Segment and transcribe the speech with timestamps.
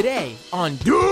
[0.00, 1.02] today on Doomed.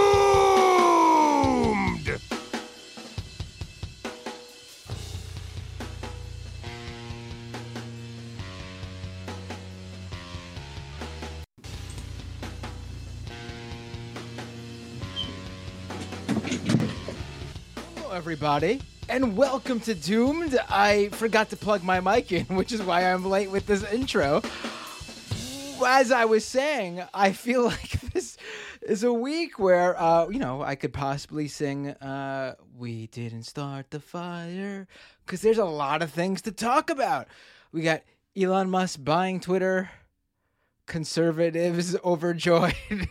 [17.94, 18.80] Hello, everybody,
[19.10, 20.58] and welcome to Doomed.
[20.70, 24.40] I forgot to plug my mic in, which is why I'm late with this intro.
[25.86, 27.97] As I was saying, I feel like this
[28.88, 33.90] is a week where, uh, you know, I could possibly sing uh, We Didn't Start
[33.90, 34.88] the Fire,
[35.24, 37.28] because there's a lot of things to talk about.
[37.70, 38.02] We got
[38.36, 39.90] Elon Musk buying Twitter,
[40.86, 42.74] conservatives overjoyed.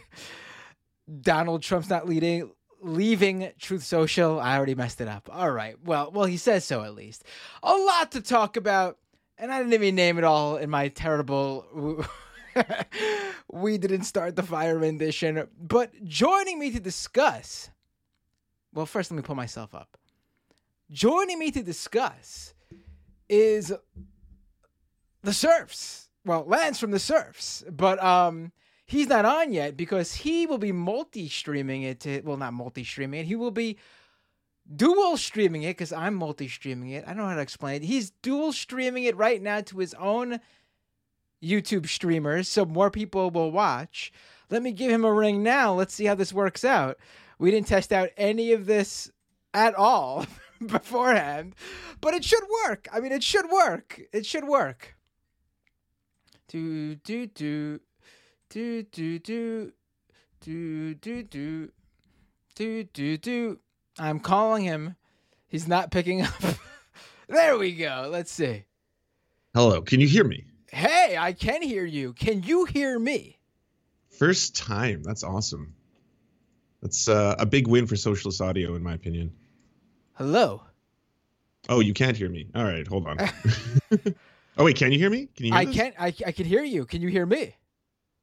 [1.22, 4.40] Donald Trump's not leading leaving Truth Social.
[4.40, 5.30] I already messed it up.
[5.32, 5.76] All right.
[5.84, 7.24] Well, well, he says so at least.
[7.64, 8.98] A lot to talk about,
[9.38, 12.06] and I didn't even name it all in my terrible.
[13.52, 17.70] we didn't start the fire rendition, but joining me to discuss.
[18.74, 19.98] Well, first, let me pull myself up.
[20.92, 22.54] Joining me to discuss
[23.30, 23.74] is
[25.24, 26.10] the Serfs.
[26.26, 28.52] Well, Lance from the Serfs, but um,
[28.88, 33.26] he's not on yet because he will be multi-streaming it to well not multi-streaming it
[33.26, 33.78] he will be
[34.76, 38.10] dual streaming it because i'm multi-streaming it i don't know how to explain it he's
[38.22, 40.40] dual streaming it right now to his own
[41.42, 44.12] youtube streamers so more people will watch
[44.50, 46.98] let me give him a ring now let's see how this works out
[47.40, 49.12] we didn't test out any of this
[49.54, 50.26] at all
[50.66, 51.54] beforehand
[52.02, 54.96] but it should work i mean it should work it should work
[56.48, 57.80] do do do
[58.50, 61.72] do do do do do do
[62.56, 63.60] do do do.
[64.00, 64.96] I'm calling him.
[65.48, 66.34] He's not picking up.
[67.28, 68.08] there we go.
[68.12, 68.66] Let's see.
[69.54, 70.46] Hello, can you hear me?
[70.72, 72.14] Hey, I can hear you.
[72.14, 73.38] Can you hear me?
[74.18, 75.04] First time.
[75.04, 75.74] That's awesome.
[76.82, 79.32] That's uh, a big win for socialist audio, in my opinion.
[80.14, 80.64] Hello.
[81.70, 82.48] Oh, you can't hear me.
[82.56, 83.18] All right, hold on.
[84.58, 85.28] oh wait, can you hear me?
[85.36, 85.54] Can you?
[85.54, 85.94] I can.
[86.00, 86.86] I, I can hear you.
[86.86, 87.56] Can you hear me?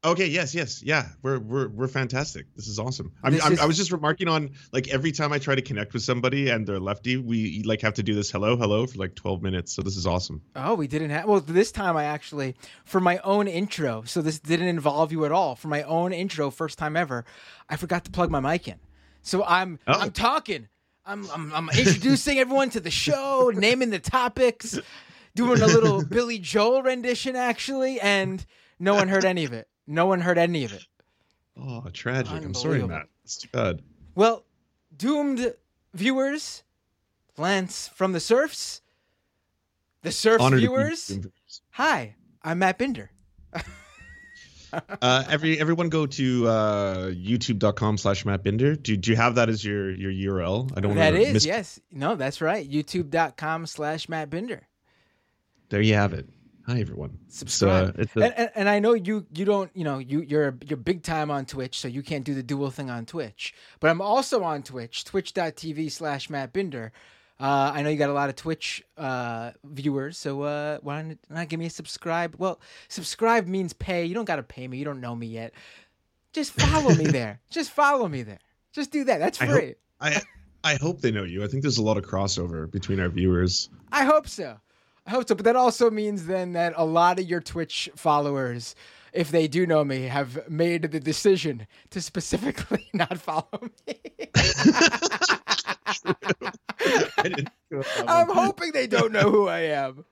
[0.04, 0.26] Okay.
[0.26, 0.54] Yes.
[0.54, 0.82] Yes.
[0.82, 1.08] Yeah.
[1.22, 2.46] We're we're we're fantastic.
[2.54, 3.12] This is awesome.
[3.22, 5.94] I'm, I'm, is- I was just remarking on like every time I try to connect
[5.94, 9.14] with somebody and they're lefty, we like have to do this hello hello for like
[9.14, 9.72] 12 minutes.
[9.72, 10.42] So this is awesome.
[10.54, 11.24] Oh, we didn't have.
[11.26, 12.54] Well, this time I actually,
[12.84, 15.56] for my own intro, so this didn't involve you at all.
[15.56, 17.24] For my own intro, first time ever,
[17.68, 18.78] I forgot to plug my mic in.
[19.22, 19.94] So I'm Oh.
[19.94, 20.68] I'm talking.
[21.06, 24.78] I'm, I'm I'm introducing everyone to the show, naming the topics,
[25.34, 28.44] doing a little Billy Joel rendition actually, and
[28.78, 29.68] no one heard any of it.
[29.86, 30.84] No one heard any of it.
[31.56, 32.32] Oh, tragic.
[32.32, 33.06] I'm sorry, Matt.
[33.24, 33.82] It's too bad.
[34.14, 34.44] Well,
[34.96, 35.54] doomed
[35.92, 36.62] viewers,
[37.36, 38.82] Lance from the Serfs,
[40.02, 41.18] the Serfs Honored viewers.
[41.70, 43.10] Hi, I'm Matt Binder.
[45.02, 48.74] uh, every everyone go to uh, youtube.com slash Matt Binder.
[48.76, 50.72] Do, do you have that as your your URL?
[50.76, 51.80] I don't That is, miss- yes.
[51.92, 52.68] No, that's right.
[52.68, 54.66] YouTube.com slash Matt Binder.
[55.68, 56.28] There you have it.
[56.66, 57.18] Hi everyone.
[57.28, 57.88] Subscribe.
[57.90, 60.56] Uh, it's a- and, and, and I know you you don't, you know, you you're
[60.66, 63.54] you're big time on Twitch, so you can't do the dual thing on Twitch.
[63.80, 66.92] But I'm also on Twitch, twitch.tv slash Matt Binder.
[67.38, 71.18] Uh, I know you got a lot of Twitch uh, viewers, so uh, why don't
[71.28, 72.36] not give me a subscribe?
[72.38, 74.06] Well, subscribe means pay.
[74.06, 74.78] You don't got to pay me.
[74.78, 75.52] You don't know me yet.
[76.32, 77.40] Just follow me there.
[77.50, 78.38] Just follow me there.
[78.72, 79.18] Just do that.
[79.18, 79.66] That's I free.
[79.66, 80.22] hope- I
[80.62, 81.44] I hope they know you.
[81.44, 83.68] I think there's a lot of crossover between our viewers.
[83.92, 84.56] I hope so.
[85.06, 85.34] I hope so.
[85.34, 88.74] But that also means then that a lot of your Twitch followers,
[89.12, 93.48] if they do know me, have made the decision to specifically not follow
[93.86, 94.00] me.
[96.06, 100.04] I didn't go with that I'm hoping they don't know who I am.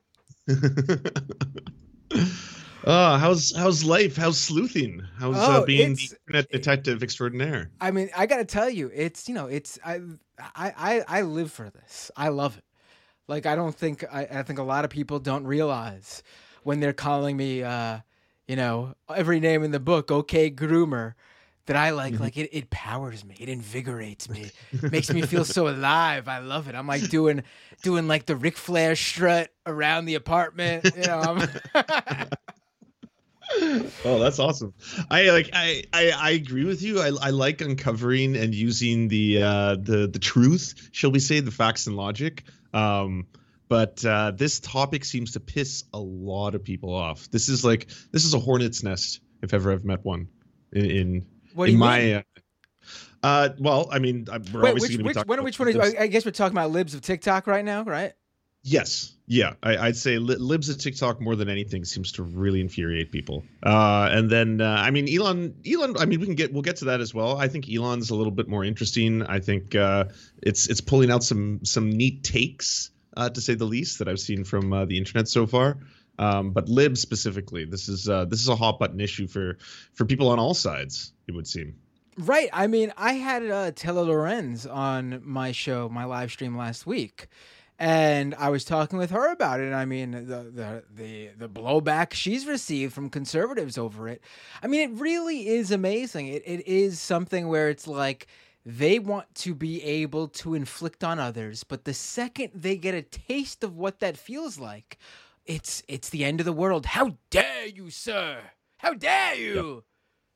[2.84, 4.16] oh, how's how's life?
[4.16, 5.02] How's sleuthing?
[5.18, 7.70] How's uh, Oh, being it's- the internet detective extraordinaire?
[7.80, 10.00] I mean, I gotta tell you, it's you know, it's I
[10.38, 12.10] I I, I live for this.
[12.16, 12.64] I love it.
[13.28, 16.22] Like I don't think I, I think a lot of people don't realize
[16.62, 18.00] when they're calling me uh,
[18.46, 21.14] you know, every name in the book, okay groomer,
[21.66, 24.50] that I like like it, it powers me, it invigorates me,
[24.82, 26.26] makes me feel so alive.
[26.28, 26.74] I love it.
[26.74, 27.44] I'm like doing
[27.82, 30.84] doing like the Ric Flair strut around the apartment.
[30.96, 31.38] You know,
[34.04, 34.74] Oh, that's awesome.
[35.10, 37.00] I like I, I I agree with you.
[37.00, 41.50] I I like uncovering and using the uh the the truth, shall we say, the
[41.50, 42.44] facts and logic.
[42.74, 43.26] Um
[43.68, 47.30] but uh, this topic seems to piss a lot of people off.
[47.30, 50.28] This is like this is a hornet's nest, if ever I've met one.
[50.72, 52.22] In, in What in my uh,
[53.22, 55.44] uh, well, I mean, we're Wait, obviously which, going to be which, talking when, about
[55.44, 55.96] which one?
[55.98, 58.12] I guess we're talking about libs of TikTok right now, right?
[58.62, 62.60] Yes, yeah, I, would say li- libs of TikTok more than anything seems to really
[62.60, 63.44] infuriate people.
[63.62, 65.96] Uh, and then uh, I mean Elon, Elon.
[65.98, 67.38] I mean we can get we'll get to that as well.
[67.38, 69.22] I think Elon's a little bit more interesting.
[69.22, 70.04] I think uh,
[70.42, 74.20] it's it's pulling out some some neat takes uh, to say the least that I've
[74.20, 75.78] seen from uh, the internet so far.
[76.18, 79.56] Um, but libs specifically, this is uh, this is a hot button issue for
[79.94, 81.14] for people on all sides.
[81.26, 81.76] It would seem.
[82.18, 82.50] Right.
[82.52, 87.28] I mean, I had uh, Taylor Lorenz on my show, my live stream last week
[87.82, 89.72] and I was talking with her about it.
[89.72, 94.22] I mean, the, the the the blowback she's received from conservatives over it.
[94.62, 96.28] I mean, it really is amazing.
[96.28, 98.28] It it is something where it's like
[98.64, 103.02] they want to be able to inflict on others, but the second they get a
[103.02, 104.96] taste of what that feels like,
[105.44, 106.86] it's it's the end of the world.
[106.86, 108.38] How dare you, sir?
[108.78, 109.82] How dare you?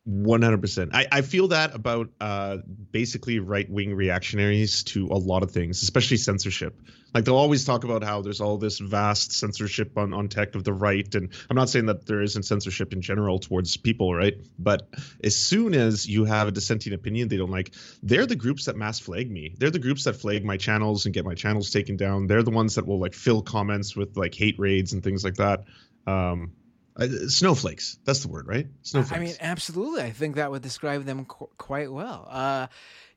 [0.08, 0.94] One hundred percent.
[0.94, 2.58] I I feel that about uh
[2.92, 6.80] basically right wing reactionaries to a lot of things, especially censorship.
[7.12, 10.62] Like they'll always talk about how there's all this vast censorship on on tech of
[10.62, 14.34] the right, and I'm not saying that there isn't censorship in general towards people, right?
[14.60, 14.88] But
[15.24, 18.76] as soon as you have a dissenting opinion they don't like, they're the groups that
[18.76, 19.56] mass flag me.
[19.58, 22.28] They're the groups that flag my channels and get my channels taken down.
[22.28, 25.34] They're the ones that will like fill comments with like hate raids and things like
[25.34, 25.64] that.
[26.06, 26.52] Um,
[26.98, 27.98] uh, snowflakes.
[28.04, 28.66] That's the word, right?
[28.82, 29.16] Snowflakes.
[29.16, 30.02] I mean, absolutely.
[30.02, 32.26] I think that would describe them qu- quite well.
[32.30, 32.66] Uh,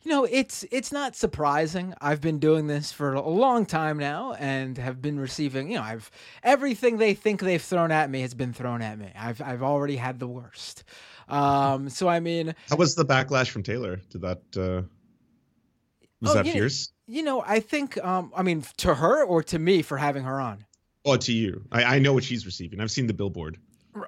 [0.02, 1.94] you know, it's it's not surprising.
[2.00, 5.70] I've been doing this for a long time now, and have been receiving.
[5.70, 6.10] You know, I've
[6.44, 9.12] everything they think they've thrown at me has been thrown at me.
[9.18, 10.84] I've I've already had the worst.
[11.28, 14.42] Um, so I mean, how was the backlash from Taylor to that?
[14.56, 14.88] Uh,
[16.22, 16.90] was oh, that you fierce?
[17.08, 17.98] Know, you know, I think.
[18.04, 20.66] Um, I mean, to her or to me for having her on.
[21.06, 21.64] Oh, to you.
[21.72, 22.80] I, I know what she's receiving.
[22.80, 23.58] I've seen the billboard.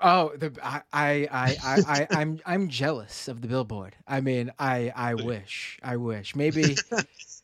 [0.01, 3.95] Oh, the I I I I, I am I'm jealous of the billboard.
[4.07, 6.77] I mean, I I wish I wish maybe.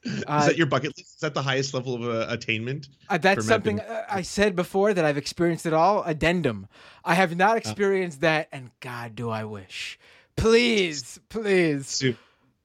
[0.04, 1.16] Is uh, that your bucket list?
[1.16, 2.88] Is that the highest level of uh, attainment?
[3.10, 6.04] Uh, that's something uh, I said before that I've experienced it all.
[6.04, 6.68] Addendum.
[7.04, 7.58] I have not uh.
[7.58, 10.00] experienced that, and God, do I wish.
[10.36, 12.04] Please, please.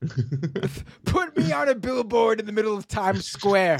[1.04, 3.78] Put me on a billboard in the middle of Times Square.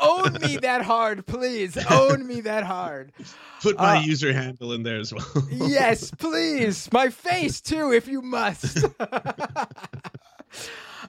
[0.00, 1.76] Own me that hard, please.
[1.90, 3.12] Own me that hard.
[3.62, 5.26] Put my uh, user handle in there as well.
[5.50, 6.90] yes, please.
[6.92, 8.84] My face too, if you must.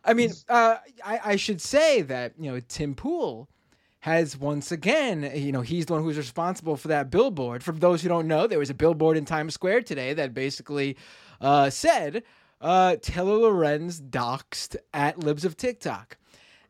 [0.04, 3.50] I mean, uh, I, I should say that you know Tim Pool
[4.00, 7.64] has once again, you know, he's the one who's responsible for that billboard.
[7.64, 10.96] For those who don't know, there was a billboard in Times Square today that basically
[11.42, 12.24] uh, said
[12.62, 16.18] uh, Taylor Lorenz doxed at Libs of TikTok.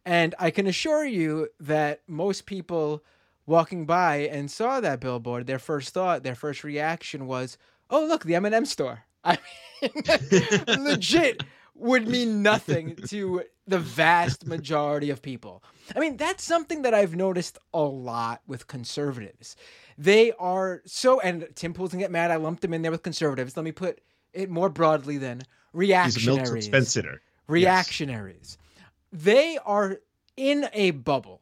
[0.06, 3.04] And I can assure you that most people
[3.46, 7.58] walking by and saw that billboard, their first thought, their first reaction was,
[7.90, 9.40] "Oh, look, the M&M store." I
[9.82, 11.44] mean, legit
[11.74, 15.64] would mean nothing to the vast majority of people.
[15.96, 19.56] I mean, that's something that I've noticed a lot with conservatives.
[19.98, 22.32] They are so, and Tim Pool's gonna get mad.
[22.32, 23.58] I lumped them in there with conservatives.
[23.58, 24.02] Let me put
[24.34, 25.44] it more broadly then
[25.76, 26.68] reactionaries.
[27.48, 28.58] Reactionaries.
[28.76, 28.86] Yes.
[29.12, 30.00] They are
[30.36, 31.42] in a bubble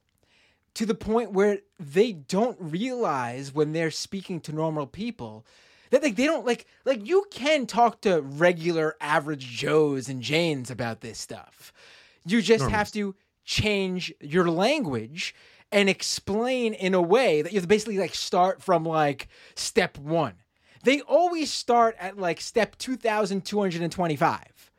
[0.75, 5.45] to the point where they don't realize when they're speaking to normal people
[5.91, 10.71] that like they don't like like you can talk to regular average Joes and Janes
[10.71, 11.71] about this stuff.
[12.25, 13.15] You just have to
[13.45, 15.35] change your language
[15.71, 19.97] and explain in a way that you have to basically like start from like step
[19.97, 20.33] one
[20.83, 24.71] they always start at like step 2225.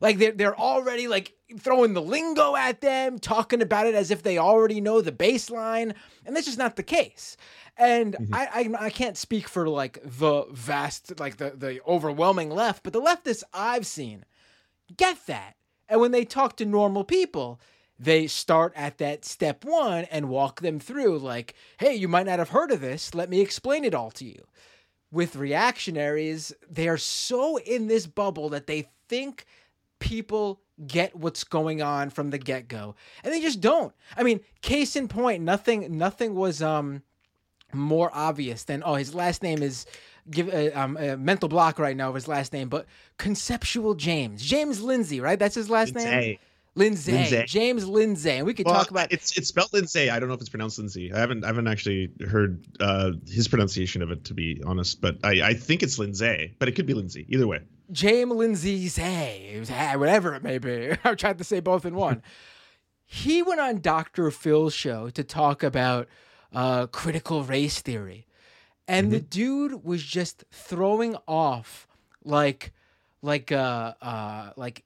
[0.00, 4.22] Like they're they're already like throwing the lingo at them, talking about it as if
[4.22, 5.94] they already know the baseline,
[6.24, 7.36] and that's just not the case.
[7.76, 8.34] And mm-hmm.
[8.34, 12.92] I, I, I can't speak for like the vast like the the overwhelming left, but
[12.92, 14.24] the leftists I've seen
[14.96, 15.54] get that.
[15.88, 17.60] And when they talk to normal people,
[17.98, 22.38] they start at that step one and walk them through like, hey, you might not
[22.38, 23.14] have heard of this.
[23.14, 24.44] Let me explain it all to you
[25.10, 29.46] with reactionaries, they are so in this bubble that they think
[29.98, 32.94] people get what's going on from the get-go.
[33.24, 33.92] And they just don't.
[34.16, 37.02] I mean case in point nothing nothing was um
[37.72, 39.86] more obvious than oh his last name is
[40.30, 42.86] give a, uh, um, a mental block right now of his last name but
[43.18, 45.38] conceptual james james lindsay right?
[45.38, 46.38] That's his last name
[46.78, 47.44] Lindsay, Lindsay.
[47.46, 50.10] James Lindsay, and we could well, talk about it's it's spelled Lindsay.
[50.10, 51.12] I don't know if it's pronounced Lindsay.
[51.12, 55.18] I haven't I haven't actually heard uh, his pronunciation of it to be honest, but
[55.24, 57.26] I, I think it's Lindsay, but it could be Lindsay.
[57.28, 58.88] Either way, James Lindsay,
[59.96, 60.92] whatever it may be.
[61.04, 62.22] I tried to say both in one.
[63.04, 64.30] he went on Dr.
[64.30, 66.08] Phil's show to talk about
[66.52, 68.26] uh, critical race theory,
[68.86, 69.14] and mm-hmm.
[69.14, 71.88] the dude was just throwing off
[72.24, 72.72] like
[73.22, 74.84] like uh uh like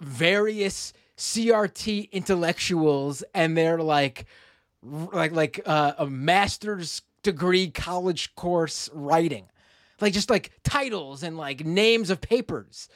[0.00, 4.26] various CRT intellectuals and their like
[4.82, 9.46] like like uh, a master's degree college course writing,
[10.00, 12.88] like just like titles and like names of papers.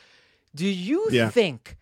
[0.54, 1.30] Do you Yeah.
[1.30, 1.76] think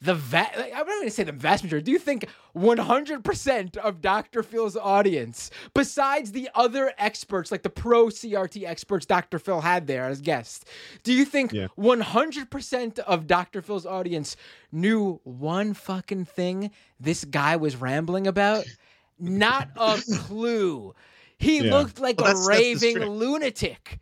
[0.00, 1.84] the va- I'm not going to say the vast majority.
[1.84, 2.26] Do you think
[2.56, 4.42] 100% of Dr.
[4.42, 9.38] Phil's audience, besides the other experts, like the pro CRT experts Dr.
[9.38, 10.64] Phil had there as guests,
[11.02, 11.66] do you think Yeah.
[11.76, 13.60] 100% of Dr.
[13.62, 14.36] Phil's audience
[14.70, 18.64] knew one fucking thing this guy was rambling about?
[19.18, 20.94] Not a clue.
[21.38, 21.76] He Yeah.
[21.76, 23.98] looked like Well, a raving lunatic.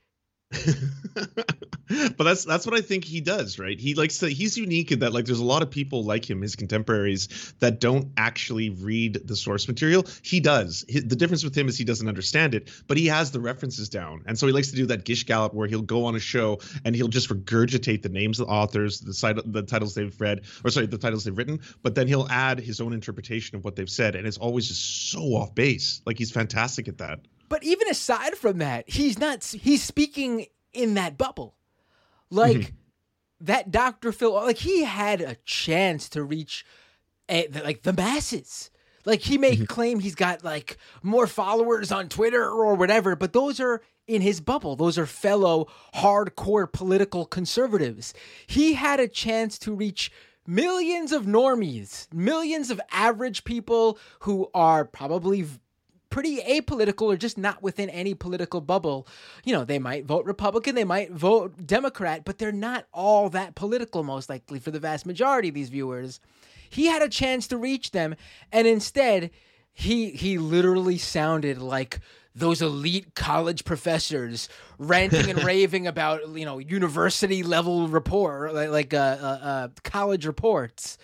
[0.53, 3.79] but that's that's what I think he does, right?
[3.79, 6.41] He likes to he's unique in that like there's a lot of people like him,
[6.41, 10.05] his contemporaries, that don't actually read the source material.
[10.23, 10.85] He does.
[10.93, 13.89] Hi- the difference with him is he doesn't understand it, but he has the references
[13.89, 14.23] down.
[14.27, 16.61] And so he likes to do that gish gallop where he'll go on a show
[16.85, 20.43] and he'll just regurgitate the names of the authors, the site the titles they've read,
[20.65, 23.75] or sorry, the titles they've written, but then he'll add his own interpretation of what
[23.75, 26.03] they've said, and it's always just so off base.
[26.07, 27.21] Like he's fantastic at that.
[27.49, 29.45] But even aside from that, he's not.
[29.45, 31.57] He's speaking in that bubble,
[32.31, 32.75] like Mm-hmm.
[33.43, 34.13] that Dr.
[34.13, 34.33] Phil.
[34.33, 36.65] Like he had a chance to reach,
[37.29, 38.71] a, the, like the masses.
[39.05, 39.65] Like he may Mm-hmm.
[39.67, 44.41] claim he's got like more followers on Twitter or whatever, but those are in his
[44.41, 44.77] bubble.
[44.77, 48.15] Those are fellow hardcore political conservatives.
[48.47, 50.11] He had a chance to reach
[50.47, 55.45] millions of normies, millions of average people who are probably
[56.17, 59.07] pretty apolitical or just not within any political bubble.
[59.45, 63.55] You know, they might vote Republican, they might vote Democrat, but they're not all that
[63.55, 66.19] political, most likely, for the vast majority of these viewers.
[66.71, 68.15] He had a chance to reach them,
[68.51, 69.31] and instead,
[69.75, 72.01] he he literally sounded like
[72.35, 78.97] those elite college professors ranting and raving about you know university level like, like uh,
[78.97, 80.97] uh, uh, college reports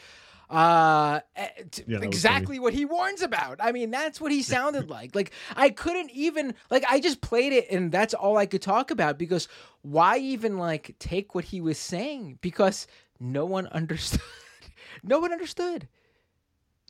[0.53, 1.49] uh eh,
[1.87, 5.71] Yeah, exactly what he warns about i mean that's what he sounded like like i
[5.71, 9.49] couldn't even like i just played it and that's all i could talk about because
[9.81, 12.87] why even like take what he was saying because
[13.19, 14.21] no one understood
[15.03, 15.89] no one understood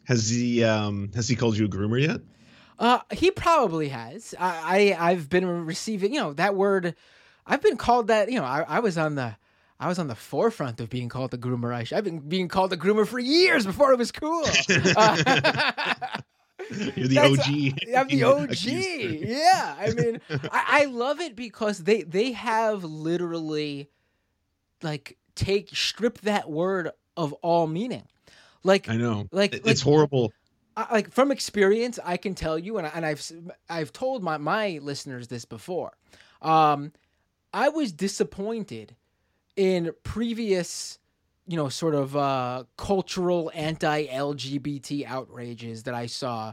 [0.04, 2.20] Has he um has he called you a groomer yet?
[2.78, 4.34] Uh, he probably has.
[4.40, 6.96] I, I I've been receiving, you know, that word.
[7.46, 8.28] I've been called that.
[8.28, 9.36] You know, I, I was on the.
[9.82, 11.74] I was on the forefront of being called the groomer.
[11.74, 14.44] I, I've been being called the groomer for years before it was cool.
[16.70, 17.96] Uh, You're the OG.
[17.96, 18.64] I'm the OG.
[18.64, 23.90] Yeah, I mean, I, I love it because they they have literally,
[24.80, 28.04] like, take strip that word of all meaning.
[28.62, 29.26] Like, I know.
[29.32, 30.32] Like- It- like- it's horrible.
[30.76, 33.30] I, like from experience, I can tell you, and, I, and I've
[33.68, 35.92] I've told my my listeners this before.
[36.40, 36.92] Um,
[37.52, 38.94] I was disappointed
[39.56, 40.98] in previous,
[41.46, 46.52] you know, sort of uh, cultural anti-LGBT outrages that I saw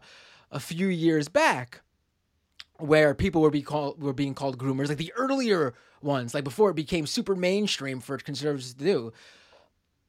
[0.51, 1.81] a few years back,
[2.77, 6.75] where people were be were being called groomers, like the earlier ones, like before it
[6.75, 9.13] became super mainstream for conservatives to do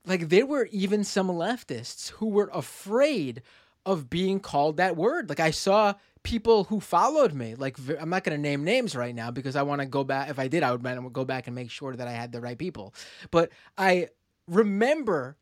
[0.07, 3.43] like there were even some leftists who were afraid
[3.85, 5.29] of being called that word.
[5.29, 7.55] Like I saw people who followed me.
[7.55, 10.31] Like I'm not going to name names right now because I want to go back.
[10.31, 12.59] If I did, I would go back and make sure that I had the right
[12.59, 12.95] people.
[13.31, 14.09] But I
[14.47, 15.37] remember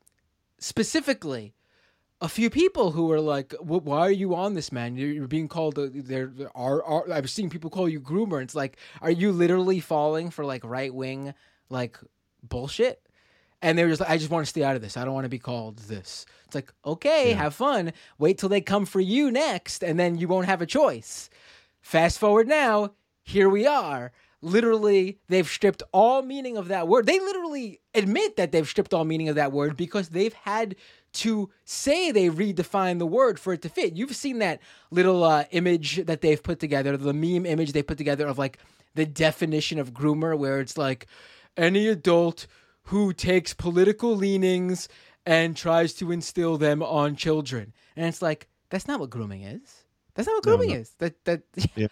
[0.58, 1.54] specifically
[2.20, 4.96] a few people who were like, "Why are you on this, man?
[4.96, 5.76] You're, being called.
[5.76, 7.10] There are.
[7.10, 8.42] I've seen people call you groomer.
[8.42, 11.34] It's like, are you literally falling for like right wing
[11.70, 11.98] like
[12.42, 13.07] bullshit?"
[13.60, 14.96] And they were just like, I just want to stay out of this.
[14.96, 16.26] I don't want to be called this.
[16.46, 17.92] It's like, okay, have fun.
[18.18, 21.28] Wait till they come for you next, and then you won't have a choice.
[21.80, 22.92] Fast forward now,
[23.24, 24.12] here we are.
[24.40, 27.06] Literally, they've stripped all meaning of that word.
[27.06, 30.76] They literally admit that they've stripped all meaning of that word because they've had
[31.14, 33.96] to say they redefine the word for it to fit.
[33.96, 34.60] You've seen that
[34.90, 38.58] little uh, image that they've put together, the meme image they put together of like
[38.94, 41.06] the definition of groomer, where it's like
[41.56, 42.46] any adult
[42.88, 44.88] who takes political leanings
[45.26, 47.72] and tries to instill them on children.
[47.96, 49.84] And it's like, that's not what grooming is.
[50.14, 50.80] That's not what No, grooming no.
[50.80, 50.94] is.
[50.98, 51.42] That that
[51.76, 51.88] Yeah.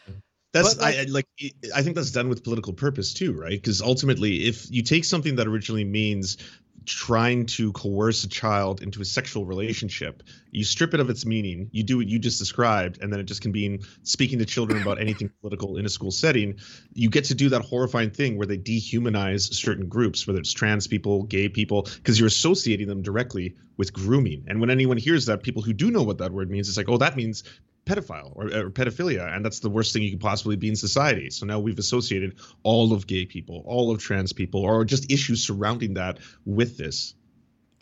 [0.52, 1.26] That's But, like- I, I like
[1.74, 3.50] I think that's done with political purpose too, right?
[3.60, 6.38] Because ultimately, if you take something that originally means
[6.86, 11.68] trying to coerce a child into a sexual relationship, you strip it of its meaning,
[11.72, 14.80] you do what you just described, and then it just can be speaking to children
[14.80, 16.58] about anything political in a school setting.
[16.94, 20.86] You get to do that horrifying thing where they dehumanize certain groups, whether it's trans
[20.86, 24.44] people, gay people, because you're associating them directly with grooming.
[24.48, 26.88] And when anyone hears that, people who do know what that word means, it's like,
[26.88, 27.42] oh, that means
[27.86, 31.30] pedophile or, or pedophilia and that's the worst thing you could possibly be in society
[31.30, 35.42] so now we've associated all of gay people all of trans people or just issues
[35.42, 37.14] surrounding that with this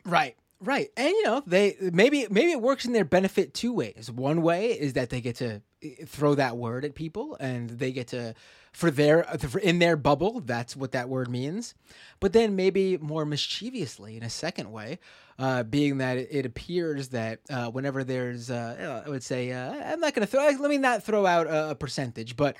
[0.04, 0.36] Right.
[0.60, 0.90] Right.
[0.96, 4.10] And you know, they maybe maybe it works in their benefit two ways.
[4.10, 7.92] One way is that they get to eh, throw that word at people and they
[7.92, 8.34] get to
[8.74, 9.26] for their
[9.62, 11.74] in their bubble, that's what that word means.
[12.18, 14.98] But then maybe more mischievously in a second way,
[15.38, 20.00] uh, being that it, appears that uh, whenever there's uh, I would say uh, I'm
[20.00, 22.56] not going to throw let me not throw out a percentage, but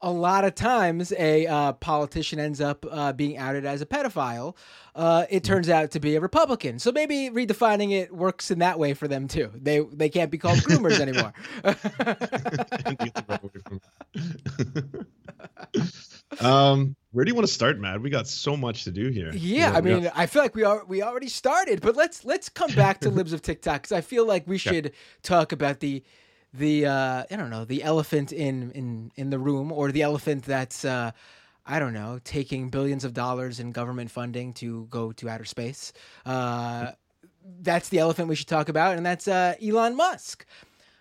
[0.00, 4.54] a lot of times a uh, politician ends up uh, being outed as a pedophile,
[4.94, 6.78] uh, it turns out to be a Republican.
[6.78, 9.50] So maybe redefining it works in that way for them too.
[9.54, 11.32] They they can't be called groomers anymore.
[16.40, 18.00] um, where do you want to start, Matt?
[18.00, 19.32] We got so much to do here.
[19.32, 22.72] Yeah, I mean, I feel like we are we already started, but let's let's come
[22.74, 24.90] back to libs of TikTok because I feel like we should yeah.
[25.22, 26.02] talk about the
[26.56, 30.44] the uh, I don't know the elephant in in in the room or the elephant
[30.44, 31.10] that's uh,
[31.66, 35.92] I don't know taking billions of dollars in government funding to go to outer space.
[36.24, 36.92] Uh,
[37.60, 40.46] that's the elephant we should talk about, and that's uh, Elon Musk.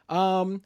[0.09, 0.61] Um,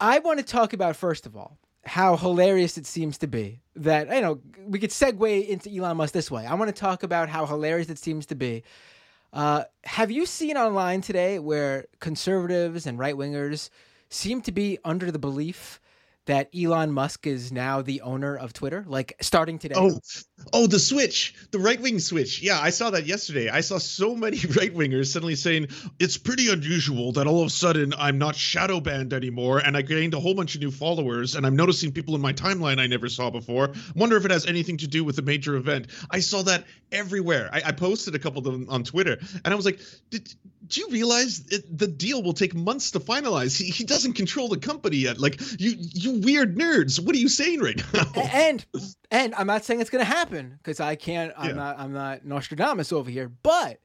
[0.00, 4.12] I want to talk about first of all how hilarious it seems to be that
[4.14, 6.46] you know we could segue into Elon Musk this way.
[6.46, 8.64] I want to talk about how hilarious it seems to be
[9.32, 13.70] uh, have you seen online today where conservatives and right wingers
[14.08, 15.80] seem to be under the belief
[16.28, 19.74] that Elon Musk is now the owner of Twitter, like starting today.
[19.76, 19.98] Oh,
[20.52, 22.42] oh, the switch, the right wing switch.
[22.42, 23.48] Yeah, I saw that yesterday.
[23.48, 25.68] I saw so many right wingers suddenly saying
[25.98, 29.82] it's pretty unusual that all of a sudden I'm not shadow banned anymore, and I
[29.82, 32.86] gained a whole bunch of new followers, and I'm noticing people in my timeline I
[32.86, 33.72] never saw before.
[33.96, 35.86] Wonder if it has anything to do with a major event.
[36.10, 37.48] I saw that everywhere.
[37.52, 39.80] I, I posted a couple of them on Twitter, and I was like,
[40.10, 40.28] did
[40.66, 43.56] do you realize it, the deal will take months to finalize?
[43.56, 45.18] He, he doesn't control the company yet.
[45.18, 47.00] Like you, you weird nerds.
[47.00, 48.04] What are you saying right now?
[48.16, 48.64] And
[49.10, 51.32] and I'm not saying it's going to happen because I can't.
[51.36, 51.54] I'm yeah.
[51.54, 51.78] not.
[51.78, 53.28] I'm not Nostradamus over here.
[53.28, 53.80] But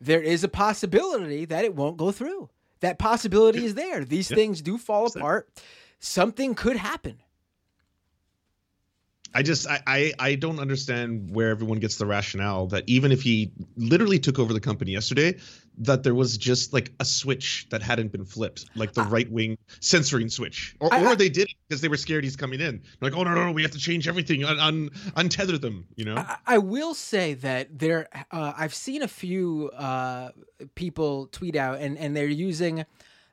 [0.00, 2.50] there is a possibility that it won't go through.
[2.80, 4.04] That possibility is there.
[4.04, 4.36] These yeah.
[4.36, 5.48] things do fall apart.
[6.00, 7.18] Something could happen.
[9.34, 13.22] I just I, I, I don't understand where everyone gets the rationale that even if
[13.22, 15.38] he literally took over the company yesterday,
[15.78, 19.58] that there was just like a switch that hadn't been flipped, like the right wing
[19.80, 22.82] censoring switch, or, I, or they did it because they were scared he's coming in.
[23.00, 25.86] They're like, oh no, no, no, we have to change everything, un, un untether them.
[25.96, 26.16] You know.
[26.16, 30.30] I, I will say that there, uh, I've seen a few uh,
[30.74, 32.84] people tweet out, and and they're using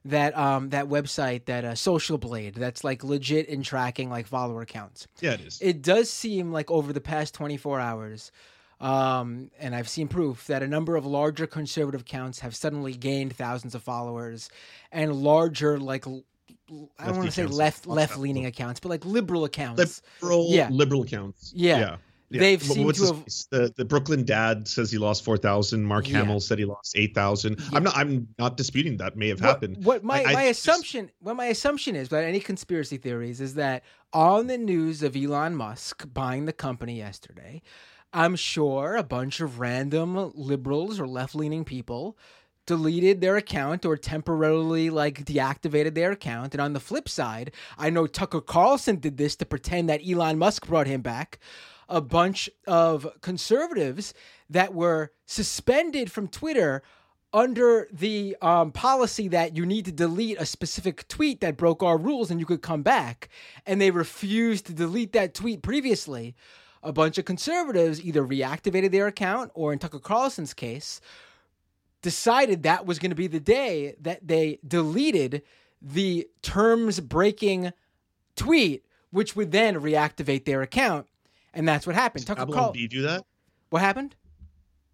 [0.03, 4.65] that um that website that uh, social blade that's like legit in tracking like follower
[4.65, 8.31] counts yeah it is it does seem like over the past 24 hours
[8.81, 13.35] um and i've seen proof that a number of larger conservative accounts have suddenly gained
[13.35, 14.49] thousands of followers
[14.91, 16.05] and larger like
[16.97, 20.01] I don't want to say left left leaning accounts, but like liberal accounts.
[20.21, 20.69] Liberal, yeah.
[20.71, 21.51] liberal accounts.
[21.53, 21.79] Yeah.
[21.79, 21.97] yeah.
[22.29, 22.39] Yeah.
[22.39, 23.25] They've seen to have...
[23.49, 25.83] the the Brooklyn dad says he lost four thousand.
[25.83, 26.19] Mark yeah.
[26.19, 27.61] Hamill said he lost eight thousand.
[27.73, 29.83] I'm not I'm not disputing that may have what, happened.
[29.83, 31.17] What my, I, my I assumption just...
[31.19, 35.57] what my assumption is, without any conspiracy theories, is that on the news of Elon
[35.57, 37.61] Musk buying the company yesterday,
[38.13, 42.17] I'm sure a bunch of random liberals or left leaning people
[42.65, 46.53] deleted their account or temporarily like deactivated their account.
[46.53, 50.37] And on the flip side, I know Tucker Carlson did this to pretend that Elon
[50.37, 51.39] Musk brought him back
[51.89, 54.13] a bunch of conservatives
[54.49, 56.83] that were suspended from Twitter
[57.33, 61.97] under the um, policy that you need to delete a specific tweet that broke our
[61.97, 63.29] rules and you could come back.
[63.65, 66.35] And they refused to delete that tweet previously.
[66.83, 70.99] A bunch of conservatives either reactivated their account or, in Tucker Carlson's case,
[72.01, 75.43] decided that was going to be the day that they deleted
[75.81, 77.71] the terms breaking
[78.35, 81.07] tweet, which would then reactivate their account.
[81.53, 82.25] And that's what happened.
[82.25, 83.25] Did Babylon Call- B do that?
[83.69, 84.15] What happened?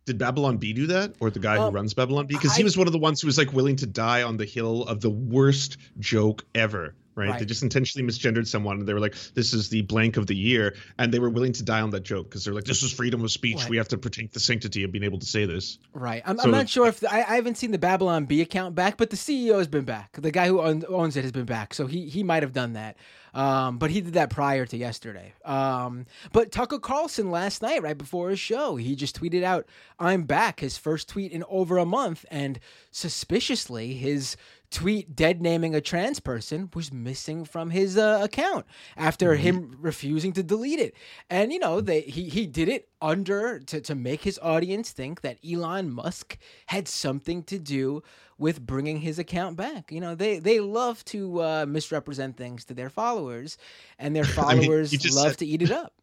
[0.06, 2.36] Did Babylon Bee do that, or the guy um, who runs Babylon Bee?
[2.36, 4.46] Because he was one of the ones who was like willing to die on the
[4.46, 7.30] hill of the worst joke ever right?
[7.30, 7.40] right?
[7.40, 10.36] They just intentionally misgendered someone, and they were like, "This is the blank of the
[10.36, 12.94] year," and they were willing to die on that joke because they're like, "This is
[12.94, 13.58] freedom of speech.
[13.58, 13.70] Right.
[13.70, 16.22] We have to protect the sanctity of being able to say this." Right.
[16.26, 18.76] I'm, so, I'm not sure if the, I, I, haven't seen the Babylon Bee account
[18.76, 20.14] back, but the CEO has been back.
[20.14, 22.98] The guy who owns it has been back, so he he might have done that.
[23.34, 25.34] Um, but he did that prior to yesterday.
[25.46, 29.68] Um, but Tucker Carlson last night, right before his show, he just tweeted out,
[30.00, 32.60] "I'm back." His first tweet in over a month, and
[32.92, 34.38] suspiciously, his
[34.70, 39.44] tweet dead naming a trans person was missing from his uh, account after mm-hmm.
[39.44, 40.94] him refusing to delete it.
[41.30, 45.22] And you know, they he he did it under to to make his audience think
[45.22, 48.04] that Elon Musk had something to do
[48.38, 49.92] with bringing his account back.
[49.92, 53.58] You know, they they love to uh, misrepresent things to their followers,
[53.98, 55.94] and their followers I mean, love said, to eat it up.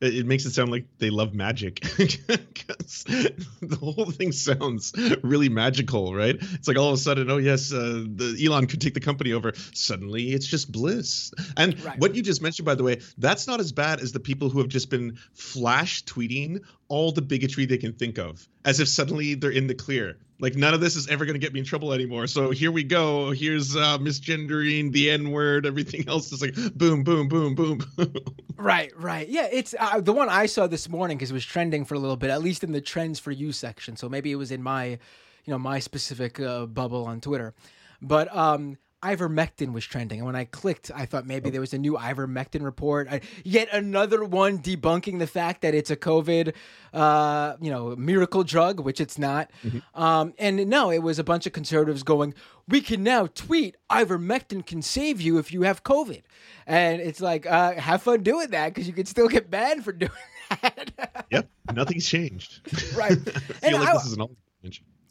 [0.00, 1.80] It, it makes it sound like they love magic.
[1.96, 6.36] because the whole thing sounds really magical, right?
[6.40, 9.32] It's like all of a sudden, oh yes, uh, the Elon could take the company
[9.32, 9.52] over.
[9.72, 11.32] Suddenly, it's just bliss.
[11.56, 11.98] And right.
[11.98, 14.58] what you just mentioned, by the way, that's not as bad as the people who
[14.58, 19.34] have just been flash tweeting all the bigotry they can think of, as if suddenly
[19.34, 20.18] they're in the clear.
[20.38, 22.26] Like none of this is ever going to get me in trouble anymore.
[22.26, 23.30] So here we go.
[23.30, 27.80] Here's uh, misgendering, the N word, everything else is like boom, boom, boom, boom.
[28.56, 29.28] right, right.
[29.28, 31.98] Yeah, it's uh, the one I saw this morning because it was trending for a
[31.98, 33.96] little bit, at least in the trends for you section.
[33.96, 34.98] So maybe it was in my, you
[35.46, 37.54] know, my specific uh, bubble on Twitter.
[38.02, 41.78] But um, ivermectin was trending, and when I clicked, I thought maybe there was a
[41.78, 43.08] new ivermectin report.
[43.10, 46.54] I, yet another one debunking the fact that it's a COVID,
[46.92, 49.50] uh, you know, miracle drug, which it's not.
[49.64, 50.02] Mm-hmm.
[50.02, 52.34] Um, and no, it was a bunch of conservatives going,
[52.68, 56.22] "We can now tweet ivermectin can save you if you have COVID,"
[56.66, 59.92] and it's like, uh, have fun doing that because you can still get banned for
[59.92, 60.10] doing
[60.62, 61.26] that.
[61.30, 62.60] yep, nothing's changed.
[62.96, 64.36] Right, I feel and like I, this is an old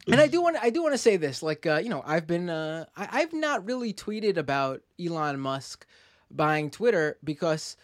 [0.06, 2.26] and I do want I do want to say this like uh, you know I've
[2.26, 5.86] been uh, I, I've not really tweeted about Elon Musk
[6.30, 7.76] buying Twitter because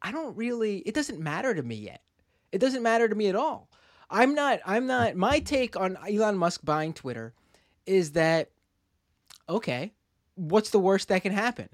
[0.00, 2.02] I don't really it doesn't matter to me yet.
[2.50, 3.70] It doesn't matter to me at all.
[4.10, 7.32] I'm not I'm not my take on Elon Musk buying Twitter
[7.86, 8.50] is that
[9.48, 9.92] okay,
[10.34, 11.68] what's the worst that can happen?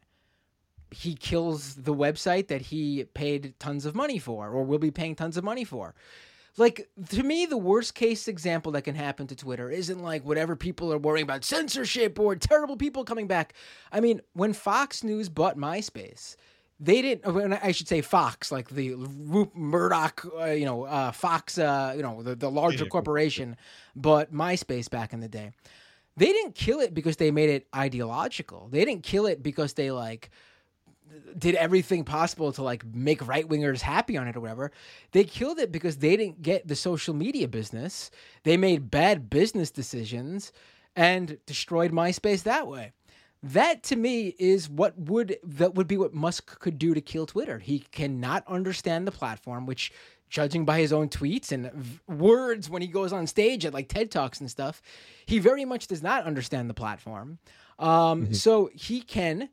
[0.91, 5.17] He kills the website that he paid tons of money for or will be paying
[5.17, 5.95] tons of money for
[6.57, 10.57] like to me the worst case example that can happen to twitter isn't like whatever
[10.57, 13.55] people are worrying about censorship or terrible people coming back.
[13.93, 16.37] I mean when fox news bought myspace
[16.81, 21.11] they didn't when i should say fox like the Rupert murdoch uh, you know uh,
[21.11, 22.91] fox uh, you know the, the larger yeah.
[22.91, 23.57] corporation
[23.97, 25.51] but myspace back in the day.
[26.17, 28.69] They didn't kill it because they made it ideological.
[28.71, 30.31] They didn't kill it because they like
[31.39, 34.73] did everything possible to like make right wingers happy on it or whatever.
[35.13, 38.11] They killed it because they didn't get the social media business.
[38.45, 40.53] They made bad business decisions
[40.97, 42.93] and destroyed MySpace that way.
[43.43, 47.25] That to me is what would that would be what Musk could do to kill
[47.25, 47.61] Twitter.
[47.61, 49.93] He cannot understand the platform, which
[50.29, 53.89] judging by his own tweets and v- words when he goes on stage at like
[53.89, 54.83] TED Talks and stuff,
[55.25, 57.39] he very much does not understand the platform.
[57.79, 58.33] Um, mm-hmm.
[58.33, 59.49] So he can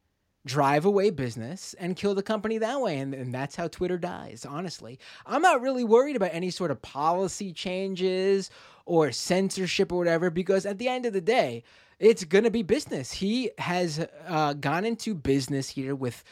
[0.45, 2.99] drive away business and kill the company that way.
[2.99, 4.99] And, and that's how Twitter dies, honestly.
[5.25, 8.51] I'm not really worried about any sort of policy changes
[8.85, 11.63] or censorship or whatever, because at the end of the day,
[11.99, 13.11] it's going to be business.
[13.11, 16.23] He has uh, gone into business here with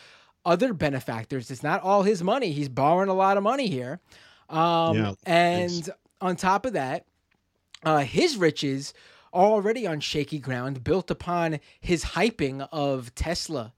[0.45, 1.49] other benefactors.
[1.49, 2.51] It's not all his money.
[2.51, 3.99] He's borrowing a lot of money here.
[4.49, 5.89] Um, yeah, and thanks.
[6.21, 7.05] on top of that,
[7.83, 8.93] uh, his riches
[9.31, 13.73] are already on shaky ground, built upon his hyping of Tesla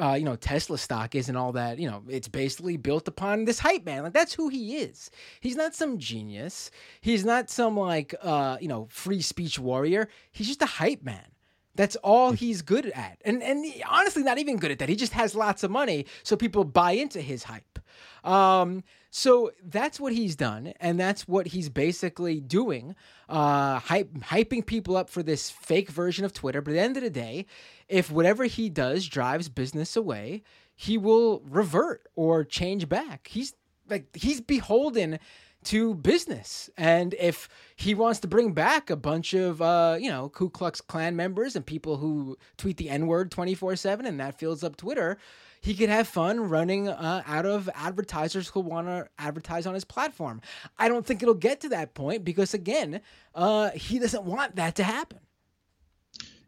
[0.00, 3.58] uh, you know Tesla stock isn't all that you know it's basically built upon this
[3.58, 4.02] hype man.
[4.02, 5.10] Like that's who he is.
[5.40, 6.70] He's not some genius.
[7.00, 10.08] He's not some like uh, you know free speech warrior.
[10.32, 11.26] He's just a hype man.
[11.74, 12.36] That's all hmm.
[12.36, 13.18] he's good at.
[13.24, 14.88] And and he, honestly not even good at that.
[14.88, 17.78] He just has lots of money so people buy into his hype.
[18.24, 18.84] Um,
[19.16, 22.96] so that's what he's done, and that's what he's basically doing,
[23.28, 26.60] uh, hype, hyping people up for this fake version of Twitter.
[26.60, 27.46] But at the end of the day,
[27.88, 30.42] if whatever he does drives business away,
[30.74, 33.28] he will revert or change back.
[33.28, 33.54] He's
[33.88, 35.20] like he's beholden
[35.66, 36.68] to business.
[36.76, 40.80] And if he wants to bring back a bunch of, uh, you know, Ku Klux
[40.80, 44.76] Klan members and people who tweet the N word 24 7 and that fills up
[44.76, 45.18] Twitter,
[45.64, 49.84] he could have fun running uh, out of advertisers who want to advertise on his
[49.84, 50.42] platform.
[50.78, 53.00] I don't think it'll get to that point because, again,
[53.34, 55.20] uh, he doesn't want that to happen.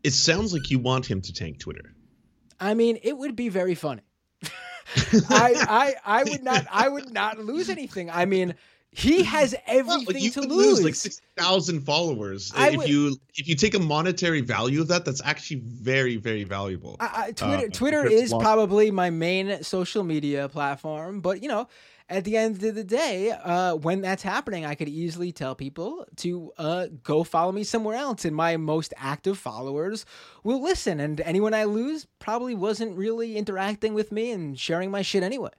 [0.04, 1.94] It sounds like you want him to tank Twitter.
[2.60, 4.02] I mean, it would be very funny.
[4.44, 4.44] I,
[5.30, 8.10] I I would not I would not lose anything.
[8.10, 8.54] I mean,
[8.96, 10.78] he has everything well, you to lose.
[10.78, 10.84] lose.
[10.84, 12.50] Like six thousand followers.
[12.56, 16.16] I if would, you if you take a monetary value of that, that's actually very
[16.16, 16.96] very valuable.
[16.98, 21.68] I, I, Twitter uh, Twitter is probably my main social media platform, but you know
[22.08, 26.06] at the end of the day, uh, when that's happening, I could easily tell people
[26.16, 30.06] to uh, go follow me somewhere else, and my most active followers
[30.44, 31.00] will listen.
[31.00, 35.50] And anyone I lose probably wasn't really interacting with me and sharing my shit anyway.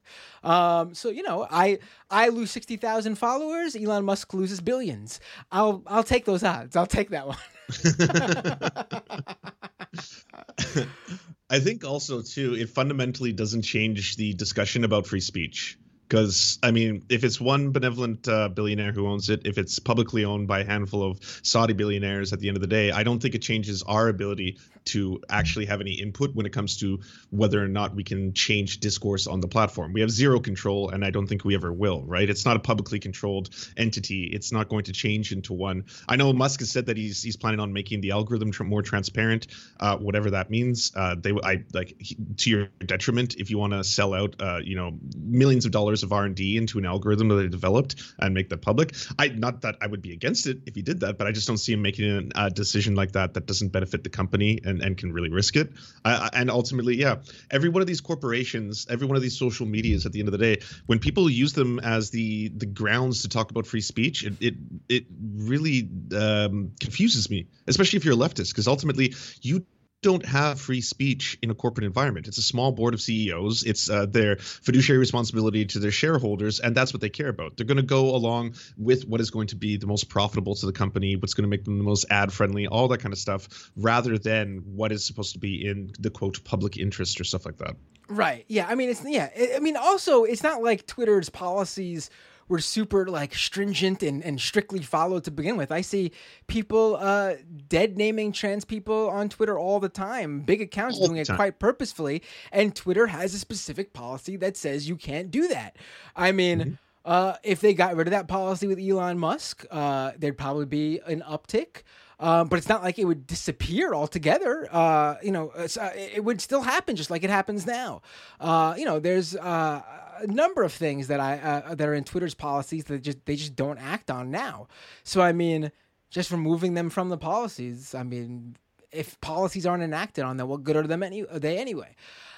[0.43, 1.79] Um, so you know, I
[2.09, 3.75] I lose sixty thousand followers.
[3.75, 5.19] Elon Musk loses billions.
[5.51, 6.77] I'll I'll take those odds.
[6.77, 7.37] I'll take that one.
[11.49, 15.77] I think also too, it fundamentally doesn't change the discussion about free speech
[16.07, 20.23] because I mean, if it's one benevolent uh, billionaire who owns it, if it's publicly
[20.23, 23.21] owned by a handful of Saudi billionaires, at the end of the day, I don't
[23.21, 27.63] think it changes our ability to actually have any input when it comes to whether
[27.63, 29.93] or not we can change discourse on the platform.
[29.93, 32.03] We have zero control, and I don't think we ever will.
[32.03, 32.29] Right?
[32.29, 34.25] It's not a publicly controlled entity.
[34.25, 35.85] It's not going to change into one.
[36.07, 38.81] I know Musk has said that he's he's planning on making the algorithm tr- more
[38.81, 39.47] transparent,
[39.79, 40.91] uh, whatever that means.
[40.95, 41.97] Uh, they, I like
[42.37, 46.03] to your detriment if you want to sell out, uh, you know, millions of dollars
[46.03, 49.75] of r&d into an algorithm that they developed and make that public i not that
[49.81, 51.81] i would be against it if he did that but i just don't see him
[51.81, 55.55] making a decision like that that doesn't benefit the company and, and can really risk
[55.55, 55.71] it.
[56.05, 57.17] Uh, and ultimately yeah
[57.51, 60.31] every one of these corporations every one of these social medias at the end of
[60.31, 64.23] the day when people use them as the the grounds to talk about free speech
[64.23, 64.53] it it,
[64.87, 69.65] it really um, confuses me especially if you're a leftist because ultimately you
[70.03, 72.27] don't have free speech in a corporate environment.
[72.27, 73.63] It's a small board of CEOs.
[73.63, 77.57] It's uh, their fiduciary responsibility to their shareholders, and that's what they care about.
[77.57, 80.65] They're going to go along with what is going to be the most profitable to
[80.65, 83.19] the company, what's going to make them the most ad friendly, all that kind of
[83.19, 87.45] stuff, rather than what is supposed to be in the quote public interest or stuff
[87.45, 87.75] like that.
[88.07, 88.45] Right.
[88.47, 88.67] Yeah.
[88.69, 89.29] I mean, it's yeah.
[89.55, 92.09] I mean, also, it's not like Twitter's policies
[92.47, 95.71] were super like stringent and, and strictly followed to begin with.
[95.71, 96.11] I see
[96.47, 97.35] people uh,
[97.69, 100.41] dead naming trans people on Twitter all the time.
[100.41, 104.87] Big accounts all doing it quite purposefully, and Twitter has a specific policy that says
[104.87, 105.77] you can't do that.
[106.15, 106.59] I mean.
[106.59, 106.71] Mm-hmm.
[107.05, 110.99] Uh, if they got rid of that policy with Elon Musk, uh, there'd probably be
[111.07, 111.83] an uptick.
[112.19, 114.67] Um, but it's not like it would disappear altogether.
[114.71, 118.01] Uh, you know, uh, it would still happen just like it happens now.
[118.39, 119.81] Uh, you know, there's uh,
[120.21, 123.35] a number of things that I uh, that are in Twitter's policies that just they
[123.35, 124.67] just don't act on now.
[125.03, 125.71] So I mean,
[126.09, 127.93] just removing them from the policies.
[127.95, 128.55] I mean,
[128.91, 131.95] if policies aren't enacted on them, what good are them any are they anyway?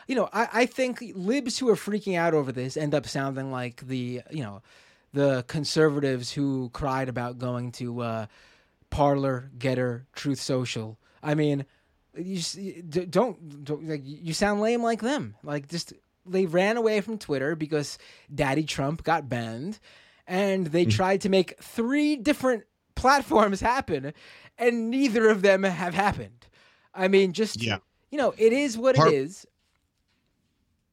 [0.07, 3.51] You know, I, I think libs who are freaking out over this end up sounding
[3.51, 4.61] like the you know
[5.13, 8.25] the conservatives who cried about going to uh,
[8.89, 10.97] Parler, Gettr, Truth Social.
[11.21, 11.65] I mean,
[12.15, 12.41] you
[12.81, 15.35] don't, don't like you sound lame like them.
[15.43, 15.93] Like just
[16.29, 17.97] they ran away from Twitter because
[18.33, 19.79] Daddy Trump got banned,
[20.27, 20.91] and they mm-hmm.
[20.91, 22.63] tried to make three different
[22.95, 24.13] platforms happen,
[24.57, 26.47] and neither of them have happened.
[26.93, 27.77] I mean, just yeah.
[28.11, 29.45] you know, it is what Par- it is.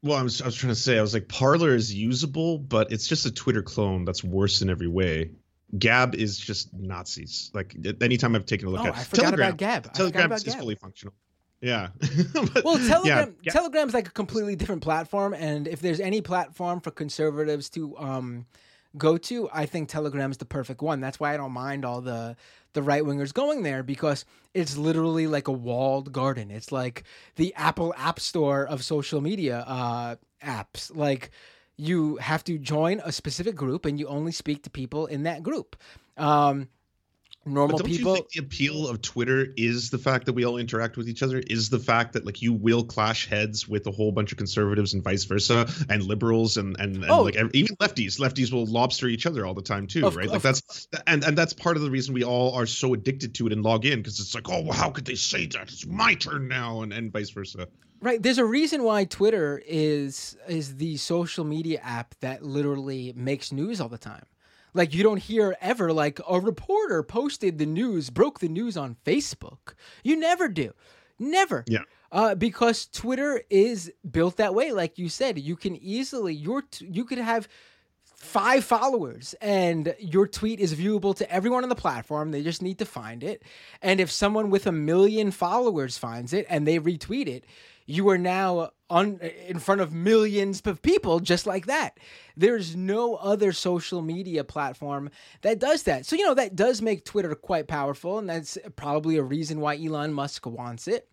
[0.03, 2.92] Well, I was, I was trying to say, I was like, Parler is usable, but
[2.92, 5.31] it's just a Twitter clone that's worse in every way.
[5.79, 7.51] Gab is just Nazis.
[7.53, 9.92] Like anytime I've taken a look oh, at I forgot Telegram, about Gab.
[9.92, 10.59] Telegram is Gab.
[10.59, 11.14] fully functional.
[11.61, 11.88] Yeah.
[12.33, 13.53] but, well, Telegram yeah.
[13.53, 18.47] Telegram's like a completely different platform, and if there's any platform for conservatives to um,
[18.97, 21.01] go to, I think Telegram is the perfect one.
[21.01, 22.37] That's why I don't mind all the
[22.75, 26.51] the right wingers going there because it's literally like a walled garden.
[26.51, 27.05] It's like
[27.37, 30.95] the Apple App Store of social media uh, apps.
[30.95, 31.31] Like
[31.79, 35.42] you have to join a specific group, and you only speak to people in that
[35.42, 35.77] group.
[36.19, 36.69] Um,
[37.47, 38.13] normal don't people.
[38.13, 41.23] You think the appeal of Twitter is the fact that we all interact with each
[41.23, 41.39] other.
[41.47, 44.95] Is the fact that like you will clash heads with a whole bunch of conservatives
[44.95, 47.23] and vice versa, and liberals and and, and oh.
[47.23, 48.19] like even lefties.
[48.19, 50.29] Lefties will lobster each other all the time too, of, right?
[50.29, 53.47] Like that's and and that's part of the reason we all are so addicted to
[53.47, 55.63] it and log in because it's like, oh, well, how could they say that?
[55.63, 57.69] It's my turn now, and and vice versa.
[58.01, 58.23] Right.
[58.23, 63.81] There's a reason why Twitter is is the social media app that literally makes news
[63.81, 64.27] all the time.
[64.77, 68.97] Like you don't hear ever like a reporter posted the news, broke the news on
[69.05, 69.75] Facebook.
[70.05, 70.73] You never do.
[71.19, 71.65] Never.
[71.67, 71.81] Yeah.
[72.12, 74.73] Uh, because Twitter is built that way.
[74.73, 77.49] Like you said, you can easily your t- you could have
[78.17, 82.79] five followers and your tweet is viewable to everyone on the platform they just need
[82.79, 83.43] to find it
[83.83, 87.45] and if someone with a million followers finds it and they retweet it
[87.87, 91.99] you are now on in front of millions of people just like that.
[92.37, 95.11] There's no other social media platform
[95.42, 96.07] that does that.
[96.07, 99.77] So you know that does make Twitter quite powerful, and that's probably a reason why
[99.77, 101.09] Elon Musk wants it.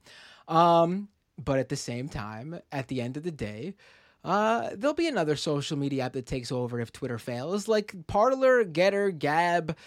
[0.48, 1.10] Um,
[1.44, 3.76] but at the same time, at the end of the day,
[4.24, 8.66] uh, there'll be another social media app that takes over if Twitter fails, like Parler,
[8.66, 9.78] Gettr, Gab.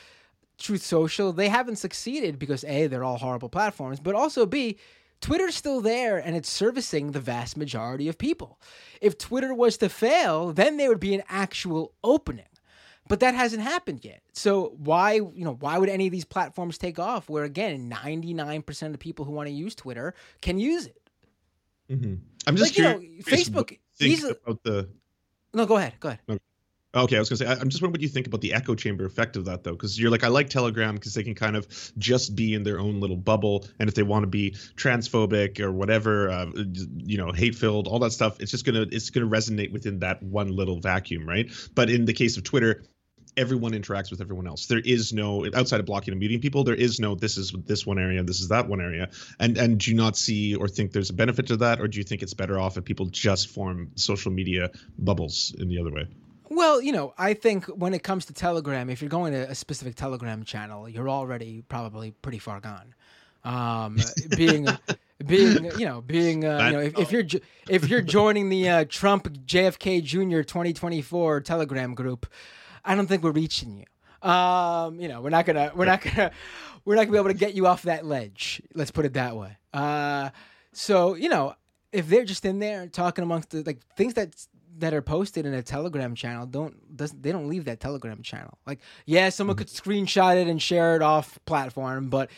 [0.58, 4.78] Truth Social, they haven't succeeded because A, they're all horrible platforms, but also B,
[5.20, 8.60] Twitter's still there and it's servicing the vast majority of people.
[9.00, 12.46] If Twitter was to fail, then there would be an actual opening.
[13.08, 14.20] But that hasn't happened yet.
[14.32, 18.86] So why, you know, why would any of these platforms take off where again, 99%
[18.86, 21.10] of the people who want to use Twitter can use it?
[21.88, 22.14] Mm-hmm.
[22.46, 23.02] I'm just like, curious.
[23.02, 24.88] You know, Facebook easily about the
[25.54, 25.94] No, go ahead.
[26.00, 26.40] Go ahead.
[26.96, 28.74] Okay, I was gonna say, I- I'm just wondering what you think about the echo
[28.74, 31.54] chamber effect of that, though, because you're like, I like Telegram because they can kind
[31.54, 35.60] of just be in their own little bubble, and if they want to be transphobic
[35.60, 36.46] or whatever, uh,
[36.96, 40.22] you know, hate filled, all that stuff, it's just gonna it's gonna resonate within that
[40.22, 41.50] one little vacuum, right?
[41.74, 42.82] But in the case of Twitter,
[43.36, 44.64] everyone interacts with everyone else.
[44.64, 46.64] There is no outside of blocking and muting people.
[46.64, 49.78] There is no this is this one area, this is that one area, and and
[49.78, 52.22] do you not see or think there's a benefit to that, or do you think
[52.22, 56.06] it's better off if people just form social media bubbles in the other way?
[56.48, 59.54] Well, you know, I think when it comes to Telegram, if you're going to a
[59.54, 62.94] specific Telegram channel, you're already probably pretty far gone.
[63.44, 63.98] Um,
[64.36, 64.66] being,
[65.26, 68.68] being, you know, being, uh, you know, if, if you're jo- if you're joining the
[68.68, 70.42] uh, Trump JFK Jr.
[70.42, 72.26] 2024 Telegram group,
[72.84, 74.28] I don't think we're reaching you.
[74.28, 76.30] Um, you know, we're not gonna, we're not gonna,
[76.84, 78.62] we're not gonna be able to get you off that ledge.
[78.74, 79.56] Let's put it that way.
[79.72, 80.30] Uh,
[80.72, 81.54] so you know,
[81.92, 84.34] if they're just in there talking amongst the like things that
[84.78, 88.58] that are posted in a Telegram channel don't doesn't they don't leave that Telegram channel.
[88.66, 92.30] Like, yeah, someone could screenshot it and share it off platform, but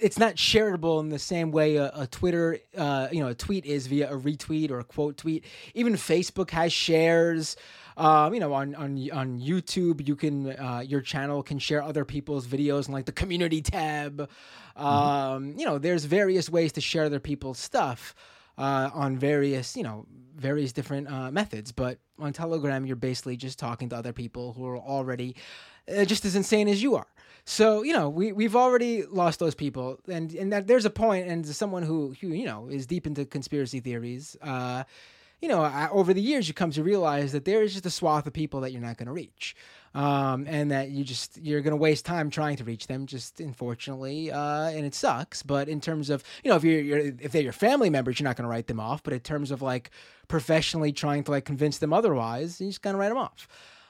[0.00, 3.66] it's not shareable in the same way a, a Twitter, uh, you know, a tweet
[3.66, 5.44] is via a retweet or a quote tweet.
[5.74, 7.56] Even Facebook has shares.
[7.96, 12.04] Um, you know, on on on YouTube, you can uh, your channel can share other
[12.04, 14.28] people's videos in like the community tab.
[14.76, 18.14] Um, You know, there's various ways to share other people's stuff
[18.58, 21.72] uh, on various you know various different uh, methods.
[21.72, 25.36] But on Telegram, you're basically just talking to other people who are already
[25.96, 27.06] uh, just as insane as you are.
[27.44, 31.28] So you know we we've already lost those people, and and that there's a point,
[31.28, 34.36] and someone who who you know is deep into conspiracy theories.
[34.42, 34.84] Uh,
[35.40, 37.90] you know, I, over the years, you come to realize that there is just a
[37.90, 39.54] swath of people that you're not going to reach,
[39.94, 43.06] um, and that you just you're going to waste time trying to reach them.
[43.06, 45.42] Just unfortunately, uh, and it sucks.
[45.42, 48.24] But in terms of you know, if you're, you're if they're your family members, you're
[48.24, 49.02] not going to write them off.
[49.02, 49.90] But in terms of like
[50.28, 53.48] professionally trying to like convince them otherwise, you just kind of write them off.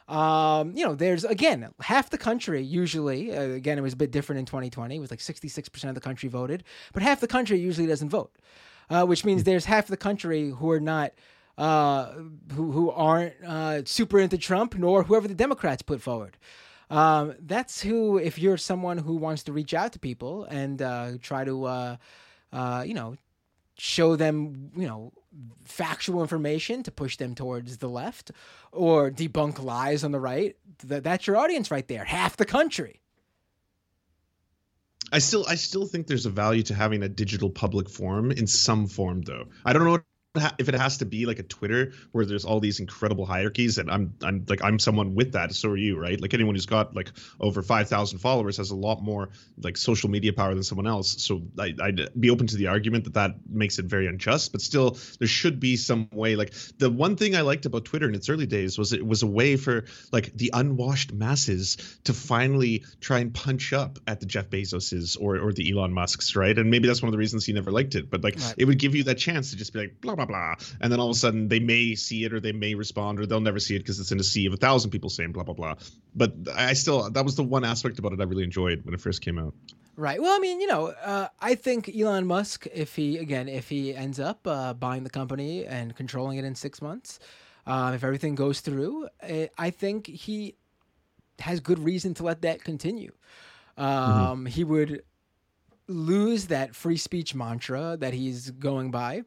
[0.08, 3.36] Um, you know, there's again half the country usually.
[3.36, 4.96] Uh, again, it was a bit different in 2020.
[4.96, 8.32] It was like 66% of the country voted, but half the country usually doesn't vote,
[8.88, 11.12] uh, which means there's half the country who are not.
[11.58, 12.12] Uh,
[12.54, 16.36] who who aren't uh, super into Trump, nor whoever the Democrats put forward.
[16.88, 18.16] Um, that's who.
[18.16, 21.96] If you're someone who wants to reach out to people and uh, try to, uh,
[22.52, 23.16] uh, you know,
[23.76, 25.12] show them, you know,
[25.64, 28.30] factual information to push them towards the left,
[28.70, 30.56] or debunk lies on the right,
[30.88, 32.04] th- that's your audience right there.
[32.04, 33.00] Half the country.
[35.12, 38.46] I still I still think there's a value to having a digital public forum in
[38.46, 39.46] some form though.
[39.64, 39.98] I don't know
[40.58, 43.90] if it has to be like a Twitter where there's all these incredible hierarchies and
[43.90, 46.20] I'm I'm like I'm someone with that so are you right?
[46.20, 50.32] Like anyone who's got like over 5000 followers has a lot more like social media
[50.32, 51.22] power than someone else.
[51.22, 54.60] So I, I'd be open to the argument that that makes it very unjust but
[54.60, 58.14] still there should be some way like the one thing I liked about Twitter in
[58.14, 62.84] its early days was it was a way for like the unwashed masses to finally
[63.00, 66.56] try and punch up at the Jeff Bezoses or or the Elon Musks right?
[66.56, 68.54] And maybe that's one of the reasons he never liked it but like Right.
[68.58, 71.00] it would give you that chance to just be like blah blah blah and then
[71.00, 73.58] all of a sudden they may see it or they may respond or they'll never
[73.58, 75.74] see it because it's in a sea of a thousand people saying blah blah blah
[76.14, 79.00] but i still that was the one aspect about it i really enjoyed when it
[79.00, 79.54] first came out
[79.98, 80.22] Right.
[80.22, 83.96] Well, I mean, you know, uh, I think Elon Musk, if he again, if he
[83.96, 87.18] ends up uh, buying the company and controlling it in six months,
[87.66, 90.54] um, if everything goes through, uh, I think he
[91.40, 93.10] has good reason to let that continue.
[93.76, 95.02] Um, He would
[95.88, 99.22] lose that free speech mantra that he's going by.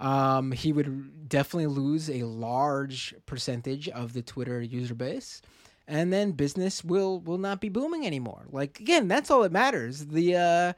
[0.00, 5.42] Um, he would definitely lose a large percentage of the Twitter user base,
[5.86, 8.46] and then business will will not be booming anymore.
[8.50, 10.06] Like again, that's all that matters.
[10.06, 10.72] The uh,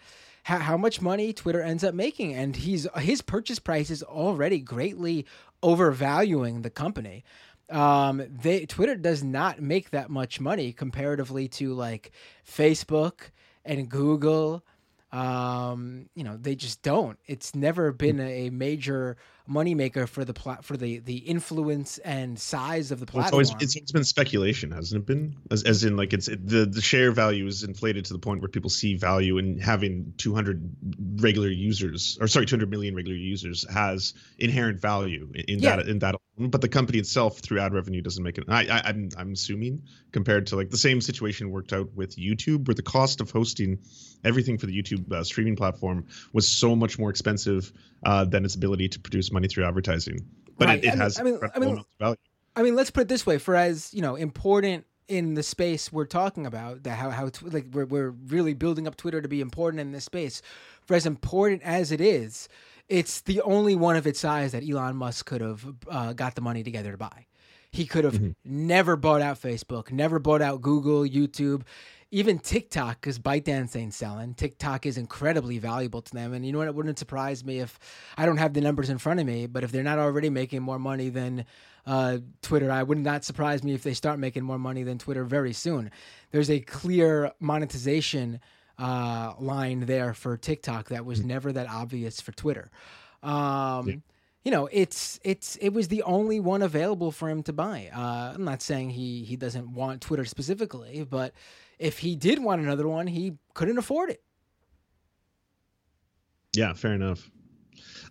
[0.45, 4.59] how, how much money Twitter ends up making, and he's his purchase price is already
[4.59, 5.27] greatly
[5.63, 7.25] overvaluing the company.
[7.69, 12.11] Um, they Twitter does not make that much money comparatively to like
[12.45, 13.31] Facebook
[13.65, 14.65] and Google
[15.13, 17.19] um you know they just don't.
[17.27, 19.17] It's never been a major
[19.49, 23.47] moneymaker for the plat for the the influence and size of the Well, it's platform
[23.47, 26.67] always it's, it's been speculation hasn't it been as, as in like it's it, the
[26.67, 30.77] the share value is inflated to the point where people see value in having 200
[31.21, 35.77] regular users or sorry 200 million regular users has inherent value in, in Yeah.
[35.77, 36.51] that in that alone.
[36.51, 39.83] but the company itself through ad revenue doesn't make it I, I i'm i'm assuming
[40.13, 43.79] compared to like the same situation worked out with youtube where the cost of hosting
[44.25, 47.73] everything for the youtube uh, streaming platform was so much more expensive
[48.05, 50.19] uh, than its ability to produce money through advertising
[50.59, 50.79] but Right.
[50.79, 52.17] it, it I mean- has I mean- I mean- value
[52.57, 55.93] I mean, let's put it this way: for as you know, important in the space
[55.93, 59.29] we're talking about, that how how tw- like we're we're really building up Twitter to
[59.29, 60.43] be important in this space.
[60.85, 62.49] For as important as it is,
[62.89, 66.41] it's the only one of its size that Elon Musk could have uh, got the
[66.41, 67.27] money together to buy.
[67.71, 68.35] He could have Mhm.
[68.45, 71.63] never bought out Facebook, never bought out Google, YouTube,
[72.11, 74.35] even TikTok, because ByteDance ain't selling.
[74.35, 76.33] TikTok is incredibly valuable to them.
[76.33, 76.69] And you know what?
[76.69, 77.79] It wouldn't surprise me if
[78.17, 80.63] I don't have the numbers in front of me, but if they're not already making
[80.63, 81.45] more money than
[81.87, 85.25] uh, Twitter, I would not surprise me if they start making more money than Twitter
[85.25, 85.91] very soon.
[86.33, 88.41] There's a clear monetization
[88.79, 92.71] uh, line there for TikTok that was never that obvious for Twitter.
[93.23, 93.95] Um, Yeah.
[94.43, 97.91] You know, it's it's it was the only one available for him to buy.
[97.95, 101.35] Uh, I'm not saying he he doesn't want Twitter specifically, but
[101.81, 104.23] if he did want another one, he couldn't afford it.
[106.55, 107.29] Yeah, fair enough.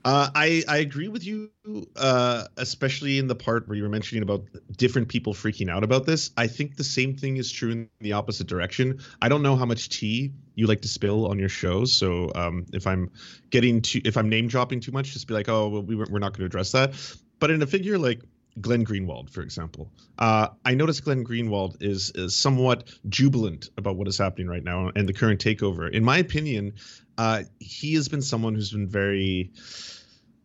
[0.03, 1.51] Uh, I I agree with you,
[1.97, 4.45] uh, especially in the part where you were mentioning about
[4.78, 6.32] different people freaking out about this.
[6.38, 9.01] I think the same thing is true in the opposite direction.
[9.22, 12.65] I don't know how much tea you like to spill on your shows, so um,
[12.72, 13.11] if I'm
[13.49, 16.20] getting to if I'm name dropping too much, just be like, oh, well, we, we're
[16.20, 16.93] not going to address that.
[17.39, 18.22] But in a figure like
[18.62, 24.07] Glenn Greenwald, for example, uh, I noticed Glenn Greenwald is is somewhat jubilant about what
[24.07, 25.91] is happening right now and the current takeover.
[25.91, 26.74] In my opinion,
[27.18, 29.51] uh, he has been someone who's been very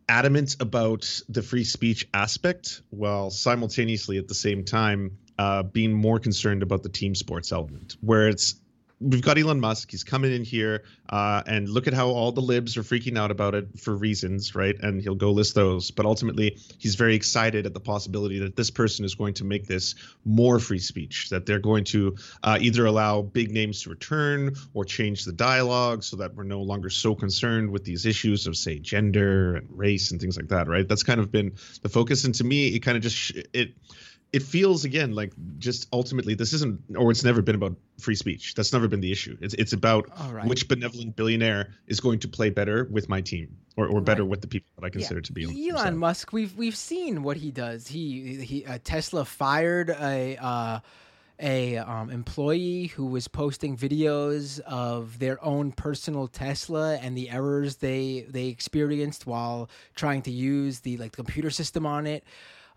[0.07, 6.19] adamant about the free speech aspect while simultaneously at the same time uh, being more
[6.19, 8.55] concerned about the team sports element where it's
[8.99, 9.91] we've got Elon Musk.
[9.91, 13.31] He's coming in here, uh, and look at how all the libs are freaking out
[13.31, 14.75] about it for reasons, right?
[14.79, 15.91] And he'll go list those.
[15.91, 19.67] But ultimately, he's very excited at the possibility that this person is going to make
[19.67, 21.29] this more free speech.
[21.29, 26.03] That they're going to uh, either allow big names to return or change the dialogue
[26.03, 30.11] so that we're no longer so concerned with these issues of, say, gender and race
[30.11, 30.87] and things like that, right?
[30.87, 32.23] That's kind of been the focus.
[32.23, 33.73] And to me, it kind of just it
[34.35, 38.53] it feels again like just ultimately this isn't or it's never been about free speech
[38.53, 40.45] that's never been the issue it's it's about right.
[40.45, 44.31] which benevolent billionaire is going to play better with my team or, or better Right.
[44.31, 45.97] with the people that i consider to be on the team Elon.
[45.97, 46.33] Musk.
[46.33, 47.87] We've we've seen what he does.
[47.87, 50.79] He he uh, Tesla fired a uh,
[51.39, 57.77] a um, employee who was posting videos of their own personal Tesla and the errors
[57.77, 62.23] they they experienced while trying to use the like the computer system on it.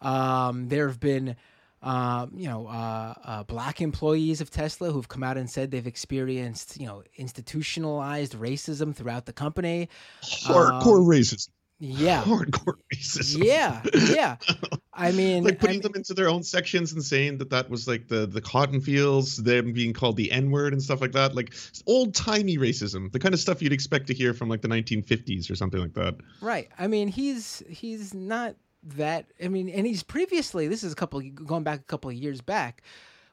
[0.00, 1.36] Um, there have been.
[1.80, 5.86] Um, you know, uh, uh, black employees of Tesla who've come out and said they've
[5.86, 9.88] experienced, you know, institutionalized racism throughout the company.
[10.24, 14.36] hardcore racism Yeah, hardcore racism yeah, yeah.
[14.92, 17.70] I mean, like I putting mean- them into their own sections and saying that that
[17.70, 21.36] was like the the cotton fields them being called the n-word and stuff like that
[21.36, 21.54] like
[21.86, 25.54] old-timey racism the kind of stuff you'd expect to hear from like the 1950s or
[25.54, 26.68] something like that right.
[26.76, 29.26] I mean, he's he's not that.
[29.42, 30.68] I mean, and he's previously.
[30.68, 32.82] This is a couple going back a couple of years back,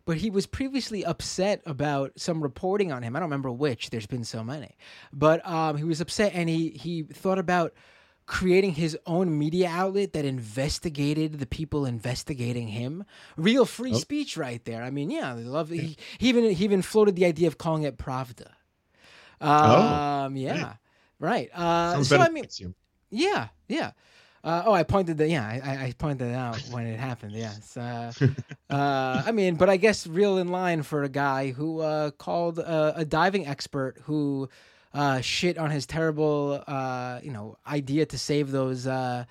[0.05, 3.15] but he was previously upset about some reporting on him.
[3.15, 3.89] I don't remember which.
[3.89, 4.75] There's been so many,
[5.13, 7.73] but um, he was upset, and he he thought about
[8.27, 13.05] creating his own media outlet that investigated the people investigating him.
[13.37, 13.97] Real free Oh.
[13.97, 14.81] speech, right there.
[14.81, 15.69] I mean, yeah, love.
[15.69, 18.47] He, he even he even floated the idea of calling it Pravda.
[19.39, 20.73] Um, yeah,
[21.19, 21.49] right.
[21.53, 22.45] Uh, so I mean,
[23.11, 23.91] yeah, yeah.
[24.45, 25.27] Uh, oh, I pointed that.
[25.29, 27.33] Yeah, I, I- pointed it out when it happened.
[27.33, 27.75] Yes.
[27.85, 28.11] Uh,
[28.69, 32.59] uh, I mean, but I guess real in line for a guy who uh, called
[32.59, 34.49] uh, a diving expert who
[34.93, 39.25] uh, shit on his terrible, uh, you know, idea to save those uh,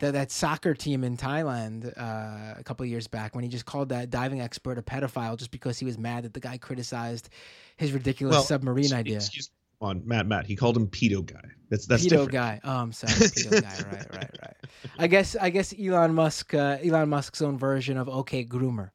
[0.00, 3.66] that that soccer team in Thailand uh, a couple of years back when he just
[3.66, 7.28] called that diving expert a pedophile just because he was mad that the guy criticized
[7.76, 9.16] his ridiculous Well, submarine Excuse- idea.
[9.16, 9.56] Excuse me.
[9.80, 10.46] On Matt, Matt.
[10.46, 11.42] He called him pedo guy.
[11.68, 12.32] That's that's pedo different.
[12.32, 12.60] guy.
[12.64, 13.90] Oh, I'm sorry, pedo guy.
[13.90, 14.56] Right, right, right.
[14.98, 18.90] I guess I guess Elon Musk, uh, Elon Musk's own version of OK Groomer.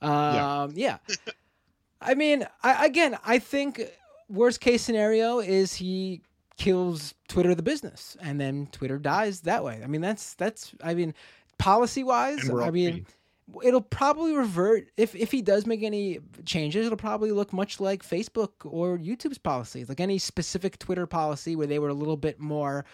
[0.00, 0.98] Um, yeah.
[2.00, 3.80] I mean, I, again, I think
[4.28, 6.22] worst case scenario is he
[6.56, 9.80] kills Twitter the business, and then Twitter dies that way.
[9.82, 10.74] I mean, that's that's.
[10.82, 11.14] I mean,
[11.58, 12.92] policy wise, And we're all I mean.
[12.92, 13.04] free.
[13.62, 16.86] It'll probably revert if if he does make any changes.
[16.86, 21.66] It'll probably look much like Facebook or YouTube's policies, like any specific Twitter policy where
[21.66, 22.84] they were a little bit more,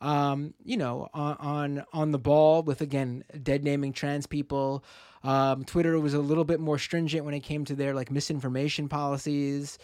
[0.00, 4.84] um, you know, on, on on the ball with again dead naming trans people.
[5.24, 8.88] Um, Twitter was a little bit more stringent when it came to their like misinformation
[8.88, 9.78] policies.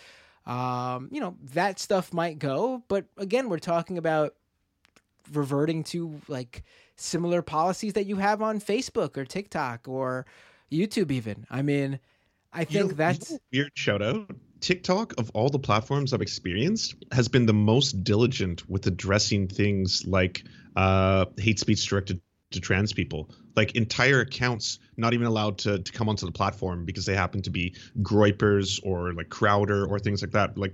[0.47, 4.35] Um, you know that stuff might go, but again, we're talking about
[5.33, 6.65] reverting to like
[6.97, 10.27] similar policies that you have on Facebook or TikTok or
[10.71, 11.47] YouTube even.
[11.51, 11.99] I mean,
[12.53, 14.31] I You think you that's know, weird shout out.
[14.61, 20.07] TikTok of all the platforms I've experienced has been the most diligent with addressing things
[20.07, 20.45] like
[20.77, 22.21] uh, hate speech directed
[22.55, 23.31] to trans people.
[23.57, 27.43] Like entire accounts not even allowed to, to come onto the platform because they happen
[27.43, 30.59] to be groypers or like Crowder or things like that.
[30.59, 30.73] Like,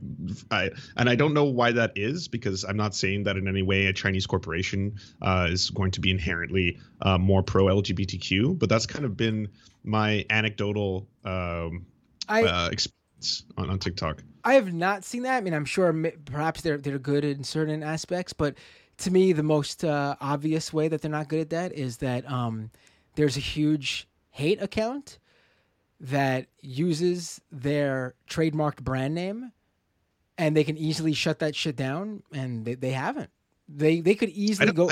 [0.51, 3.63] I, and I don't know why that is because I'm not saying that in any
[3.63, 8.69] way a Chinese corporation uh, is going to be inherently uh, more pro LGBTQ, but
[8.69, 9.49] that's kind of been
[9.85, 11.87] my anecdotal um,
[12.29, 14.23] I, uh, experience on, on TikTok.
[14.45, 15.37] I have not seen that.
[15.37, 15.93] I mean, I'm sure
[16.25, 18.55] perhaps they're they're good in certain aspects, but
[19.01, 22.31] to me, the most uh, obvious way that they're not good at that is that
[22.31, 22.71] um,
[23.15, 25.19] there's a huge hate account
[26.01, 29.53] that uses their trademarked brand name,
[30.39, 33.31] and they can easily shut that shit down, and they, they haven't.
[33.69, 34.91] They they could easily go.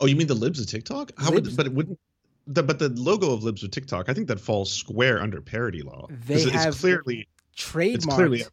[0.00, 1.12] Oh, you mean the libs of TikTok?
[1.16, 1.98] How libs, would, but it wouldn't.
[2.46, 5.82] The, but the logo of libs of TikTok, I think that falls square under parody
[5.82, 6.06] law.
[6.26, 7.94] They have it's clearly trademarked.
[7.94, 8.44] It's clearly,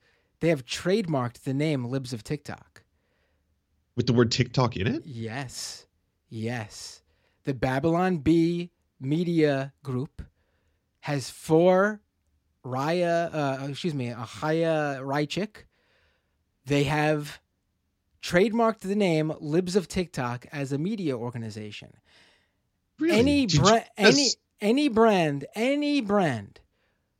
[0.41, 2.74] they have trademarked the name libs of TikTok
[3.95, 5.03] with the word TikTok in it?
[5.05, 5.85] Yes.
[6.29, 7.01] Yes.
[7.43, 10.21] The Babylon Bee Media Group
[11.01, 12.01] has four
[12.65, 15.65] Raya, uh, excuse me, a Chaya Raichik.
[16.65, 17.39] They have
[18.23, 21.93] trademarked the name Libs of TikTok as a media organization.
[22.99, 23.19] Really?
[23.19, 24.29] Any bra- any
[24.61, 26.59] any brand, any brand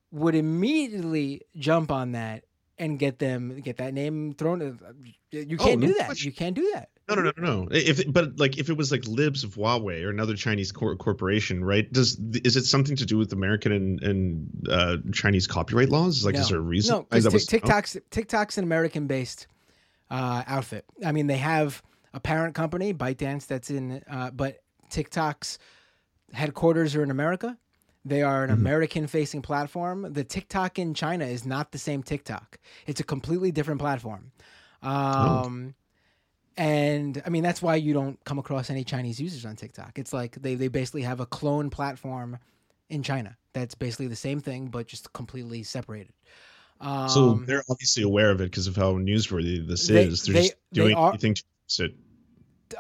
[0.10, 2.45] would immediately jump on that
[2.78, 4.62] and get them get that name thrown.
[4.62, 4.94] Uh,
[5.32, 6.24] you can't oh, do that.
[6.24, 6.90] You can't do that.
[7.08, 7.68] No, no, no, no.
[7.72, 11.64] If but like if it was like Libs of Huawei or another Chinese cor- corporation,
[11.64, 11.92] right?
[11.92, 16.26] Does is it something to do with American and, and uh, Chinese copyright laws?
[16.26, 16.42] Like, no.
[16.42, 16.96] is there a reason?
[16.96, 19.48] No, because t- TikTok's TikTok's an American based
[20.10, 20.86] uh, outfit.
[21.06, 25.60] I mean, they have a parent company, ByteDance, that's in, uh, but TikTok's
[26.34, 27.58] headquarters are in America.
[28.06, 28.62] They are an mm-hmm.
[28.62, 30.14] American facing platform.
[30.14, 32.60] The TikTok in China is not the same TikTok.
[32.86, 34.32] It's a completely different platform.
[34.84, 34.90] Oh.
[34.90, 35.82] Um, oh.
[36.58, 40.00] And I mean, that's why you don't come across any Chinese users on TikTok.
[40.00, 42.38] It's like they, they basically have a clone platform
[42.90, 46.14] in China that's basically the same thing, but just completely separated.
[46.80, 50.24] Um, so they're obviously aware of it because of how newsworthy this they, is.
[50.24, 51.96] They're they, just doing are, anything to fix it.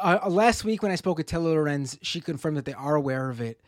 [0.01, 3.29] Uh, last week when I spoke with Taylor Lorenz, she confirmed that they are aware
[3.29, 3.61] of it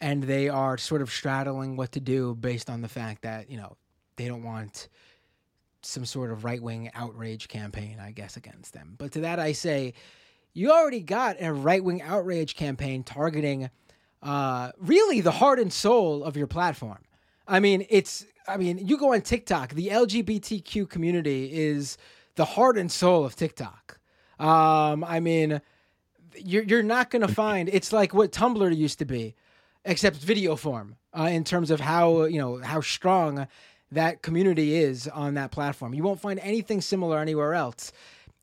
[0.00, 3.56] and they are sort of straddling what to do based on the fact that you
[3.56, 3.76] know
[4.16, 4.88] they don't want
[5.82, 8.94] some sort of right wing outrage campaign, I guess, against them.
[8.98, 9.94] But to that I say,
[10.52, 13.70] you already got a right wing outrage campaign targeting
[14.22, 16.98] uh, really the heart and soul of your platform.
[17.46, 21.98] I mean, it's I mean, you go on TikTok, the LGBTQ community is
[22.36, 23.98] the heart and soul of TikTok.
[24.38, 25.60] Um, I mean,
[26.36, 29.34] you're you're not gonna find it's like what Tumblr used to be
[29.86, 33.46] except video form uh, in terms of how you know how strong
[33.92, 35.94] that community is on that platform.
[35.94, 37.92] You won't find anything similar anywhere else.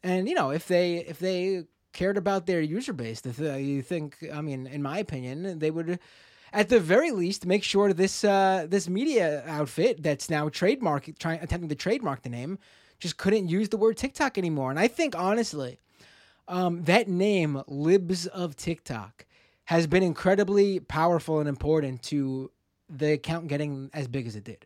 [0.02, 4.41] And you know, if they if they cared about their user base, you think, I
[4.41, 6.00] mean, in my opinion, they would,
[6.52, 11.39] at the very least, make sure this uh, this media outfit that's now trademark trying
[11.41, 12.58] attempting to trademark the name
[13.00, 14.70] just couldn't use the word TikTok anymore.
[14.70, 15.80] And I think honestly,
[16.48, 19.26] um, that name, Libs of TikTok
[19.66, 22.51] has been incredibly powerful and important to
[22.89, 24.66] the account getting as big as it did.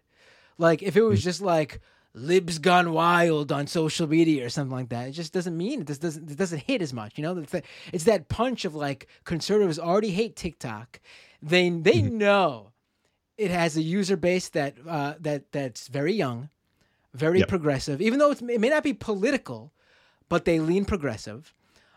[0.57, 1.81] Like if it was just like
[2.13, 5.87] libs gone wild on social media or something like that, it just doesn't mean it
[5.87, 7.17] just doesn't it doesn't hit as much.
[7.17, 10.99] You know, it's that, it's that punch of like conservatives already hate TikTok.
[11.41, 12.17] They they mm-hmm.
[12.17, 12.71] know
[13.37, 16.49] it has a user base that uh, that that's very young,
[17.13, 17.47] very yep.
[17.47, 18.01] progressive.
[18.01, 19.71] Even though it may not be political,
[20.27, 21.53] but they lean progressive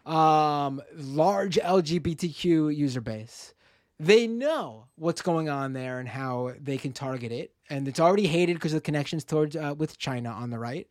[0.07, 3.55] um, large LGBTQ user base.
[3.98, 8.26] They know what's going on there and how they can target it, and it's already
[8.26, 10.90] hated because of the connections towards uh, with China on the right.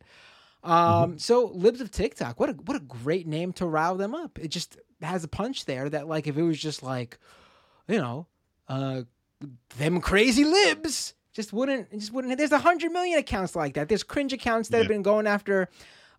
[0.62, 1.16] Um, mm-hmm.
[1.16, 4.38] So libs of TikTok, what a what a great name to rile them up.
[4.38, 7.18] It just has a punch there that like if it was just like,
[7.88, 8.26] you know,
[8.68, 9.02] uh,
[9.78, 12.36] them crazy libs just wouldn't just wouldn't.
[12.36, 13.88] There's a hundred million accounts like that.
[13.88, 14.82] There's cringe accounts that yeah.
[14.82, 15.68] have been going after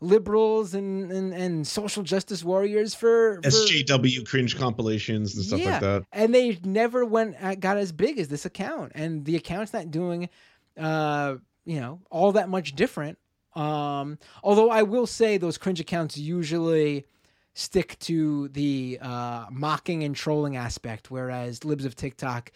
[0.01, 5.71] liberals and, and, and social justice warriors for, for SJW cringe compilations and stuff yeah.
[5.71, 6.05] like that.
[6.11, 9.91] And they never went uh, got as big as this account, and the account's not
[9.91, 10.29] doing,
[10.77, 11.35] uh,
[11.65, 13.17] you know, all that much different.
[13.55, 17.05] Um, although I will say those cringe accounts usually
[17.53, 22.51] stick to the uh, mocking and trolling aspect, whereas Libs of TikTok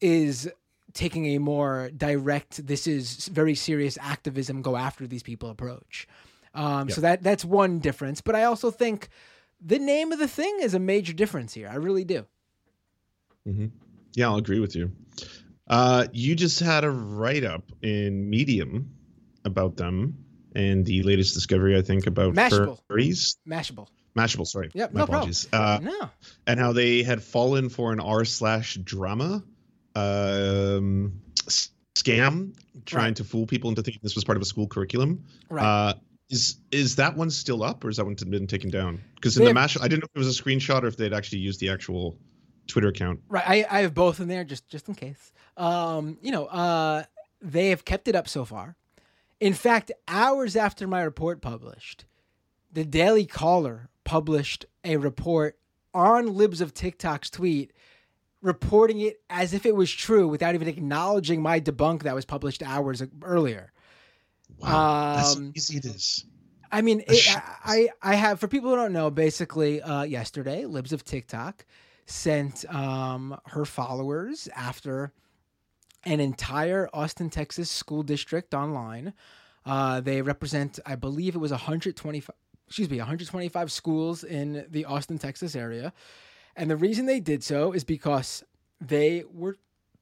[0.00, 0.48] is
[0.92, 6.06] taking a more direct, this is very serious activism, go after these people approach.
[6.56, 6.94] Um, yep.
[6.94, 8.20] So that that's one difference.
[8.20, 9.08] But I also think
[9.60, 11.68] the name of the thing is a major difference here.
[11.70, 12.26] I really do.
[13.46, 13.66] Mm-hmm.
[14.14, 14.90] Yeah, I'll agree with you.
[15.68, 18.90] Uh, you just had a write up in Medium
[19.44, 20.16] about them
[20.54, 22.78] and the latest discovery, I think, about Mashable.
[22.90, 23.36] furries.
[23.48, 23.88] Mashable.
[24.16, 24.70] Mashable, sorry.
[24.72, 25.44] Yep, My no apologies.
[25.46, 25.88] problem.
[25.88, 26.10] Uh, no.
[26.46, 29.44] and how they had fallen for an r slash drama
[29.94, 32.54] um, scam,
[32.86, 33.16] trying Right.
[33.16, 35.24] to fool people into thinking this was part of a school curriculum.
[35.50, 35.64] Right.
[35.64, 35.94] Uh,
[36.28, 39.00] is is that one still up, or is that one been taken down?
[39.14, 41.12] Because in the mash, I didn't know if it was a screenshot or if they'd
[41.12, 42.18] actually used the actual
[42.66, 43.20] Twitter account.
[43.28, 43.44] Right.
[43.46, 45.32] I, I have both in there just just in case.
[45.56, 47.04] Um, you know, uh,
[47.40, 48.76] they have kept it up so far.
[49.38, 52.06] In fact, hours after my report published,
[52.72, 55.58] the Daily Caller published a report
[55.94, 57.72] on Libs of TikTok's tweet,
[58.42, 62.62] reporting it as if it was true without even acknowledging my debunk that was published
[62.62, 63.72] hours earlier.
[64.58, 66.26] Wow, that's how Um, easy it is.
[66.70, 67.26] I mean, it,
[67.64, 71.64] I I have for people who don't know, basically, uh, yesterday, Libs of TikTok
[72.06, 75.12] sent um, her followers after
[76.04, 79.14] an entire Austin, Texas school district online.
[79.64, 82.34] Uh, they represent, I believe, it was 125.
[82.68, 85.92] Excuse me, 125 schools in the Austin, Texas area,
[86.56, 88.42] and the reason they did so is because
[88.80, 89.56] they were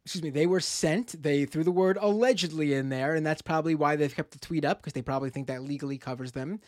[0.05, 1.23] excuse me, they were sent.
[1.23, 4.65] They threw the word allegedly in there, and that's probably why they've kept the tweet
[4.65, 6.61] up because they probably think that legally covers them.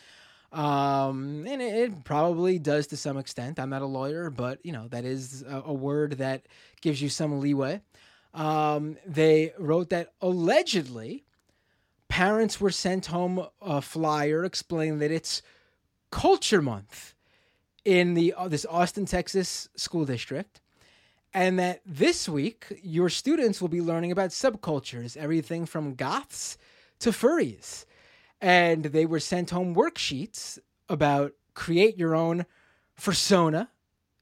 [0.51, 3.59] Um, and it, it probably does to some extent.
[3.59, 6.47] I'm not a lawyer, but you know that is a, a word that
[6.81, 7.81] gives you some leeway.
[8.33, 11.25] Um, they wrote that allegedly
[12.07, 15.41] parents were sent home a flyer explaining that it's
[16.11, 17.13] Culture Month
[17.85, 20.61] in the uh, this Austin, Texas school district
[21.37, 26.57] and that this week your students will be learning about subcultures, everything from goths
[26.97, 27.85] to furries.
[28.41, 30.57] And they were sent home worksheets
[30.89, 32.47] about create your own
[32.99, 33.69] persona,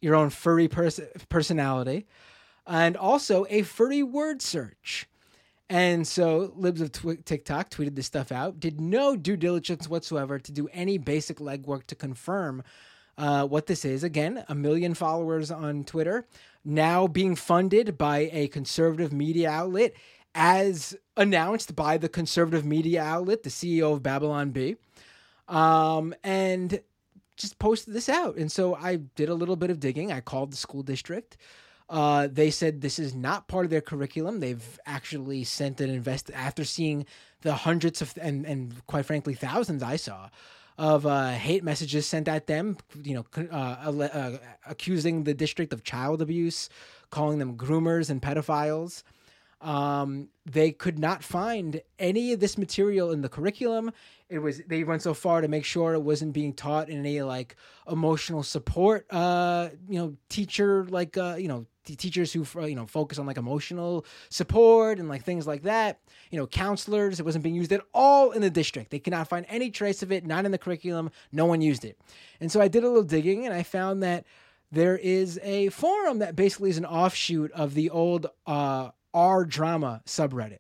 [0.02, 1.00] your own furry pers-
[1.30, 2.06] personality,
[2.68, 5.08] and also a furry word search.
[5.70, 10.38] And so Libs of Twi- TikTok tweeted this stuff out, did no due diligence whatsoever
[10.38, 12.62] to do any basic legwork to confirm
[13.18, 14.04] uh, what this is.
[14.04, 16.28] Again, a million followers on Twitter,
[16.64, 19.94] now being funded by a conservative media outlet,
[20.34, 24.76] as announced by the conservative media outlet, the CEO of Babylon Bee.
[25.48, 26.82] Um, and
[27.38, 28.36] just posted this out.
[28.38, 30.12] And so I did a little bit of digging.
[30.12, 31.38] I called the school district.
[31.88, 34.40] Uh, they said this is not part of their curriculum.
[34.40, 37.06] They've actually sent an invest after seeing
[37.42, 40.30] the hundreds of and and quite frankly thousands I saw
[40.78, 42.78] of uh, hate messages sent at them.
[43.02, 46.70] You know, uh, uh, accusing the district of child abuse,
[47.10, 49.04] calling them groomers and pedophiles.
[49.66, 53.92] Um, they could not find any of this material in the curriculum.
[54.30, 57.24] It was they went so far to make sure it wasn't being taught in any
[57.24, 57.56] like
[57.90, 62.76] emotional support, uh, you know, teacher like uh, you know t- teachers who uh, you
[62.76, 66.00] know focus on like emotional support and like things like that.
[66.30, 67.20] You know, counselors.
[67.20, 68.92] It wasn't being used at all in the district.
[68.92, 70.28] They could not find any trace of it.
[70.28, 71.10] Not in the curriculum.
[71.32, 72.00] No one used it.
[72.40, 74.26] And so I did a little digging and I found that
[74.72, 80.02] there is a forum that basically is an offshoot of the old uh, R drama
[80.06, 80.60] subreddit.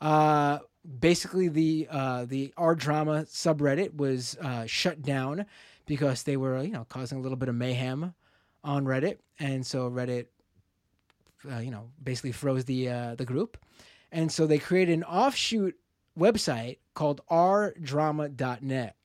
[0.00, 0.58] Uh,
[1.00, 5.46] basically, the uh, the R drama subreddit was uh, shut down
[5.86, 8.14] because they were you know causing a little bit of mayhem
[8.62, 10.26] on Reddit, and so Reddit,
[11.50, 13.56] uh, you know, basically froze the uh, the group,
[14.12, 15.74] and so they created an offshoot
[16.16, 18.96] website called rdrama.net,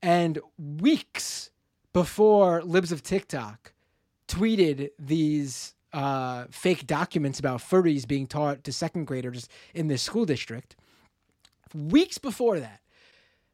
[0.00, 1.50] and weeks
[1.92, 3.72] before Libs of TikTok
[4.28, 10.26] tweeted these uh, fake documents about furries being taught to second graders in this school
[10.26, 10.74] district.
[11.72, 12.80] Weeks before that,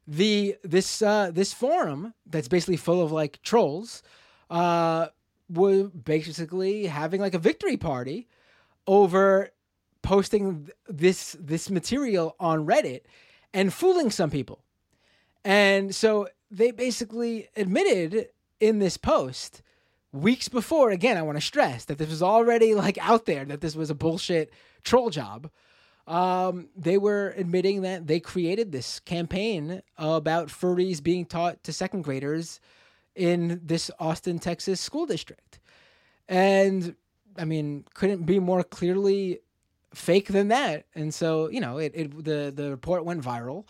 [0.06, 4.02] the this uh, this forum that's basically full of like trolls
[4.48, 5.08] uh,
[5.48, 8.26] were basically having like a victory party
[8.86, 9.50] over
[10.02, 13.02] posting this this material on Reddit
[13.52, 14.64] and fooling some people.
[15.44, 18.28] And so they basically admitted
[18.60, 19.62] in this post
[20.12, 23.60] weeks before again i want to stress that this was already like out there that
[23.60, 24.52] this was a bullshit
[24.84, 25.50] troll job.
[26.06, 32.02] Um, they were admitting that they created this campaign about furries being taught to second
[32.02, 32.60] graders
[33.14, 35.60] in this austin texas school district.
[36.28, 36.96] And
[37.36, 39.40] i mean couldn't be more clearly
[39.94, 40.86] fake than that.
[40.94, 43.66] And so you know it, it the the report went viral.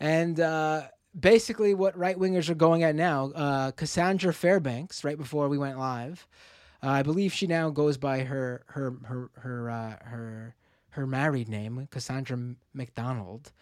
[0.00, 0.88] And uh
[1.18, 3.30] basically what right wingers are going at now.
[3.34, 6.26] Uh, Cassandra Fairbanks, right before we went live,
[6.82, 10.54] uh, I believe she now goes by her her her her uh, her
[10.90, 12.38] her married name, Cassandra
[12.72, 13.52] McDonald.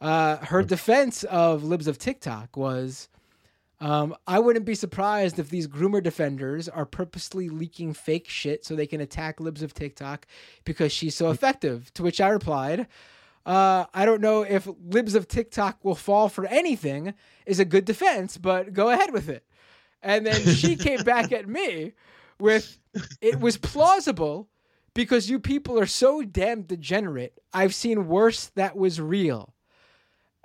[0.00, 3.08] Uh, her defense of libs of TikTok was.
[3.80, 8.74] Um, I wouldn't be surprised if these groomer defenders are purposely leaking fake shit so
[8.74, 10.26] they can attack libs of TikTok
[10.64, 11.92] because she's so effective.
[11.94, 12.86] To which I replied,
[13.46, 17.14] uh, I don't know if libs of TikTok will fall for anything
[17.46, 19.44] is a good defense, but go ahead with it.
[20.02, 21.92] And then she came back at me
[22.38, 22.78] with
[23.20, 24.48] it was plausible
[24.94, 27.38] because you people are so damn degenerate.
[27.52, 29.52] I've seen worse that was real.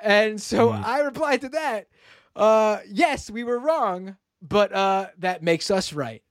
[0.02, 0.84] And so Mhm.
[0.84, 1.88] I replied to that,
[2.36, 6.24] uh, yes, we were wrong, but uh, that makes us right.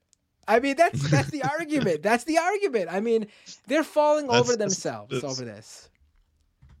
[0.47, 2.01] I mean, that's that's the argument.
[2.01, 2.89] That's the argument.
[2.91, 3.27] I mean,
[3.67, 5.89] they're falling That's- over themselves that's- over this.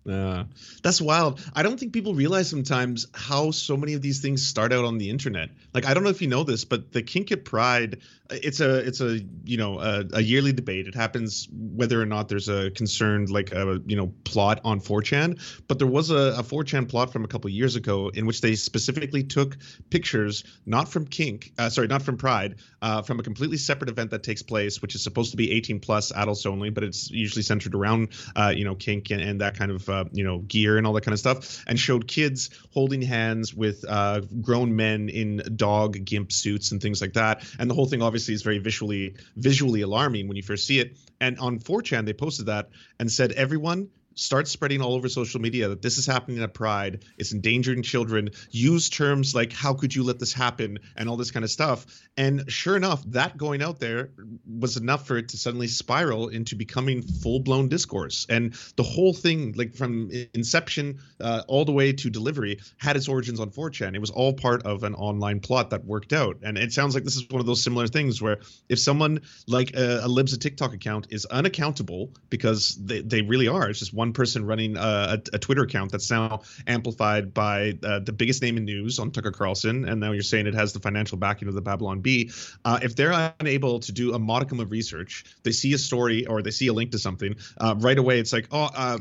[0.09, 0.45] Yeah,
[0.81, 1.39] that's wild.
[1.53, 4.97] I don't think people realize sometimes how so many of these things start out on
[4.97, 5.49] the internet.
[5.71, 7.99] Like I don't know if you know this, but the Kinkit Pride,
[8.31, 10.87] it's a it's a you know a, a yearly debate.
[10.87, 15.39] It happens whether or not there's a concerned like a you know plot on 4chan.
[15.67, 18.55] But there was a, a 4chan plot from a couple years ago in which they
[18.55, 19.57] specifically took
[19.91, 24.09] pictures not from Kink, uh, sorry, not from Pride, uh, from a completely separate event
[24.09, 27.43] that takes place, which is supposed to be 18 plus adults only, but it's usually
[27.43, 30.77] centered around uh, you know kink and, and that kind of uh, you know gear
[30.77, 35.09] and all that kind of stuff, and showed kids holding hands with uh, grown men
[35.09, 37.43] in dog gimp suits and things like that.
[37.59, 40.97] And the whole thing obviously is very visually visually alarming when you first see it.
[41.21, 42.69] And on 4chan they posted that
[42.99, 43.89] and said everyone
[44.19, 47.05] start spreading all over social media that this is happening at Pride.
[47.17, 48.29] It's endangering children.
[48.51, 51.85] Use terms like "How could you let this happen?" and all this kind of stuff.
[52.17, 54.11] And sure enough, that going out there
[54.45, 58.25] was enough for it to suddenly spiral into becoming full-blown discourse.
[58.29, 63.07] And the whole thing, like from inception uh, all the way to delivery, had its
[63.07, 63.95] origins on 4chan.
[63.95, 66.37] It was all part of an online plot that worked out.
[66.43, 69.75] And it sounds like this is one of those similar things where if someone like
[69.75, 73.93] a, a Libs a TikTok account is unaccountable because they, they really are, it's just
[73.93, 78.41] one person running a, a, a Twitter account that's now amplified by uh, the biggest
[78.41, 81.47] name in news on Tucker Carlson, and now you're saying it has the financial backing
[81.47, 82.31] of the Babylon Bee.
[82.65, 86.41] Uh, if they're unable to do a modicum of research, they see a story or
[86.41, 88.19] they see a link to something uh, right away.
[88.19, 88.97] It's like, oh, uh,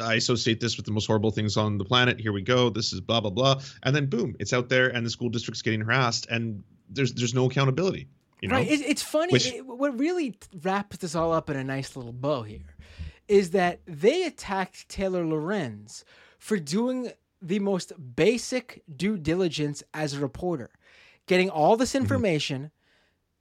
[0.00, 2.20] I associate this with the most horrible things on the planet.
[2.20, 2.70] Here we go.
[2.70, 5.62] This is blah blah blah, and then boom, it's out there, and the school district's
[5.62, 8.08] getting harassed, and there's there's no accountability.
[8.40, 8.56] You know?
[8.56, 8.68] Right.
[8.70, 9.32] It, it's funny.
[9.32, 12.71] Which- it- what really wraps this all up in a nice little bow here
[13.32, 16.04] is that they attacked Taylor Lorenz
[16.38, 17.10] for doing
[17.40, 20.68] the most basic due diligence as a reporter,
[21.26, 22.02] getting all this mm-hmm.
[22.02, 22.70] information,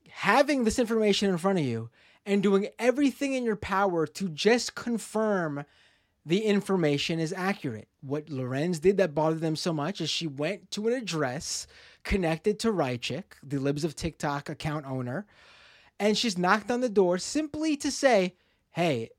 [0.09, 1.89] having this information in front of you,
[2.25, 5.65] and doing everything in your power to just confirm
[6.25, 7.89] the information is accurate.
[7.99, 11.67] What Lorenz did that bothered them so much is she went to an address
[12.03, 15.25] connected to Raichik, the Libs of TikTok account owner,
[15.99, 18.35] and she's knocked on the door simply to say,
[18.71, 19.09] "Hey,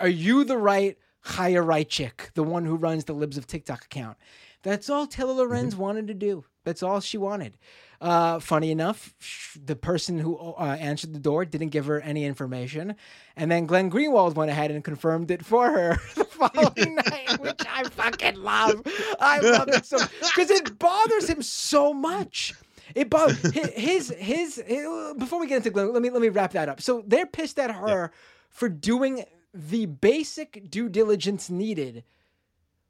[0.00, 4.16] are you the right Chaya Raichik, the one who runs the Libs of TikTok account?"
[4.62, 6.44] That's all Taylor Lorenz wanted to do.
[6.64, 7.56] That's all she wanted.
[8.00, 9.14] Uh, funny enough,
[9.62, 12.94] the person who uh, answered the door didn't give her any information,
[13.36, 17.60] and then Glenn Greenwald went ahead and confirmed it for her the following night, which
[17.68, 18.82] I fucking love.
[19.20, 22.54] I love it so because it bothers him so much.
[22.94, 25.14] It bothers his, his his his.
[25.18, 26.80] Before we get into Glenn, let me let me wrap that up.
[26.80, 28.12] So they're pissed at her
[28.50, 29.24] for doing
[29.54, 32.04] the basic due diligence needed,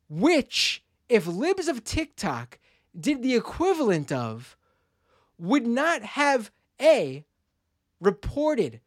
[0.08, 2.58] which if libs of TikTok
[2.98, 4.56] did the equivalent of,
[5.38, 6.50] would not have
[6.80, 7.24] a
[8.00, 8.80] reported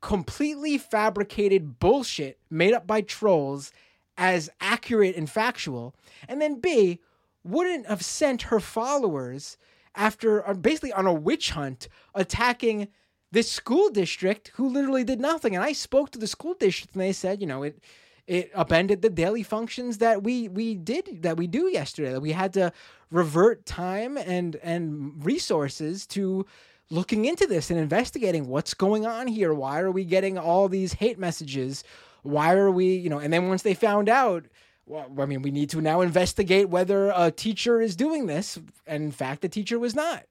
[0.00, 3.72] completely fabricated bullshit made up by trolls
[4.16, 5.94] as accurate and factual,
[6.28, 7.00] and then B
[7.44, 9.56] wouldn't have sent her followers
[9.94, 12.88] after uh, basically on a witch hunt attacking
[13.32, 15.54] this school district who literally did nothing.
[15.54, 17.82] And I spoke to the school district and they said, you know, it
[18.26, 22.12] it upended the daily functions that we we did that we do yesterday.
[22.12, 22.72] That we had to
[23.10, 26.46] revert time and and resources to
[26.90, 29.54] looking into this and investigating what's going on here.
[29.54, 31.84] Why are we getting all these hate messages?
[32.22, 34.44] Why are we, you know, and then once they found out,
[34.86, 38.58] well, I mean, we need to now investigate whether a teacher is doing this.
[38.86, 40.26] And in fact, the teacher was not.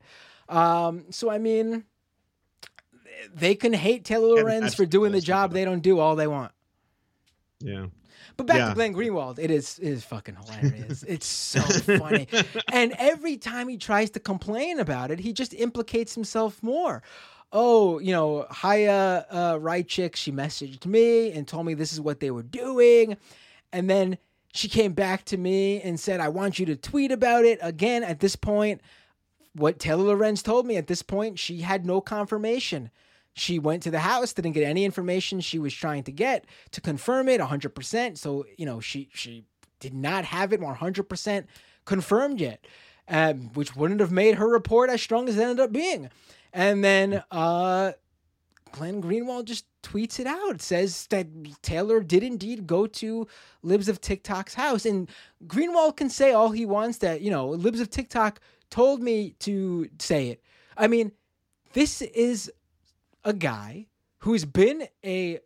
[0.49, 1.85] Um, so, I mean,
[3.33, 6.51] they can hate Taylor Lorenz for doing the job they don't do all they want.
[7.59, 7.87] Yeah.
[8.37, 8.69] But back Yeah.
[8.69, 11.03] to Glenn Greenwald, it is it is fucking hilarious.
[11.03, 12.27] it's so funny,
[12.71, 17.03] and every time he tries to complain about it, he just implicates himself more.
[17.51, 22.19] Oh, you know, Haya uh, Raichik, she messaged me and told me this is what
[22.21, 23.17] they were doing,
[23.73, 24.17] and then
[24.53, 28.03] she came back to me and said, "I want you to tweet about it." Again,
[28.03, 28.79] at this point,
[29.53, 32.89] what Taylor Lorenz told me at this point, she had no confirmation.
[33.39, 36.81] She went to the house, didn't get any information she was trying to get to
[36.81, 38.17] confirm it 100%.
[38.17, 39.45] So, you know, she she
[39.79, 41.45] did not have it 100%
[41.85, 42.65] confirmed yet,
[43.07, 46.09] um, which wouldn't have made her report as strong as it ended up being.
[46.53, 47.93] And then uh,
[48.71, 51.27] Glenn Greenwald just tweets it out, says that
[51.61, 53.27] Taylor did indeed go to
[53.63, 54.85] Libs of TikTok's house.
[54.85, 55.09] And
[55.47, 59.89] Greenwald can say all he wants that, you know, Libs of TikTok told me to
[59.99, 60.43] say it.
[60.77, 61.11] I mean,
[61.73, 62.51] this is
[63.23, 63.87] a guy
[64.19, 65.39] who's been a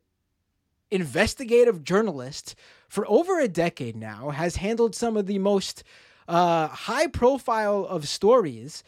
[0.91, 2.55] investigative journalist
[2.87, 5.83] for over a decade now, has handled some of the most
[6.27, 8.83] uh, high profile of stories.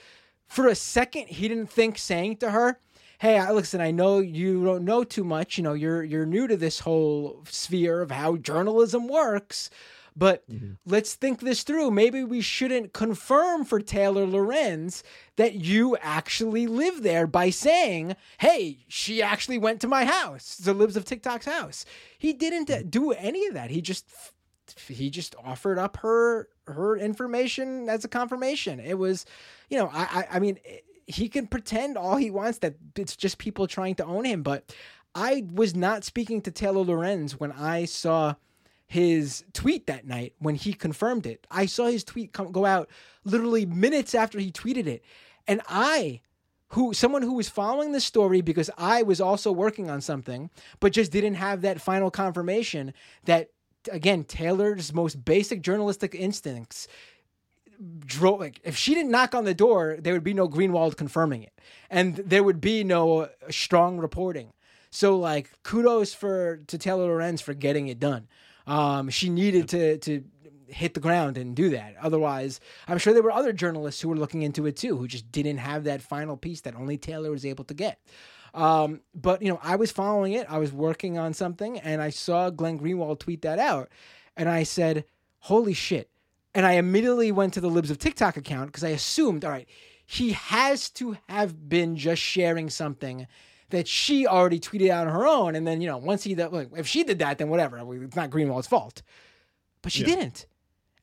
[0.48, 2.80] For a second, he didn't think saying to her,
[3.18, 5.58] "Hey, listen, I know you don't know too much.
[5.58, 9.70] You know, you're you're new to this whole sphere of how journalism works."
[10.16, 10.74] But mm-hmm.
[10.86, 11.91] let's think this through.
[11.91, 15.03] Maybe we shouldn't confirm for Taylor Lorenz
[15.36, 20.74] that you actually live there by saying, hey, she actually went to my house, the
[20.74, 21.86] Libs of TikTok's house.
[22.18, 22.89] He didn't mm-hmm.
[22.89, 23.70] do any of that.
[23.72, 24.09] He just
[24.88, 28.80] he just offered up her her information as a confirmation.
[28.80, 29.26] It was,
[29.70, 30.59] you know, I I, I mean,
[31.07, 34.74] he can pretend all he wants that it's just people trying to own him, but
[35.13, 38.36] I was not speaking to Taylor Lorenz when I saw
[38.88, 41.46] his tweet that night when he confirmed it.
[41.50, 42.90] I saw his tweet come, go out
[43.24, 45.04] literally minutes after he tweeted it.
[45.48, 46.22] And I,
[46.70, 50.94] who someone who was following the story because I was also working on something, but
[50.94, 52.94] just didn't have that final confirmation
[53.26, 53.50] that
[53.92, 56.88] again, Taylor's most basic journalistic instincts
[58.06, 61.44] drove like if she didn't knock on the door, there would be no Greenwald confirming
[61.44, 61.54] it.
[61.90, 64.54] And there would be no uh, strong reporting.
[64.92, 68.28] So like kudos for to Taylor Lorenz for getting it done.
[68.68, 70.24] Um, she needed to to
[70.68, 71.95] hit the ground and do that.
[72.01, 75.32] Otherwise, I'm sure there were other journalists who were looking into it too, who just
[75.32, 77.99] didn't have that final piece that only Taylor was able to get.
[78.53, 80.47] Um, but you know, I was following it.
[80.49, 83.89] I was working on something, and I saw Glenn Greenwald tweet that out,
[84.38, 85.05] and I said,
[85.39, 86.09] "Holy shit!"
[86.53, 89.68] And I immediately went to the Libs of TikTok account because I assumed, all right,
[90.05, 93.28] he has to have been just sharing something
[93.70, 95.55] that she already tweeted out on her own.
[95.55, 97.78] And then, you know, once he, like, if she did that, then whatever.
[98.03, 99.01] It's not Greenwald's fault.
[99.82, 100.16] But she yeah.
[100.16, 100.45] didn't.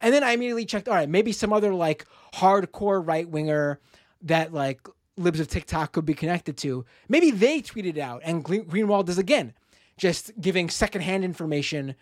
[0.01, 3.81] And then I immediately checked, all right, maybe some other like hardcore right winger
[4.23, 4.81] that like
[5.17, 6.85] libs of TikTok could be connected to.
[7.09, 9.55] Maybe they tweeted out and Greenwald is again
[9.97, 11.95] just giving secondhand information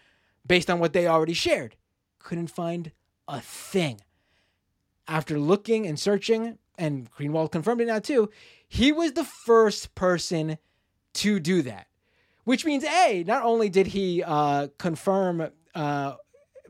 [0.47, 1.77] based on what they already shared.
[2.19, 2.93] Couldn't find
[3.29, 4.01] a thing.
[5.07, 8.31] After looking and searching, and Greenwald confirmed it now too,
[8.71, 10.57] he was the first person
[11.15, 11.89] to do that,
[12.45, 16.15] which means A, not only did he uh, confirm uh,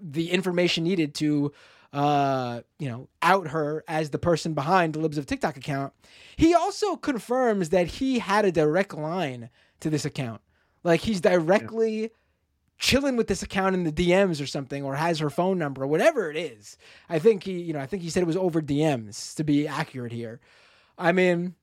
[0.01, 1.53] the information needed to,
[1.93, 5.93] uh, you know, out her as the person behind the Libs of TikTok account,
[6.37, 10.41] he also confirms that he had a direct line to this account.
[10.83, 12.01] Like he's directly.
[12.01, 12.09] Yeah
[12.79, 15.87] chilling with this account in the DMs or something, or has her phone number or
[15.87, 16.79] whatever it is.
[17.11, 19.69] I think he, you know, I think he said it was over DMs to be
[19.69, 20.41] accurate here.
[20.97, 21.57] I mean,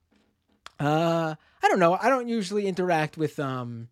[0.80, 1.98] uh, I don't know.
[2.00, 3.90] I don't usually interact with, um,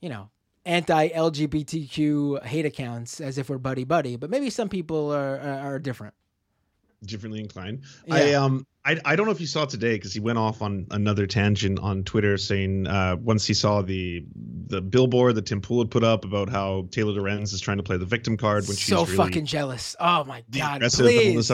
[0.00, 0.30] you know,
[0.66, 5.78] anti-LGBTQ hate accounts as if we're buddy buddy, but maybe some people are are, are
[5.78, 6.14] different.
[7.02, 7.84] Differently inclined.
[8.06, 8.14] Yeah.
[8.14, 10.86] I um I, I don't know if you saw today because he went off on
[10.90, 14.24] another tangent on Twitter saying uh, once he saw the
[14.66, 17.82] the billboard that Tim Pool had put up about how Taylor Lorenz is trying to
[17.82, 19.96] play the victim card when so she's so really fucking jealous.
[19.98, 21.50] Oh my god, please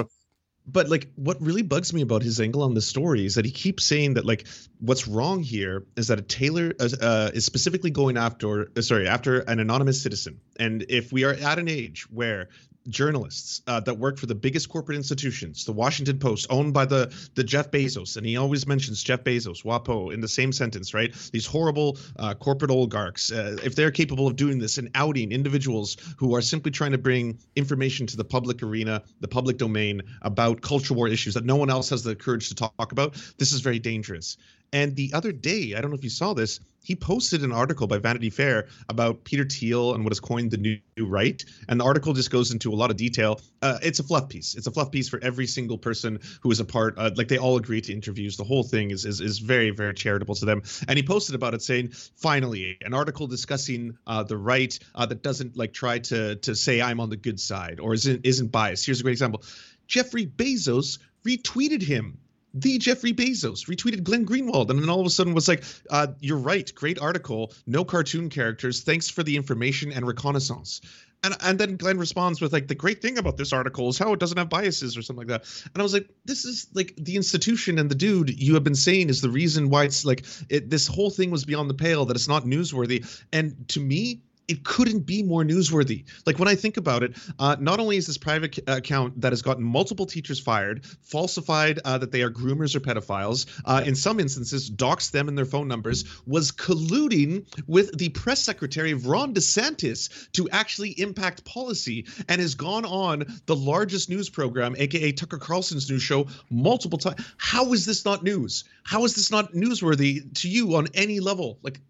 [0.67, 3.51] but like what really bugs me about his angle on the story is that he
[3.51, 4.47] keeps saying that like
[4.81, 9.07] what's wrong here is that a Taylor uh, uh, is specifically going after uh, sorry
[9.07, 10.41] after an anonymous citizen.
[10.59, 12.49] And if we are at an age where
[12.89, 17.13] journalists uh, that work for the biggest corporate institutions, the Washington Post, owned by the
[17.35, 21.15] the Jeff Bezos, and he always mentions Jeff Bezos, WAPO, in the same sentence, right?
[21.33, 25.97] These horrible uh, corporate oligarchs, uh, if they're capable of doing this and outing individuals
[26.17, 30.61] who are simply trying to bring information to the public arena, the public domain about
[30.61, 33.61] culture war issues that no one else has the courage to talk about, this is
[33.61, 34.37] very dangerous.
[34.73, 37.89] And the other day, I don't know if you saw this, he posted an article
[37.89, 41.45] by Vanity Fair about Peter Thiel and what is coined the new, right.
[41.69, 43.41] And the article just goes into a lot of detail.
[43.61, 44.55] Uh, it's a fluff piece.
[44.55, 46.97] It's a fluff piece for every single person who is a part.
[46.97, 48.37] Uh, like they all agree to interviews.
[48.37, 50.63] The whole thing is, is is very very charitable to them.
[50.87, 55.25] And he posted about it saying, finally, an article discussing uh, the right uh, that
[55.25, 58.87] doesn't like try to to say I'm on the good side or isn't isn't biased.
[58.87, 59.43] Here's a great example.
[59.89, 62.19] Jeffrey Bezos retweeted him
[62.57, 66.09] the Jeffrey Bezos retweeted Glenn Greenwald, and then all of a sudden was like, uh,
[66.21, 68.81] "You're right, great article, no cartoon characters.
[68.81, 70.81] Thanks for the information and reconnaissance."
[71.23, 74.15] And and then Glenn responds with like, "The great thing about this article is how
[74.15, 76.95] it doesn't have biases or something like that." And I was like, "This is like
[76.97, 80.25] the institution and the dude you have been saying is the reason why it's like
[80.49, 84.23] it, this whole thing was beyond the pale that it's not newsworthy." And to me,
[84.49, 86.05] it couldn't be more newsworthy.
[86.25, 89.43] Like when I think about it, uh, not only is this private account that has
[89.43, 94.21] gotten multiple teachers fired, falsified uh, that they are groomers or pedophiles, uh, in some
[94.21, 99.35] instances, doxed them and their phone numbers, was colluding with the press secretary of Ron
[99.35, 105.39] DeSantis to actually impact policy and has gone on the largest news program, aka Tucker
[105.39, 107.25] Carlson's news show, multiple times.
[107.37, 108.65] How is this not news?
[108.85, 111.59] How is this not newsworthy to you on any level?
[111.63, 111.81] Like,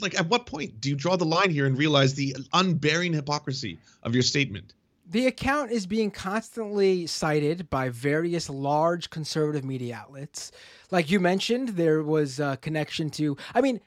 [0.00, 3.78] like at what point do you draw the line here and realize the unbearing hypocrisy
[4.02, 4.74] of your statement?
[5.10, 10.52] The account is being constantly cited by various large conservative media outlets.
[10.90, 13.80] Like you mentioned, there was a connection to, I mean,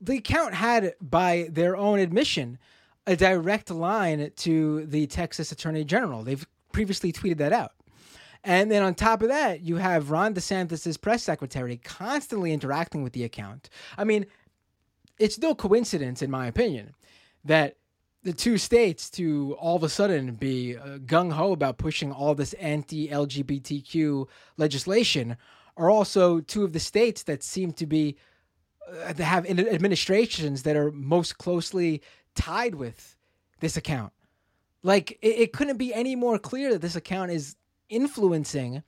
[0.00, 2.58] the account had, by their own admission,
[3.06, 6.22] a direct line to the Texas Attorney General.
[6.22, 7.72] They've previously tweeted that out.
[8.44, 13.12] And then on top of that, you have Ron DeSantis' press secretary constantly interacting with
[13.12, 13.70] the account.
[13.96, 14.26] I mean,
[15.18, 16.94] it's no coincidence, in my opinion,
[17.44, 17.76] that
[18.22, 22.34] the two states to all of a sudden be uh, gung ho about pushing all
[22.34, 25.36] this anti LGBTQ legislation
[25.76, 28.16] are also two of the states that seem to be
[28.88, 32.02] uh, that have administrations that are most closely
[32.34, 33.16] tied with
[33.60, 34.12] this account.
[34.82, 37.56] Like it, it couldn't be any more clear that this account is
[37.88, 38.82] influencing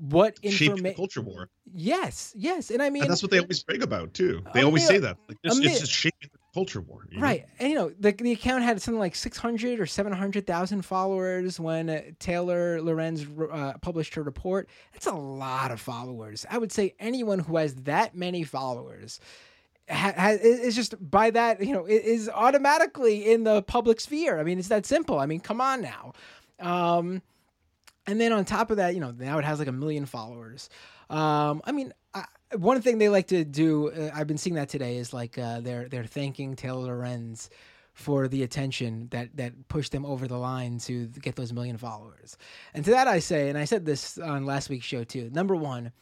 [0.00, 1.48] what information culture war.
[1.72, 4.42] Yes yes and i mean and that's what they always brag about too.
[4.54, 5.18] They always say that.
[5.28, 7.46] Like, it's, it's just shaping the culture war right know?
[7.60, 12.00] and you know the, the account had something like 600 or 700000 followers when uh,
[12.18, 14.68] taylor lorenz uh, published her report.
[14.92, 16.46] That's a lot of followers.
[16.50, 19.20] I would say anyone who has that many followers
[19.88, 24.40] ha- ha- is just by that you know is automatically in the public sphere.
[24.40, 25.18] I mean it's that simple.
[25.18, 26.14] I mean come on now.
[26.58, 27.22] Um,
[28.06, 30.68] and then on top of that, you know, now it has like a million followers.
[31.08, 32.24] Um, I mean, I,
[32.56, 35.60] one thing they like to do, uh, I've been seeing that today, is like uh,
[35.60, 37.50] they're they're thanking Taylor Lorenz
[37.92, 42.36] for the attention that that pushed them over the line to get those million followers.
[42.74, 45.30] And to that I say, and I said this on last week's show too.
[45.32, 45.92] Number one,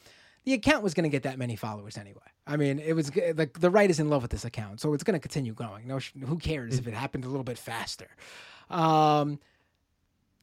[0.45, 2.21] the account was going to get that many followers anyway.
[2.47, 5.05] I mean, it was the the right is in love with this account, so it's
[5.05, 5.87] going to continue going.
[5.87, 8.09] No, who cares if it happened a little bit faster.
[8.71, 9.39] Um,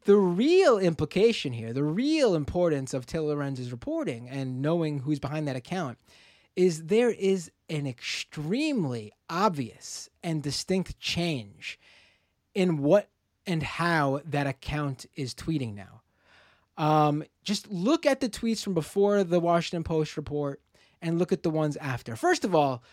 [0.06, 5.48] the real implication here, the real importance of Taylor Lorenz's reporting and knowing who's behind
[5.48, 5.98] that account
[6.56, 11.80] is there is an extremely obvious and distinct change
[12.54, 13.10] in what
[13.48, 16.02] and how that account is tweeting now.
[16.78, 20.62] Um, just look at the tweets from before the Washington Post report
[21.02, 22.16] and look at the ones after.
[22.16, 22.84] First of all,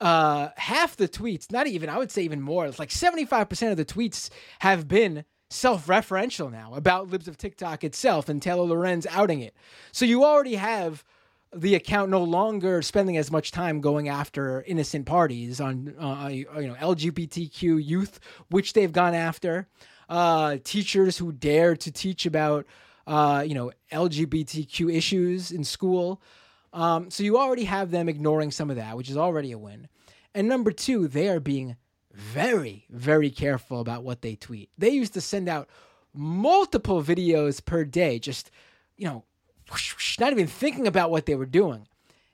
[0.00, 3.76] uh, half the tweets, not even, I would say even more, it's like 75% of
[3.76, 4.30] the tweets
[4.60, 9.54] have been self-referential now about libs of TikTok itself and Taylor Lorenz outing it.
[9.92, 11.04] So you already have
[11.54, 16.46] the account no longer spending as much time going after innocent parties on uh, you
[16.54, 18.20] know LGBTQ youth,
[18.50, 19.66] which they've gone after,
[20.08, 22.66] uh, teachers who dare to teach about
[23.06, 26.20] uh, you know LGBTQ issues in school.
[26.74, 29.88] Um, so you already have them ignoring some of that, which is already a win.
[30.34, 31.76] And number two, they are being
[32.18, 34.70] very, very careful about what they tweet.
[34.76, 35.68] They used to send out
[36.12, 38.50] multiple videos per day, just,
[38.96, 39.24] you know,
[40.18, 41.86] not even thinking about what they were doing.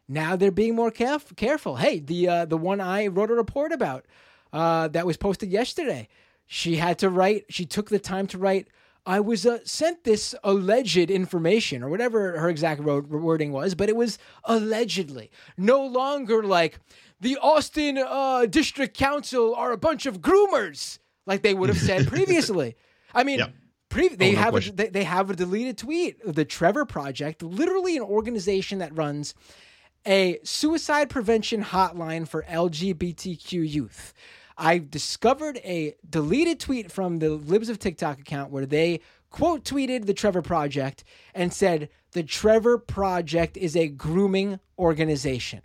[0.09, 1.77] Now they're being more caref- careful.
[1.77, 4.05] Hey, the uh, the one I wrote a report about
[4.53, 6.09] uh, that was posted yesterday.
[6.47, 7.45] She had to write.
[7.49, 8.69] She took the time to write.
[9.07, 13.97] I was uh, sent this alleged information or whatever her exact wording was, but it
[13.97, 15.31] was allegedly.
[15.59, 16.79] No longer like
[17.25, 22.07] the Austin uh, District Council are a bunch of groomers, like they would have said
[22.15, 22.77] previously.
[23.15, 23.41] I mean,
[23.89, 26.19] pre- they oh, no have a, they, they have a deleted tweet.
[26.23, 29.35] The Trevor Project, literally an organization that runs
[30.07, 34.13] a suicide prevention hotline for LGBTQ youth.
[34.59, 39.01] I discovered a deleted tweet from the Libs of TikTok account where they
[39.31, 41.05] quote tweeted the Trevor Project
[41.35, 45.63] and said, The Trevor Project is a grooming organization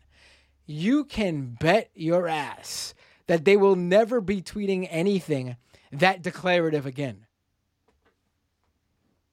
[0.69, 2.93] you can bet your ass
[3.25, 5.57] that they will never be tweeting anything
[5.91, 7.25] that declarative again.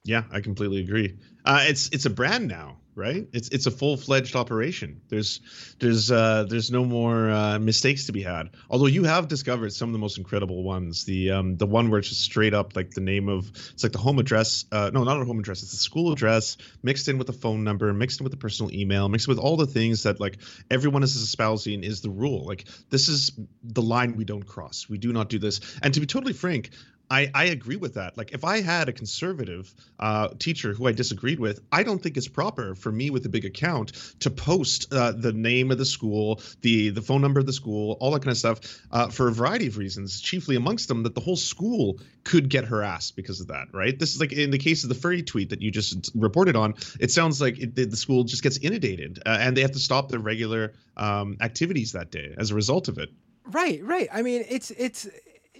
[0.02, 1.18] Yeah, I completely agree.
[1.44, 3.28] Uh, it's it's a brand now right?
[3.32, 5.02] It's it's a full fledged operation.
[5.08, 5.40] There's
[5.78, 8.50] there's uh, there's no more uh, mistakes to be had.
[8.70, 11.04] Although you have discovered some of the most incredible ones.
[11.04, 13.92] The um, the one where it's just straight up like the name of it's like
[13.92, 14.64] the home address.
[14.72, 15.62] Uh, no, not a home address.
[15.62, 18.72] It's the school address mixed in with the phone number, mixed in with the personal
[18.72, 20.38] email, mixed with all the things that like
[20.70, 22.46] everyone is espousing is the rule.
[22.46, 23.30] Like this is
[23.62, 24.86] the line we don't cross.
[24.88, 25.60] We do not do this.
[25.82, 26.70] And to be totally frank,
[27.10, 28.16] I, I agree with that.
[28.16, 32.16] Like, if I had a conservative uh, teacher who I disagreed with, I don't think
[32.16, 35.84] it's proper for me with a big account to post uh, the name of the
[35.84, 39.28] school, the the phone number of the school, all that kind of stuff, uh, for
[39.28, 40.20] a variety of reasons.
[40.20, 43.68] Chiefly amongst them, that the whole school could get harassed because of that.
[43.72, 43.96] Right?
[43.96, 46.74] This is like in the case of the furry tweet that you just reported on.
[46.98, 50.10] It sounds like it, the school just gets inundated, uh, and they have to stop
[50.10, 53.10] their regular um, activities that day as a result of it.
[53.44, 54.08] Right, right.
[54.12, 55.08] I mean, it's it's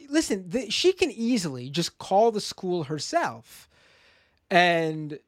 [0.09, 3.69] listen, the, she can easily just call the school herself
[4.51, 5.19] and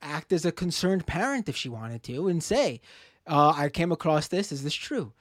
[0.00, 2.80] act as a concerned parent if she wanted to and say,
[3.26, 4.52] uh, I came across this.
[4.52, 5.12] Is this true?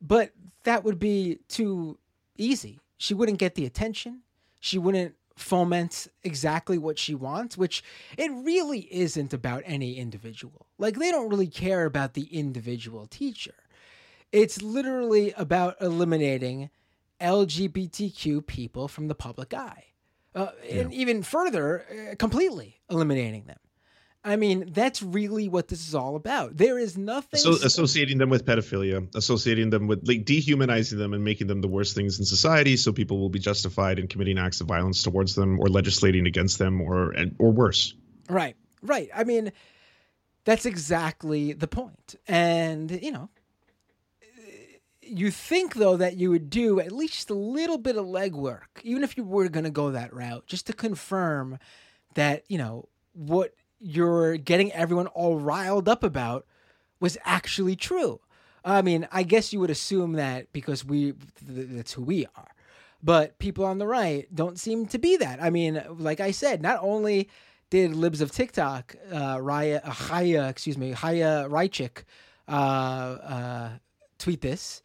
[0.00, 0.32] But
[0.64, 1.98] that would be too
[2.36, 2.80] easy.
[2.98, 4.20] She wouldn't get the attention.
[4.60, 7.82] She wouldn't foment exactly what she wants, which
[8.18, 10.66] it really isn't about any individual.
[10.78, 13.54] Like, they don't really care about the individual teacher.
[14.32, 16.70] It's literally about eliminating
[17.20, 19.84] LGBTQ people from the public eye.
[20.34, 20.82] Uh, yeah.
[20.82, 23.58] And even further, uh, completely eliminating them.
[24.22, 26.56] I mean, that's really what this is all about.
[26.56, 27.40] There is nothing.
[27.40, 31.68] So associating them with pedophilia, associating them with like dehumanizing them and making them the
[31.68, 35.34] worst things in society, so people will be justified in committing acts of violence towards
[35.34, 37.94] them or legislating against them or or worse.
[38.28, 39.08] Right, right.
[39.14, 39.52] I mean,
[40.44, 42.16] that's exactly the point.
[42.28, 43.30] And you know,
[45.02, 49.02] you think though that you would do at least a little bit of legwork, even
[49.02, 51.58] if you were going to go that route, just to confirm
[52.14, 56.46] that you know what you're getting everyone all riled up about
[57.00, 58.20] was actually true.
[58.64, 62.48] I mean, I guess you would assume that because we that's who we are.
[63.02, 65.42] But people on the right don't seem to be that.
[65.42, 67.30] I mean, like I said, not only
[67.70, 72.04] did libs of TikTok, uh, Raya, uh, Chaya, excuse me, Chaya Raichik,
[72.48, 73.70] uh, uh,
[74.18, 74.82] tweet this,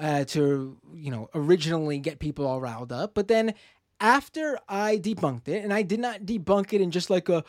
[0.00, 3.54] uh, to you know originally get people all riled up, but then
[4.00, 7.44] after I debunked it, and I did not debunk it in just like a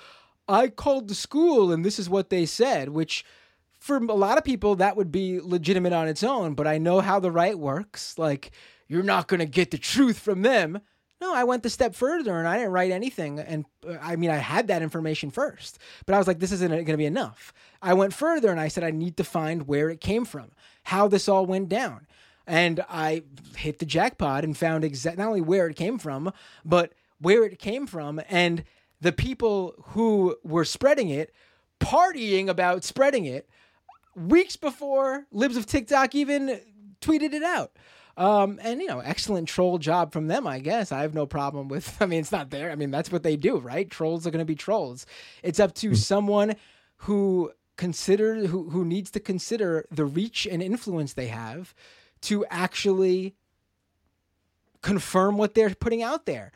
[0.47, 3.23] I called the school and this is what they said, which
[3.79, 6.99] for a lot of people that would be legitimate on its own, but I know
[6.99, 8.17] how the right works.
[8.17, 8.51] Like
[8.87, 10.81] you're not to get the truth from them.
[11.21, 13.39] No, I went the step further and I didn't write anything.
[13.39, 16.69] And uh, I mean, I had that information first, but I was like, this isn't
[16.69, 17.53] going to be enough.
[17.81, 20.51] I went further and I said, I need to find where it came from,
[20.83, 22.07] how this all went down
[22.47, 23.23] and I
[23.55, 26.33] hit the jackpot and found exactly not only where it came from,
[26.65, 28.63] but where it came from and
[28.99, 31.33] the people who were spreading it
[31.79, 33.49] partying about spreading it
[34.15, 36.59] weeks before Libs of TikTok even
[37.01, 37.71] tweeted it out.
[38.17, 40.91] Um, and you know, excellent troll job from them, I guess.
[40.91, 41.97] I have no problem with.
[42.01, 42.71] I mean, it's not there.
[42.71, 43.89] I mean, that's what they do, right?
[43.89, 45.05] Trolls are going to be trolls.
[45.43, 45.95] It's up to hmm.
[45.95, 46.55] someone
[46.97, 51.73] who consider who who needs to consider the reach and influence they have
[52.21, 53.35] to actually
[54.81, 56.51] confirm what they're putting out there.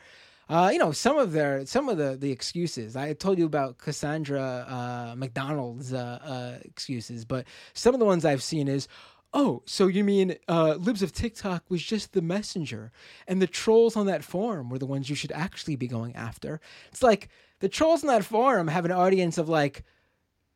[0.48, 2.94] Uh, you know, some of their some of the the excuses.
[2.94, 8.24] I told you about Cassandra uh, McDonald's uh, uh excuses, but some of the ones
[8.24, 8.86] I've seen is,
[9.34, 12.92] oh, so you mean uh, Libs of TikTok was just the messenger,
[13.26, 16.60] and the trolls on that forum were the ones you should actually be going after.
[16.92, 19.82] It's like the trolls on that forum have an audience of like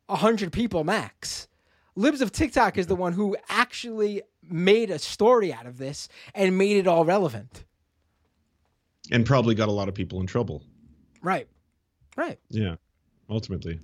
[0.08, 1.48] hundred people max.
[1.96, 6.56] Libs of TikTok is the one who actually made a story out of this and
[6.56, 7.64] made it all relevant.
[9.10, 10.62] And probably got a lot of people in trouble.
[11.22, 11.48] Right.
[12.16, 12.38] Right.
[12.48, 12.76] Yeah.
[13.28, 13.80] Ultimately.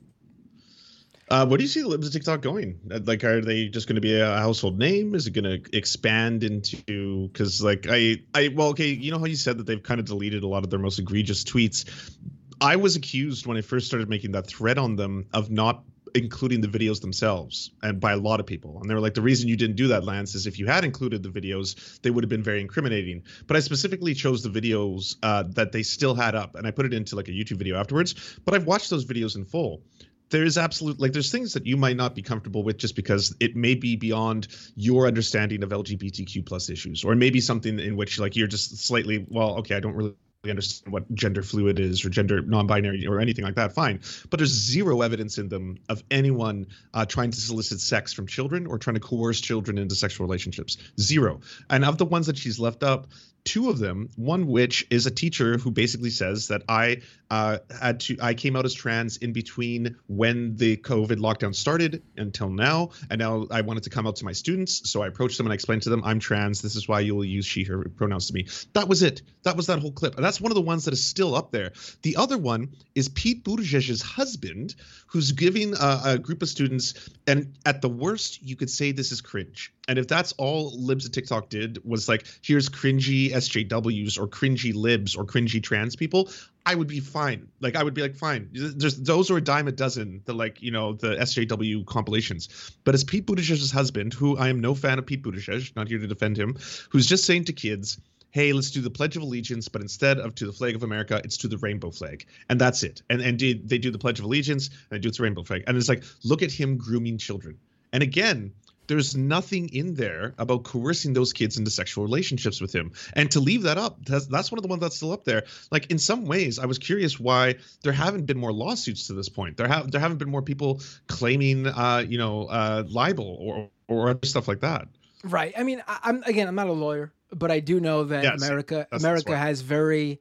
[1.29, 2.79] Uh, what do you see the Libs of TikTok going?
[2.89, 5.15] Uh, like, are they just going to be a household name?
[5.17, 7.29] Is it going to expand into?
[7.29, 10.07] Because, like, I, I, well, okay, you know how you said that they've kind of
[10.07, 12.17] deleted a lot of their most egregious tweets.
[12.61, 15.83] I was accused when I first started making that thread on them of not
[16.15, 18.79] including the videos themselves and by a lot of people.
[18.81, 20.85] And they were like the reason you didn't do that lance is if you had
[20.85, 23.23] included the videos they would have been very incriminating.
[23.47, 26.87] But i specifically chose the videos uh, that they still had up and i put
[26.87, 28.39] it into like a youtube video afterwards.
[28.45, 29.83] But i've watched those videos in full.
[30.29, 33.55] There's absolute like there's things that you might not be comfortable with just because it
[33.55, 38.35] may be beyond your understanding of lgbtq plus issues or maybe something in which like
[38.35, 40.15] you're just slightly well okay i don't really
[40.51, 44.01] understand what gender fluid is or gender non-binary or anything like that fine.
[44.31, 48.67] But there's zero evidence in them of anyone uh, trying to solicit sex from children
[48.67, 50.77] or trying to coerce children into sexual relationships.
[50.99, 51.41] Zero.
[51.71, 53.07] And of the ones that she's left up
[53.47, 56.99] two of them one which is a teacher who basically says that i
[57.31, 58.17] uh, had to.
[58.21, 63.19] I came out as trans in between when the COVID lockdown started until now, and
[63.19, 64.89] now I wanted to come out to my students.
[64.91, 66.63] So I approached them and I explained to them, "I'm trans.
[66.63, 69.23] This is why you will use she/her pronouns to me." That was it.
[69.43, 71.51] That was that whole clip, and that's one of the ones that is still up
[71.51, 71.73] there.
[72.03, 74.75] The other one is Pete Buttigieg's husband,
[75.09, 76.95] who's giving a, a group of students,
[77.27, 79.73] and at the worst, you could say this is cringe.
[79.89, 84.75] And if that's all libs of TikTok did was like, here's cringy SJWs or cringy
[84.75, 86.29] libs or cringy trans people,
[86.65, 87.49] I would be fine.
[87.61, 88.49] Like I would be like, fine.
[88.53, 90.23] There's those are a dime a dozen.
[90.25, 92.73] The like you know the SJW compilations.
[92.83, 95.99] But as Pete Buttigieg's husband, who I am no fan of Pete Buttigieg, not here
[95.99, 96.57] to defend him,
[96.91, 97.99] who's just saying to kids,
[98.33, 101.21] hey, let's do the Pledge of Allegiance, but instead of to the flag of America,
[101.25, 103.03] it's to the rainbow flag, and that's it.
[103.09, 105.65] And and they do the Pledge of Allegiance, and they do it's the rainbow flag,
[105.69, 107.59] and it's like, look at him grooming children.
[107.93, 108.53] And again,
[108.89, 112.93] there's nothing in there about coercing those kids into sexual relationships with him.
[113.15, 115.45] And to leave that up that's, that's one of the ones that's still up there.
[115.71, 119.29] Like in some ways i was curious why there haven't been more lawsuits to this
[119.29, 119.57] point.
[119.57, 124.11] There have there haven't been more people claiming uh you know uh libel or or
[124.11, 124.89] other stuff like that.
[125.25, 125.53] Right.
[125.57, 128.43] I mean I, am again i'm not a lawyer but i do know that yes,
[128.43, 130.21] america that's, america that's has very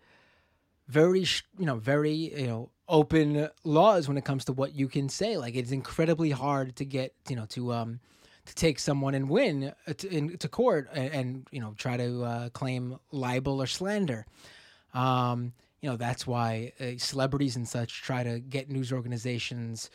[0.87, 1.25] very
[1.59, 5.37] you know very you know open laws when it comes to what you can say.
[5.37, 7.99] Like it's incredibly hard to get you know to um
[8.45, 11.97] to take someone and win uh, to, in, to court and, and, you know try
[11.97, 14.25] to uh, claim libel or slander.
[14.93, 19.89] Um, you know that's why uh, celebrities and such try to get news organizations.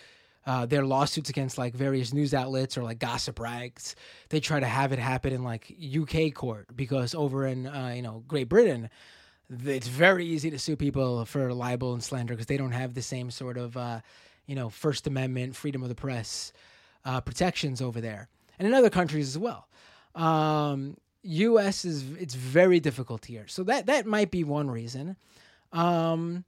[0.47, 3.95] Uh, their lawsuits against like various news outlets or like gossip rags,
[4.31, 8.03] they try to have it happen in like UK court because over in uh, you
[8.03, 8.89] know Great Britain,
[9.51, 13.03] it's very easy to sue people for libel and slander because they don't have the
[13.03, 14.01] same sort of uh,
[14.47, 16.53] you know First Amendment freedom of the press
[17.05, 18.29] uh, protections over there
[18.61, 19.67] and in other countries as well.
[20.15, 21.85] Um, U.S.
[21.85, 25.17] is it's very difficult here, so that that might be one reason.
[25.73, 26.45] Um,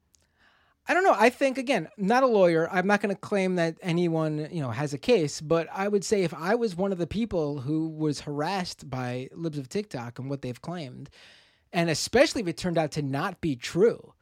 [0.86, 1.16] I don't know.
[1.16, 2.68] I think again, not a lawyer.
[2.70, 6.05] I'm not going to claim that anyone you know has a case, but I would
[6.05, 10.18] say if I was one of the people who was harassed by libs of TikTok
[10.18, 11.09] and what they've claimed,
[11.72, 14.12] and especially if it turned out to not be true,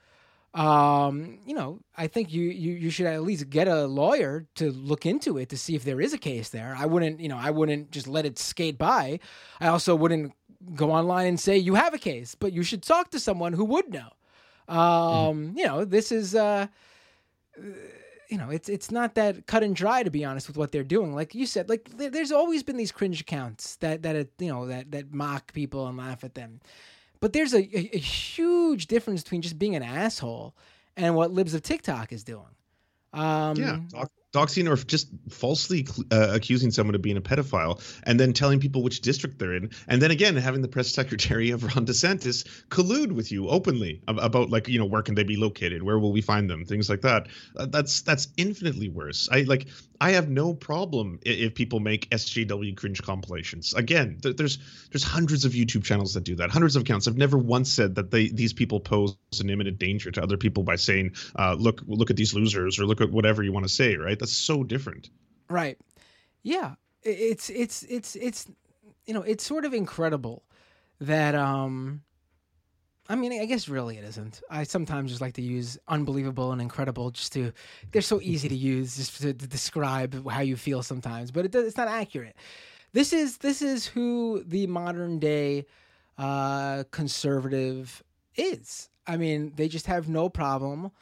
[0.55, 4.73] um, you know, I think you, you you should at least get a lawyer to
[4.73, 6.75] look into it to see if there is a case there.
[6.77, 9.21] I wouldn't, you know, I wouldn't just let it skate by.
[9.61, 10.33] I also wouldn't
[10.75, 13.65] go online and say you have a case, but you should talk to someone who
[13.65, 14.09] would know.
[14.69, 15.59] Um, mm-hmm.
[15.59, 16.67] you know, this is uh
[18.29, 20.85] you know, it's it's not that cut and dry to be honest with what they're
[20.85, 21.15] doing.
[21.15, 24.93] Like you said, like there's always been these cringe accounts that that you know that
[24.93, 26.61] that mock people and laugh at them.
[27.21, 30.55] But there's a, a, a huge difference between just being an asshole
[30.97, 32.45] and what Libs of TikTok is doing.
[33.13, 33.81] Um, yeah,
[34.33, 38.83] doxing or just falsely uh, accusing someone of being a pedophile and then telling people
[38.83, 39.71] which district they're in.
[39.89, 44.51] And then again having the press secretary of ron desantis collude with you openly about
[44.51, 45.83] like you know where can they be located?
[45.83, 46.65] Where will we find them?
[46.65, 47.27] Things like that.
[47.57, 49.29] Uh, that's that's infinitely worse.
[49.31, 49.67] I like
[50.01, 54.59] i have no problem if people make sjw cringe compilations again there's
[54.91, 57.95] there's hundreds of youtube channels that do that hundreds of accounts i've never once said
[57.97, 61.83] that they these people pose an imminent danger to other people by saying uh, look
[61.87, 64.63] look at these losers or look at whatever you want to say right that's so
[64.63, 65.11] different.
[65.49, 65.79] Right.
[66.43, 66.75] Yeah.
[67.03, 68.47] It's it's it's it's
[69.07, 70.45] you know, it's sort of incredible
[71.01, 72.03] that um
[73.11, 74.41] I mean, I guess really it isn't.
[74.49, 77.53] I sometimes just like to use unbelievable and incredible just to,
[77.91, 81.55] they're so easy to use just to, to describe how you feel sometimes, but it,
[81.57, 82.37] it's not accurate.
[82.93, 85.67] This is, this is who the modern day
[86.19, 88.01] uh, conservative
[88.37, 88.89] is.
[89.09, 90.93] I mean, they just have no problem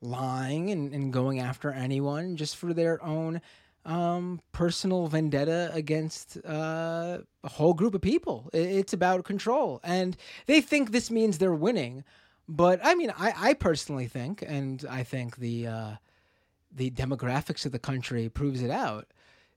[0.00, 3.40] lying and, and going after anyone just for their own
[3.88, 8.50] um, personal vendetta against uh, a whole group of people.
[8.52, 9.80] It's about control.
[9.82, 10.16] And
[10.46, 12.04] they think this means they're winning.
[12.46, 15.90] But I mean, I, I personally think, and I think the uh,
[16.70, 19.06] the demographics of the country proves it out,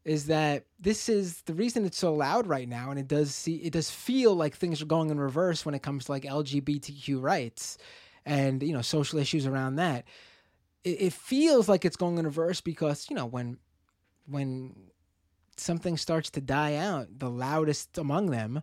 [0.06, 3.56] is that this is the reason it's so loud right now, and it does see
[3.58, 7.22] it does feel like things are going in reverse when it comes to like LGBTQ
[7.22, 7.78] rights
[8.26, 10.06] and you know social issues around that
[10.84, 13.58] it, it feels like it's going in reverse because you know when
[14.28, 14.76] when
[15.58, 18.62] something starts to die out, the loudest among them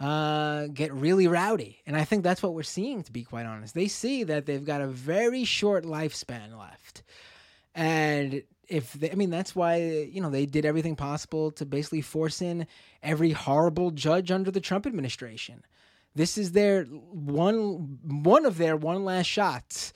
[0.00, 1.80] uh, get really rowdy.
[1.86, 3.74] And I think that's what we're seeing, to be quite honest.
[3.74, 7.02] They see that they've got a very short lifespan left.
[7.74, 9.76] And if they, I mean, that's why,
[10.10, 12.66] you know, they did everything possible to basically force in
[13.02, 15.64] every horrible judge under the Trump administration.
[16.14, 19.92] This is their one, one of their one last shots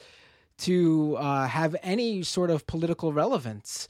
[0.58, 3.88] to uh, have any sort of political relevance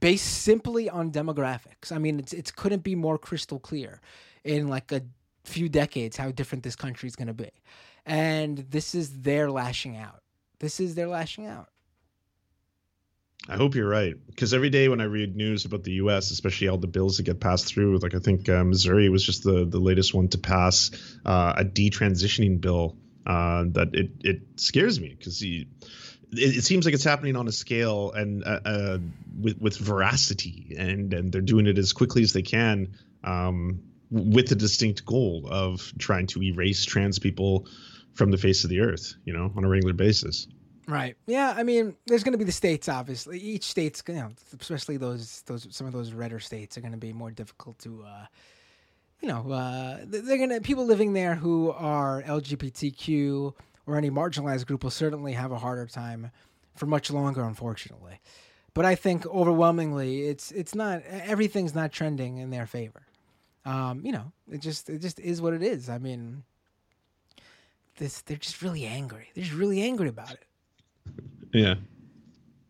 [0.00, 1.92] based simply on demographics.
[1.92, 4.00] I mean, it's, it couldn't be more crystal clear
[4.44, 5.02] in like a
[5.44, 7.50] few decades how different this country is going to be.
[8.04, 10.22] And this is their lashing out.
[10.58, 11.68] this is their lashing out.
[13.48, 16.66] I hope you're right, because every day when I read news about the U.S., especially
[16.66, 19.64] all the bills that get passed through, like I think uh, Missouri was just the
[19.64, 20.90] the latest one to pass
[21.24, 25.38] uh, a detransitioning bill, uh, that it it scares me because
[26.38, 28.98] it, it, seems like it's happening on a scale and uh, uh,
[29.40, 32.94] with with veracity, and and they're doing it as quickly as they can,
[33.24, 37.66] um, with the distinct goal of trying to erase trans people
[38.14, 40.48] from the face of the earth, you know, on a regular basis.
[40.88, 41.16] Right.
[41.26, 41.52] Yeah.
[41.56, 42.88] I mean, there's going to be the states.
[42.88, 46.92] Obviously, each state's you know, especially those those some of those redder states are going
[46.92, 48.26] to be more difficult to, uh,
[49.20, 53.54] you know, uh, they're going to people living there who are LGBTQ
[53.86, 56.30] or any marginalized group will certainly have a harder time
[56.74, 58.20] for much longer, unfortunately.
[58.74, 63.06] But I think overwhelmingly, it's it's not everything's not trending in their favor.
[63.64, 65.88] Um, you know, it just it just is what it is.
[65.88, 66.42] I mean,
[67.96, 69.28] this they're just really angry.
[69.34, 70.44] They're just really angry about it.
[71.54, 71.76] Yeah.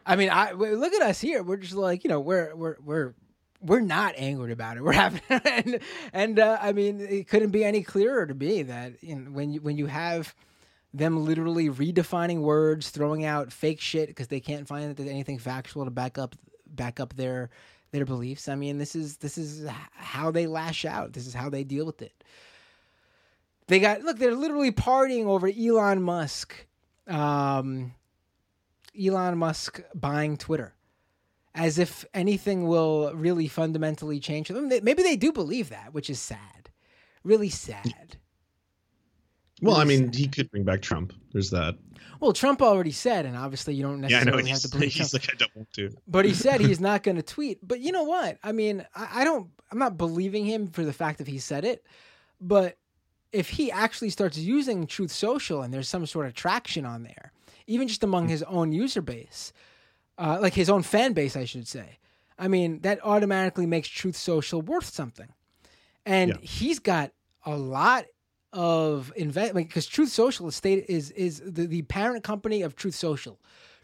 [0.04, 1.42] I mean, I look at us here.
[1.42, 3.14] We're just like you know, we're we're we're
[3.60, 4.82] we're not angry about it.
[4.84, 5.80] We're having and
[6.12, 9.52] and uh, I mean, it couldn't be any clearer to me that you know, when
[9.52, 10.34] you when you have
[10.96, 15.90] them literally redefining words, throwing out fake shit because they can't find anything factual to
[15.90, 16.34] back up
[16.66, 17.50] back up their
[17.92, 18.48] their beliefs.
[18.48, 21.12] I mean, this is this is how they lash out.
[21.12, 22.24] This is how they deal with it.
[23.68, 24.18] They got look.
[24.18, 26.66] They're literally partying over Elon Musk
[27.06, 27.94] um,
[29.00, 30.74] Elon Musk buying Twitter,
[31.54, 34.68] as if anything will really fundamentally change them.
[34.68, 36.70] Maybe they do believe that, which is sad,
[37.22, 38.16] really sad.
[39.62, 41.12] Well, I mean, he could bring back Trump.
[41.32, 41.76] There's that.
[42.20, 45.24] Well, Trump already said, and obviously you don't necessarily yeah, have to believe he's Trump.
[45.24, 45.90] like, I don't want to.
[46.06, 47.58] But he said he's not going to tweet.
[47.66, 48.38] But you know what?
[48.42, 49.50] I mean, I, I don't.
[49.70, 51.84] I'm not believing him for the fact that he said it,
[52.40, 52.78] but
[53.32, 57.32] if he actually starts using Truth Social and there's some sort of traction on there,
[57.66, 59.52] even just among his own user base,
[60.18, 61.98] uh, like his own fan base, I should say.
[62.38, 65.28] I mean, that automatically makes Truth Social worth something.
[66.04, 66.36] And yeah.
[66.40, 67.12] he's got
[67.44, 68.04] a lot
[68.56, 73.38] of investment because Truth Social Estate is is the, the parent company of Truth Social,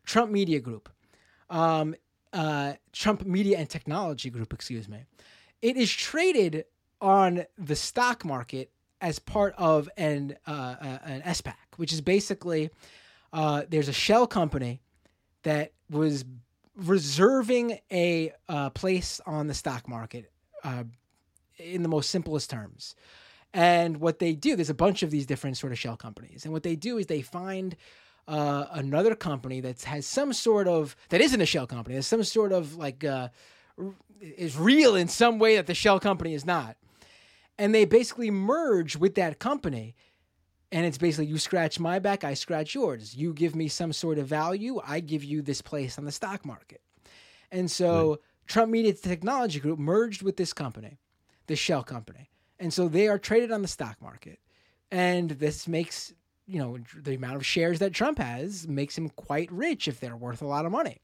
[0.07, 0.89] Trump Media Group,
[1.51, 1.95] um,
[2.33, 5.05] uh, Trump Media and Technology Group, excuse me.
[5.61, 6.65] It is traded
[7.03, 8.71] on the stock market
[9.03, 12.71] as part of an uh, uh an SPAC, which is basically
[13.35, 14.81] uh, there's a shell company
[15.43, 16.25] that was
[16.77, 20.33] reserving a uh, place on the stock market
[20.65, 20.85] uh,
[21.59, 22.95] in the most simplest terms.
[23.55, 26.45] And what they do, there's a bunch of these different sort of shell companies.
[26.45, 27.77] And what they do is they find
[28.27, 32.25] uh, another company that has some sort of, that isn't a shell company, there's some
[32.25, 33.29] sort of like, uh,
[34.21, 36.77] is real in some way that the shell company is not.
[37.59, 39.95] And they basically merge with that company
[40.73, 43.15] and it's basically you scratch my back, I scratch yours.
[43.15, 46.47] You give me some sort of value, I give you this place on the stock
[46.47, 46.81] market.
[47.51, 48.19] And so right.
[48.47, 50.99] Trump Media Technology Group merged with this company,
[51.47, 52.31] this shell company.
[52.63, 54.39] And so they are traded on the stock market.
[54.93, 56.13] And this makes,
[56.47, 60.17] you know, the amount of shares that Trump has makes him quite rich if they're
[60.17, 60.99] worth a lot of money.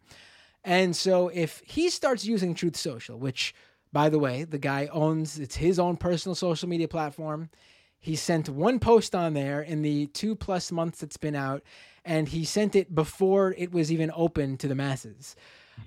[0.63, 3.55] And so if he starts using Truth Social, which
[3.93, 7.51] by the way, the guy owns it's his own personal social media platform.
[7.99, 11.63] He sent one post on there in the two plus months it's been out,
[12.05, 15.35] and he sent it before it was even open to the masses.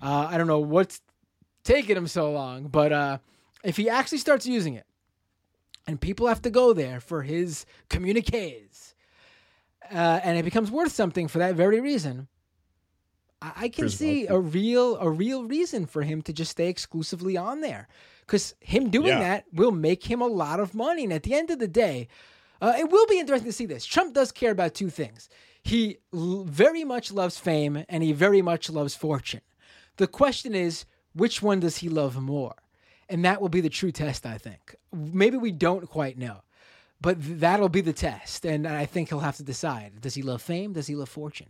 [0.01, 0.99] Uh, I don't know what's
[1.63, 3.17] taking him so long, but uh,
[3.63, 4.85] if he actually starts using it,
[5.87, 8.93] and people have to go there for his communiques,
[9.91, 12.27] uh, and it becomes worth something for that very reason,
[13.41, 17.35] I, I can see a real a real reason for him to just stay exclusively
[17.37, 17.87] on there
[18.21, 19.19] because him doing yeah.
[19.19, 21.03] that will make him a lot of money.
[21.03, 22.07] And at the end of the day,
[22.61, 23.85] uh, it will be interesting to see this.
[23.85, 25.27] Trump does care about two things.
[25.63, 29.41] He l- very much loves fame and he very much loves fortune.
[29.97, 32.55] The question is, which one does he love more?
[33.11, 34.75] And that will be the true test, I think.
[34.93, 36.37] Maybe we don't quite know,
[37.01, 38.45] but that'll be the test.
[38.45, 40.71] And I think he'll have to decide does he love fame?
[40.73, 41.47] Does he love fortune?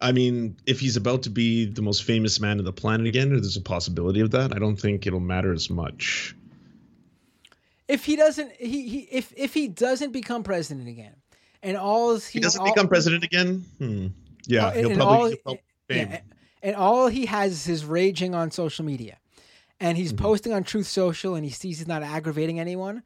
[0.00, 3.32] I mean, if he's about to be the most famous man on the planet again,
[3.32, 6.34] or there's a possibility of that, I don't think it'll matter as much.
[7.86, 11.16] If he doesn't, he, he if if he doesn't become president again,
[11.62, 14.06] and all he, he doesn't all, become president again, hmm.
[14.46, 16.20] yeah, uh, he'll, probably, all, he'll probably yeah,
[16.62, 19.18] and all he has is his raging on social media,
[19.80, 20.24] and he's mm-hmm.
[20.24, 23.02] posting on Truth Social, and he sees he's not aggravating anyone.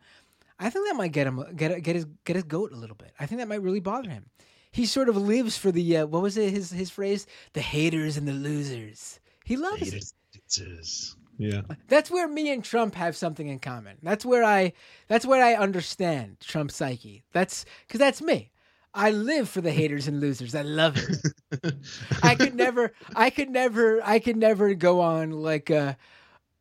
[0.58, 3.12] I think that might get him get get his get his goat a little bit.
[3.18, 4.26] I think that might really bother him
[4.72, 8.16] he sort of lives for the uh, what was it his his phrase the haters
[8.16, 9.20] and the losers.
[9.44, 11.16] He loves haters, it.
[11.38, 11.62] Yeah.
[11.88, 13.98] That's where me and Trump have something in common.
[14.02, 14.72] That's where I
[15.08, 17.22] that's where I understand Trump's psyche.
[17.32, 18.50] That's cuz that's me.
[18.94, 20.54] I live for the haters and losers.
[20.54, 21.74] I love it.
[22.22, 25.96] I could never, I could never, I could never go on like a,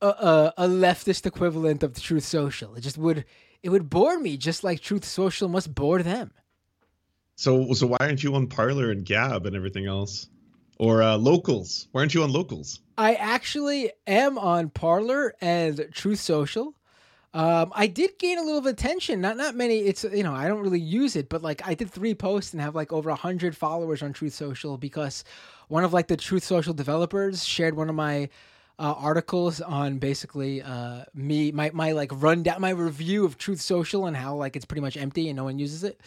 [0.06, 2.76] a, a leftist equivalent of Truth Social.
[2.76, 3.26] It just would,
[3.64, 6.32] it would bore me, just like Truth Social must bore them.
[7.36, 10.28] So, so why aren't you on Parler and Gab and everything else,
[10.78, 11.88] or uh, Locals?
[11.92, 12.80] Why aren't you on Locals?
[12.98, 16.76] I actually am on Parler and Truth Social.
[17.34, 19.22] Um, I did gain a little of attention.
[19.22, 19.80] Not not many.
[19.80, 22.62] It's you know I don't really use it, but like I did three posts and
[22.62, 25.24] have like over a hundred followers on Truth Social because
[25.70, 28.30] one of like the Truth Social developers shared one of my
[28.80, 34.06] uh, articles on basically uh, me my my like rundown my review of Truth Social
[34.06, 36.00] and how like it's pretty much empty and no one uses it.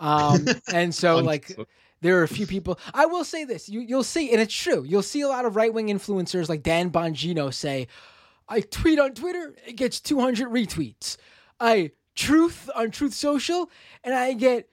[0.00, 1.56] Um, and so like
[2.00, 2.78] there are a few people.
[2.94, 4.84] I will say this: you you'll see, and it's true.
[4.84, 7.88] You'll see a lot of right wing influencers like Dan Bongino say
[8.48, 11.16] I tweet on Twitter, it gets 200 retweets.
[11.60, 13.70] I truth on Truth Social,
[14.02, 14.70] and I get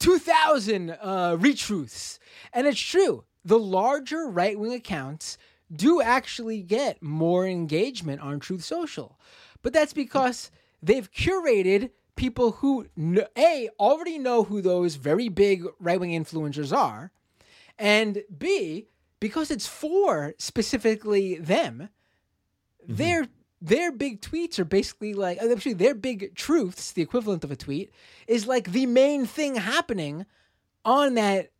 [0.00, 2.18] 2,000 uh, retruths.
[2.52, 3.24] And it's true.
[3.44, 5.38] The larger right wing accounts
[5.74, 9.18] do actually get more engagement on Truth Social.
[9.62, 10.50] But that's because
[10.82, 12.86] they've curated people who,
[13.36, 17.12] A, already know who those very big right wing influencers are,
[17.78, 18.86] and B,
[19.20, 21.88] because it's for specifically them,
[22.82, 22.96] mm-hmm.
[22.96, 23.26] their
[23.62, 27.90] their big tweets are basically like actually their big truths, the equivalent of a tweet,
[28.26, 30.26] is like the main thing happening
[30.84, 31.50] on that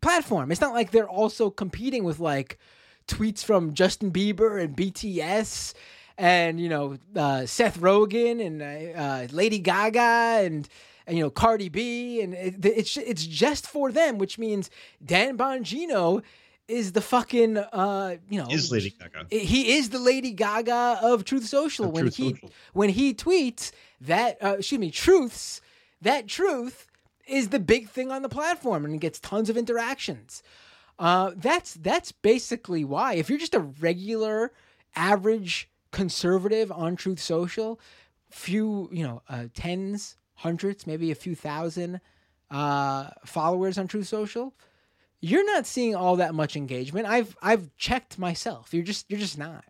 [0.00, 0.50] platform.
[0.50, 2.58] It's not like they're also competing with like
[3.08, 5.74] tweets from Justin Bieber and BTS
[6.16, 10.68] and you know uh, Seth Rogen and uh, uh, Lady Gaga and
[11.06, 14.70] and you know Cardi B and it, it's it's just for them, which means
[15.04, 16.22] Dan Bongino
[16.66, 19.26] is the fucking uh you know is Lady Gaga.
[19.30, 22.50] He is the Lady Gaga of Truth Social of when Truth he Social.
[22.74, 23.72] when he tweets
[24.02, 25.60] that uh, excuse me truths
[26.02, 26.86] that truth
[27.26, 30.42] is the big thing on the platform and it gets tons of interactions.
[30.98, 34.52] Uh, that's that's basically why if you're just a regular
[34.96, 37.80] average conservative on Truth Social,
[38.30, 42.00] few you know uh, tens hundreds maybe a few thousand
[42.50, 44.54] uh, followers on Truth Social
[45.20, 47.06] you're not seeing all that much engagement.
[47.06, 48.72] I've I've checked myself.
[48.72, 49.64] You're just you're just not.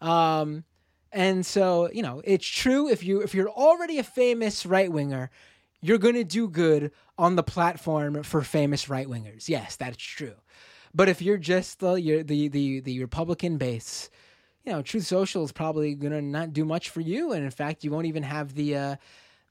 [0.00, 0.64] Um,
[1.12, 5.30] and so you know it's true if you if you're already a famous right winger,
[5.82, 9.48] you're gonna do good on the platform for famous right wingers.
[9.48, 10.34] Yes, that's true.
[10.94, 14.08] But if you're just the you're the the the Republican base,
[14.64, 17.84] you know, Truth Social is probably gonna not do much for you, and in fact,
[17.84, 18.96] you won't even have the uh,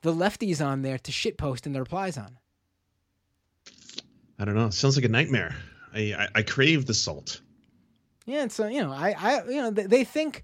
[0.01, 2.37] the lefties on there to shitpost in the replies on.
[4.39, 4.67] I don't know.
[4.67, 5.55] It sounds like a nightmare.
[5.93, 7.41] I, I, I crave the salt.
[8.25, 10.43] Yeah, and so you know, I, I you know, they, they think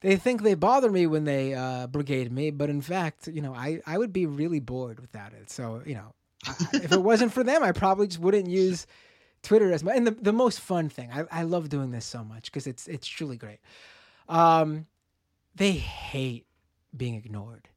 [0.00, 3.54] they think they bother me when they uh, brigade me, but in fact, you know,
[3.54, 5.50] I, I would be really bored without it.
[5.50, 6.14] So you know,
[6.46, 8.86] I, if it wasn't for them, I probably just wouldn't use
[9.42, 9.96] Twitter as much.
[9.96, 12.88] And the, the most fun thing, I, I love doing this so much because it's
[12.88, 13.58] it's truly great.
[14.28, 14.86] Um,
[15.54, 16.46] they hate
[16.96, 17.68] being ignored.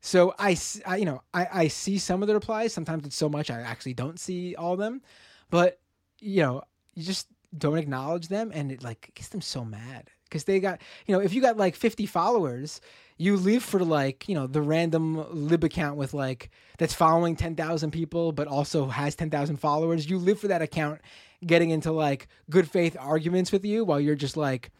[0.00, 2.72] So I, I you know, I, I see some of the replies.
[2.72, 5.02] Sometimes it's so much I actually don't see all of them,
[5.50, 5.78] but
[6.20, 6.62] you know,
[6.94, 10.80] you just don't acknowledge them, and it like gets them so mad because they got
[11.06, 12.80] you know, if you got like 50 followers,
[13.16, 17.92] you live for like you know the random lib account with like that's following 10,000
[17.92, 20.10] people, but also has 10,000 followers.
[20.10, 21.00] You live for that account
[21.46, 24.72] getting into like good faith arguments with you while you're just like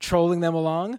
[0.00, 0.98] trolling them along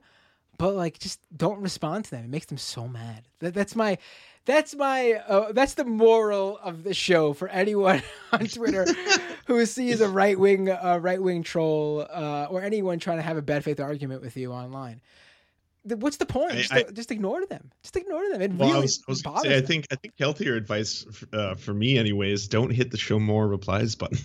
[0.58, 2.24] but like just don't respond to them.
[2.24, 3.24] It makes them so mad.
[3.40, 3.98] That, that's my
[4.46, 8.02] that's my uh, that's the moral of the show for anyone
[8.32, 8.86] on Twitter
[9.46, 13.38] who sees a right wing uh, right wing troll uh, or anyone trying to have
[13.38, 15.02] a bad faith argument with you online.
[15.84, 16.54] What's the point?
[16.54, 17.72] Just, I, just, ignore them.
[17.82, 18.40] Just ignore them.
[18.40, 21.56] It well, really I, was, I, was say, I think I think healthier advice uh,
[21.56, 22.48] for me, anyways.
[22.48, 24.20] Don't hit the show more replies button.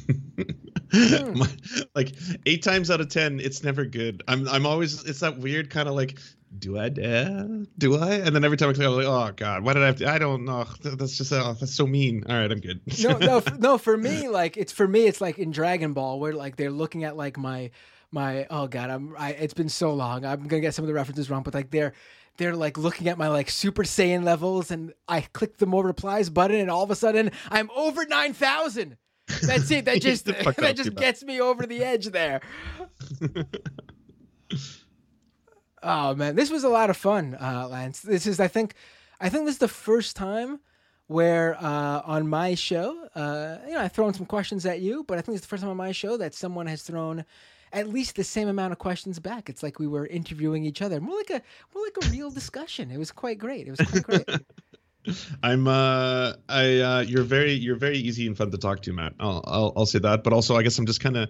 [0.92, 1.42] Hmm.
[1.94, 2.14] like
[2.44, 4.22] eight times out of ten, it's never good.
[4.28, 6.18] I'm I'm always it's that weird kind of like
[6.58, 7.46] do I dare?
[7.78, 8.14] Do I?
[8.14, 10.08] And then every time I click, I'm like, oh god, why did I have to?
[10.08, 10.64] I don't know.
[10.82, 12.24] That's just uh, that's so mean.
[12.28, 12.80] All right, I'm good.
[13.02, 13.78] no, no, no.
[13.78, 17.04] For me, like it's for me, it's like in Dragon Ball where like they're looking
[17.04, 17.70] at like my
[18.10, 20.24] my oh god, I'm I, it's been so long.
[20.24, 21.92] I'm gonna get some of the references wrong, but like they're
[22.36, 26.30] they're like looking at my like Super Saiyan levels, and I click the more replies
[26.30, 28.96] button, and all of a sudden I'm over nine thousand.
[29.42, 29.84] That's it.
[29.86, 32.40] That just that just gets me over the edge there.
[35.86, 38.00] Oh man, this was a lot of fun, uh, Lance.
[38.00, 38.74] This is I think
[39.20, 40.60] I think this is the first time
[41.06, 45.18] where uh, on my show, uh, you know, I've thrown some questions at you, but
[45.18, 47.24] I think it's the first time on my show that someone has thrown
[47.72, 49.48] at least the same amount of questions back.
[49.48, 51.42] It's like we were interviewing each other, more like a
[51.74, 52.90] more like a real discussion.
[52.90, 53.68] It was quite great.
[53.68, 54.40] It was quite great.
[55.42, 59.14] I'm uh I uh you're very you're very easy and fun to talk to, Matt.
[59.20, 60.24] I'll I'll, I'll say that.
[60.24, 61.28] But also I guess I'm just kind of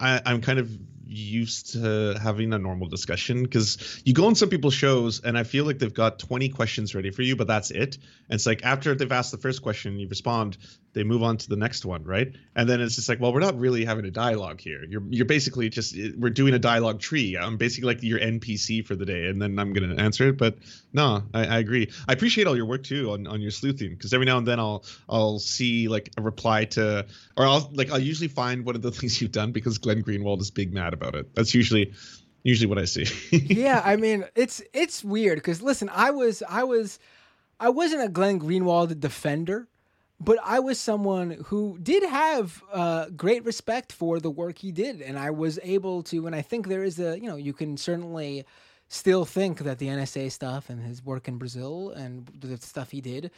[0.00, 0.70] I I'm kind of
[1.08, 5.42] used to having a normal discussion because you go on some people's shows and I
[5.42, 7.96] feel like they've got 20 questions ready for you, but that's it.
[7.96, 10.58] And it's like after they've asked the first question, you respond,
[10.98, 12.32] they move on to the next one, right?
[12.56, 14.84] And then it's just like, well, we're not really having a dialogue here.
[14.84, 17.36] You're you're basically just eh, we're doing a dialogue tree.
[17.36, 20.38] I'm basically like your NPC for the day, and then I'm gonna answer it.
[20.38, 20.56] But
[20.92, 21.92] no, I, I agree.
[22.08, 24.58] I appreciate all your work too on, on your sleuthing because every now and then
[24.58, 27.06] I'll I'll see like a reply to
[27.36, 30.40] or I'll like I'll usually find one of the things you've done because Glenn Greenwald
[30.40, 31.34] is big mad about it.
[31.34, 31.94] That's usually
[32.42, 33.06] usually what I see.
[33.32, 36.98] yeah, I mean it's it's weird because listen, I was I was
[37.60, 39.68] I wasn't a Glenn Greenwald defender
[40.20, 45.00] but I was someone who did have uh, great respect for the work he did,
[45.00, 46.26] and I was able to.
[46.26, 48.44] And I think there is a, you know, you can certainly
[48.88, 53.00] still think that the NSA stuff and his work in Brazil and the stuff he
[53.00, 53.30] did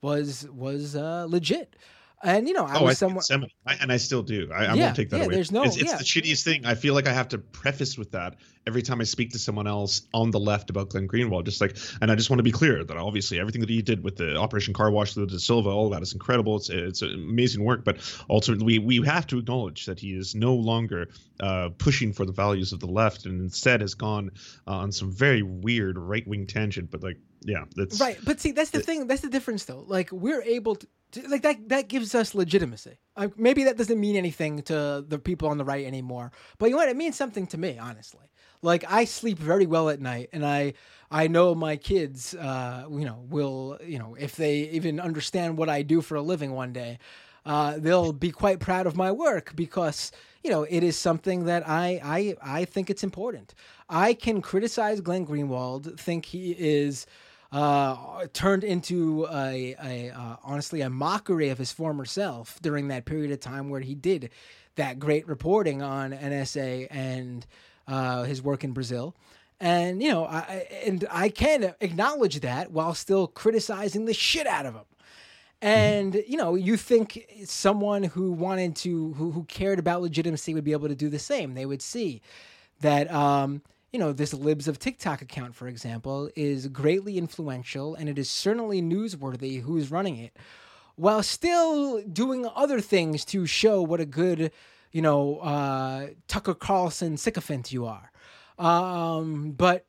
[0.00, 1.74] was was uh, legit.
[2.22, 3.22] And you know, I oh, was someone,
[3.66, 4.50] and I still do.
[4.52, 5.34] I, I yeah, won't take that yeah, away.
[5.34, 5.98] There's no, it's, it's yeah.
[5.98, 6.66] the shittiest thing.
[6.66, 8.36] I feel like I have to preface with that
[8.68, 11.46] every time I speak to someone else on the left about Glenn Greenwald.
[11.46, 14.04] Just like, and I just want to be clear that obviously everything that he did
[14.04, 16.56] with the Operation Car Wash, the da Silva, all that is incredible.
[16.56, 17.96] It's it's amazing work, but
[18.28, 21.08] ultimately we we have to acknowledge that he is no longer
[21.40, 24.30] uh, pushing for the values of the left, and instead has gone
[24.66, 26.90] uh, on some very weird right wing tangent.
[26.90, 28.18] But like, yeah, that's right.
[28.22, 29.06] But see, that's the it, thing.
[29.06, 29.84] That's the difference, though.
[29.86, 30.86] Like we're able to
[31.28, 32.98] like that that gives us legitimacy.
[33.16, 36.72] Uh, maybe that doesn't mean anything to the people on the right anymore, but you
[36.72, 36.88] know what?
[36.88, 38.26] It means something to me, honestly.
[38.62, 40.74] Like I sleep very well at night, and I
[41.10, 45.68] I know my kids, uh, you know, will you know if they even understand what
[45.68, 46.98] I do for a living one day,
[47.46, 50.12] uh, they'll be quite proud of my work because
[50.42, 52.00] you know it is something that I
[52.42, 53.54] I I think it's important.
[53.88, 57.06] I can criticize Glenn Greenwald, think he is
[57.52, 63.04] uh, turned into a, a uh, honestly a mockery of his former self during that
[63.06, 64.30] period of time where he did
[64.76, 67.46] that great reporting on NSA and
[67.88, 69.16] uh, his work in Brazil.
[69.60, 74.66] And you know, I, and I can acknowledge that while still criticizing the shit out
[74.66, 74.84] of him.
[75.60, 80.62] And you know, you think someone who wanted to, who, who cared about legitimacy, would
[80.62, 81.54] be able to do the same.
[81.54, 82.22] They would see
[82.80, 83.62] that um,
[83.92, 88.28] you know, this Libs of TikTok account, for example, is greatly influential and it is
[88.28, 90.36] certainly newsworthy who's running it,
[90.96, 94.52] while still doing other things to show what a good,
[94.92, 98.10] you know, uh, Tucker Carlson sycophant you are.
[98.58, 99.86] Um, but,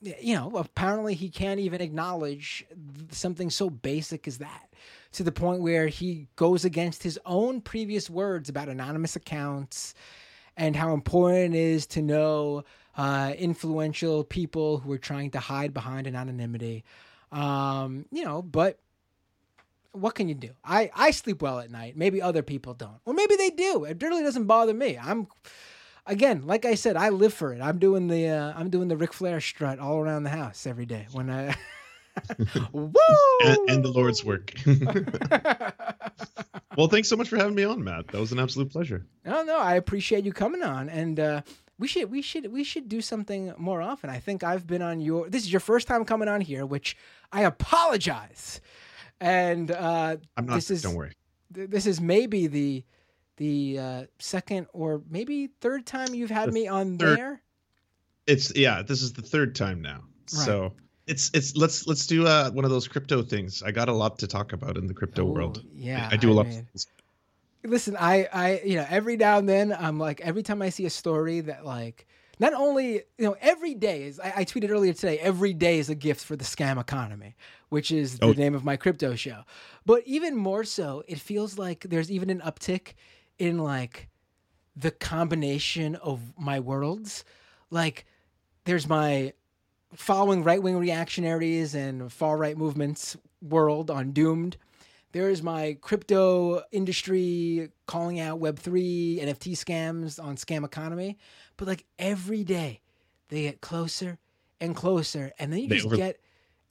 [0.00, 2.66] you know, apparently he can't even acknowledge
[3.10, 4.72] something so basic as that
[5.12, 9.94] to the point where he goes against his own previous words about anonymous accounts
[10.56, 12.64] and how important it is to know
[12.96, 16.84] uh, influential people who are trying to hide behind an anonymity.
[17.30, 18.78] Um, you know, but
[19.92, 20.50] what can you do?
[20.64, 21.96] I, I sleep well at night.
[21.96, 23.00] Maybe other people don't.
[23.04, 23.84] Or maybe they do.
[23.84, 24.98] It really doesn't bother me.
[24.98, 25.28] I'm
[26.06, 27.60] again, like I said, I live for it.
[27.60, 30.86] I'm doing the uh, I'm doing the Ric Flair strut all around the house every
[30.86, 31.54] day when I
[32.72, 32.92] Woo!
[33.44, 34.52] And, and, the Lord's work.
[36.76, 38.08] well, thanks so much for having me on, Matt.
[38.08, 39.06] That was an absolute pleasure.
[39.24, 41.42] No, no, I appreciate you coming on, and uh,
[41.78, 44.10] we should we should we should do something more often.
[44.10, 46.96] I think I've been on your this is your first time coming on here, which
[47.32, 48.60] I apologize.
[49.22, 51.12] And uh I'm not this is don't worry.
[51.54, 52.84] Th- this is maybe the
[53.36, 57.42] the uh second or maybe third time you've had the me on third, there.
[58.26, 60.00] It's yeah, this is the third time now.
[60.32, 60.44] Right.
[60.44, 60.72] So
[61.06, 63.62] it's it's let's let's do uh one of those crypto things.
[63.62, 65.64] I got a lot to talk about in the crypto oh, world.
[65.72, 66.08] Yeah.
[66.10, 66.66] I, I do a lot mean,
[67.64, 70.86] listen, I, I, you know, every now and then, I'm like, every time I see
[70.86, 72.06] a story that, like,
[72.42, 75.88] not only, you know, every day is, I, I tweeted earlier today, every day is
[75.88, 77.36] a gift for the scam economy,
[77.68, 78.32] which is the oh.
[78.32, 79.42] name of my crypto show.
[79.86, 82.94] But even more so, it feels like there's even an uptick
[83.38, 84.08] in, like,
[84.74, 87.24] the combination of my worlds.
[87.70, 88.06] Like,
[88.64, 89.34] there's my
[89.94, 94.56] following right wing reactionaries and far right movements world on Doomed
[95.12, 101.18] there's my crypto industry calling out Web3, NFT scams on Scam Economy.
[101.56, 102.80] But like every day,
[103.28, 104.18] they get closer
[104.60, 105.32] and closer.
[105.38, 106.18] And then you they just over- get.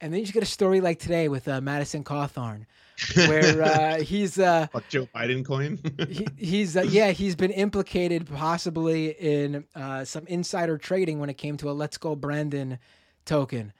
[0.03, 2.65] And then you just get a story like today with uh, Madison Cawthorn,
[3.15, 5.79] where uh, he's uh, Joe Biden coin.
[6.09, 11.35] he, he's uh, yeah, he's been implicated possibly in uh, some insider trading when it
[11.35, 12.79] came to a Let's Go Brandon
[13.25, 13.73] token.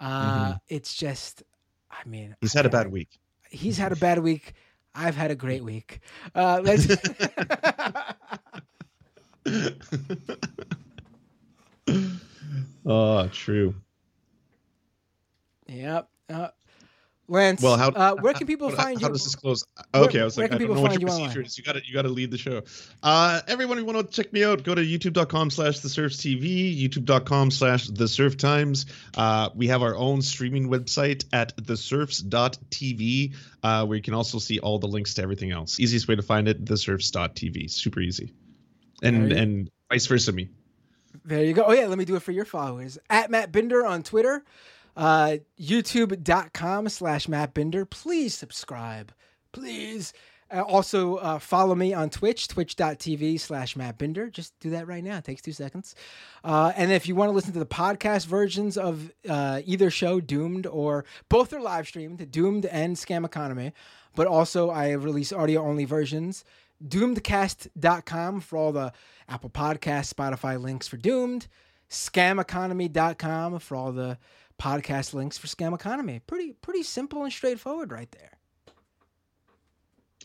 [0.00, 0.56] Uh, mm-hmm.
[0.68, 1.42] It's just,
[1.90, 3.18] I mean, he's had a bad week
[3.50, 4.54] he's had a bad week.
[4.94, 6.00] I've had a great week.
[6.34, 6.88] Uh, let's.
[12.86, 13.74] oh, true.
[15.68, 16.08] Yep.
[16.30, 16.48] Uh,
[17.30, 19.06] Lance, Well, how uh, where can people how, find how you?
[19.06, 19.62] How does this close?
[19.92, 21.24] Where- Okay, I was like, I don't know what your you online?
[21.26, 21.58] procedure is.
[21.58, 22.62] You got to you got to lead the show.
[23.02, 24.62] Uh, everyone, you want to check me out?
[24.64, 28.86] Go to youtube.com/slash the Serf TV, youtube.com/slash the Serf times.
[29.16, 34.58] Uh, we have our own streaming website at theserfs.tv, uh, where you can also see
[34.58, 35.78] all the links to everything else.
[35.78, 37.70] Easiest way to find it, theserfs.tv.
[37.70, 38.32] Super easy,
[39.02, 40.48] and and vice versa me.
[41.24, 41.64] There you go.
[41.64, 42.98] Oh yeah, let me do it for your followers.
[43.10, 44.44] At Matt Binder on Twitter,
[44.98, 47.86] uh, YouTube.com slash Matt Binder.
[47.86, 49.12] Please subscribe.
[49.52, 50.12] Please.
[50.50, 54.28] Uh, also uh, follow me on Twitch, twitch.tv slash Matt Binder.
[54.28, 55.18] Just do that right now.
[55.18, 55.94] It takes two seconds.
[56.42, 60.20] Uh, and if you want to listen to the podcast versions of uh, either show,
[60.20, 63.72] Doomed, or both are live streamed, Doomed and Scam Economy,
[64.16, 66.44] but also I release audio only versions
[66.86, 68.92] doomedcast.com for all the
[69.28, 71.48] Apple Podcast, Spotify links for Doomed,
[71.90, 74.18] scameconomy.com for all the
[74.58, 76.20] podcast links for Scam Economy.
[76.26, 78.32] Pretty pretty simple and straightforward right there.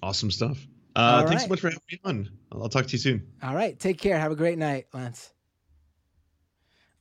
[0.02, 0.58] Awesome stuff.
[0.96, 2.30] Uh, All thanks so much for having me on.
[2.52, 3.28] I'll talk to you soon.
[3.42, 4.20] All right, take care.
[4.20, 5.32] Have a great night, Lance.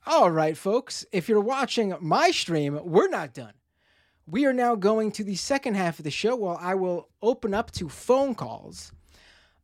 [0.06, 3.52] All right, folks, if you're watching my stream, we're not done.
[4.26, 7.54] We are now going to the second half of the show where I will open
[7.54, 8.92] up to phone calls.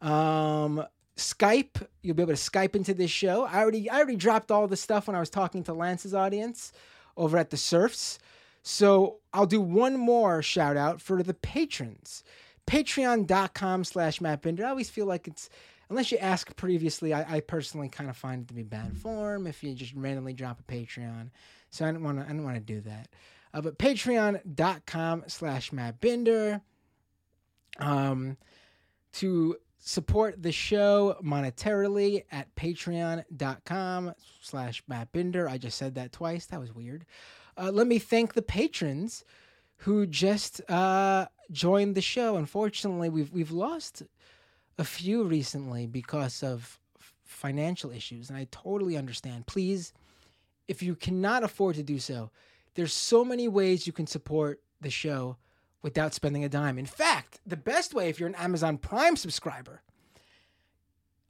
[0.01, 0.85] Um,
[1.17, 3.45] Skype, you'll be able to Skype into this show.
[3.45, 6.73] I already I already dropped all the stuff when I was talking to Lance's audience
[7.19, 8.19] over at the Serfs.
[8.63, 12.23] So I'll do one more shout out for the patrons.
[12.67, 14.65] Patreon.com slash MattBinder.
[14.65, 15.49] I always feel like it's
[15.91, 19.47] unless you ask previously, I, I personally kind of find it to be bad form
[19.47, 21.31] if you just randomly drop a Patreon.
[21.71, 23.09] So I don't want to I don't want to do that.
[23.55, 26.61] Uh, but patreon.com slash MattBinder.
[27.79, 28.37] Um
[29.15, 35.49] to support the show monetarily at patreon.com slash Matt Binder.
[35.49, 36.47] I just said that twice.
[36.47, 37.05] That was weird.
[37.57, 39.25] Uh, let me thank the patrons
[39.79, 42.37] who just uh, joined the show.
[42.37, 44.03] Unfortunately, we've we've lost
[44.79, 46.79] a few recently because of
[47.25, 49.47] financial issues, and I totally understand.
[49.47, 49.93] Please,
[50.67, 52.31] if you cannot afford to do so,
[52.75, 55.37] there's so many ways you can support the show
[55.83, 56.79] without spending a dime.
[56.79, 59.83] In fact, the best way if you're an Amazon Prime subscriber,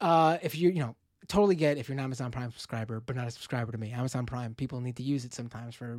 [0.00, 0.96] uh, if you you know
[1.28, 3.92] totally get if you're an Amazon Prime subscriber, but not a subscriber to me.
[3.92, 5.98] Amazon Prime people need to use it sometimes for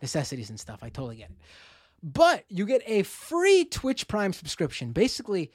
[0.00, 0.80] necessities and stuff.
[0.82, 1.36] I totally get it.
[2.02, 4.92] But you get a free Twitch Prime subscription.
[4.92, 5.50] Basically,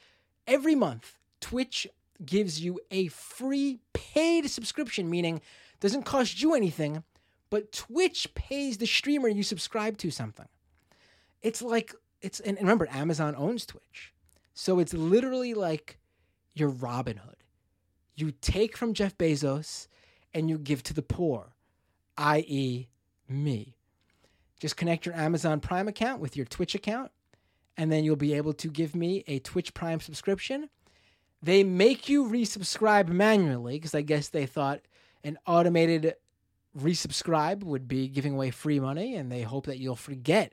[0.46, 1.88] every month, Twitch
[2.24, 5.40] gives you a free paid subscription, meaning
[5.80, 7.02] doesn't cost you anything,
[7.50, 10.48] but Twitch pays the streamer you subscribe to something.
[11.42, 14.12] It's like it's and remember Amazon owns Twitch.
[14.54, 15.98] So it's literally like
[16.54, 17.36] your Robin Hood.
[18.14, 19.88] You take from Jeff Bezos
[20.32, 21.54] and you give to the poor,
[22.16, 22.88] i.e.,
[23.28, 23.76] me.
[24.58, 27.10] Just connect your Amazon Prime account with your Twitch account,
[27.76, 30.70] and then you'll be able to give me a Twitch Prime subscription.
[31.42, 34.80] They make you resubscribe manually because I guess they thought
[35.22, 36.14] an automated
[36.78, 40.52] resubscribe would be giving away free money, and they hope that you'll forget.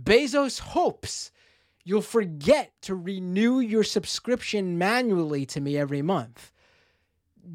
[0.00, 1.30] Bezos hopes
[1.84, 6.52] you'll forget to renew your subscription manually to me every month.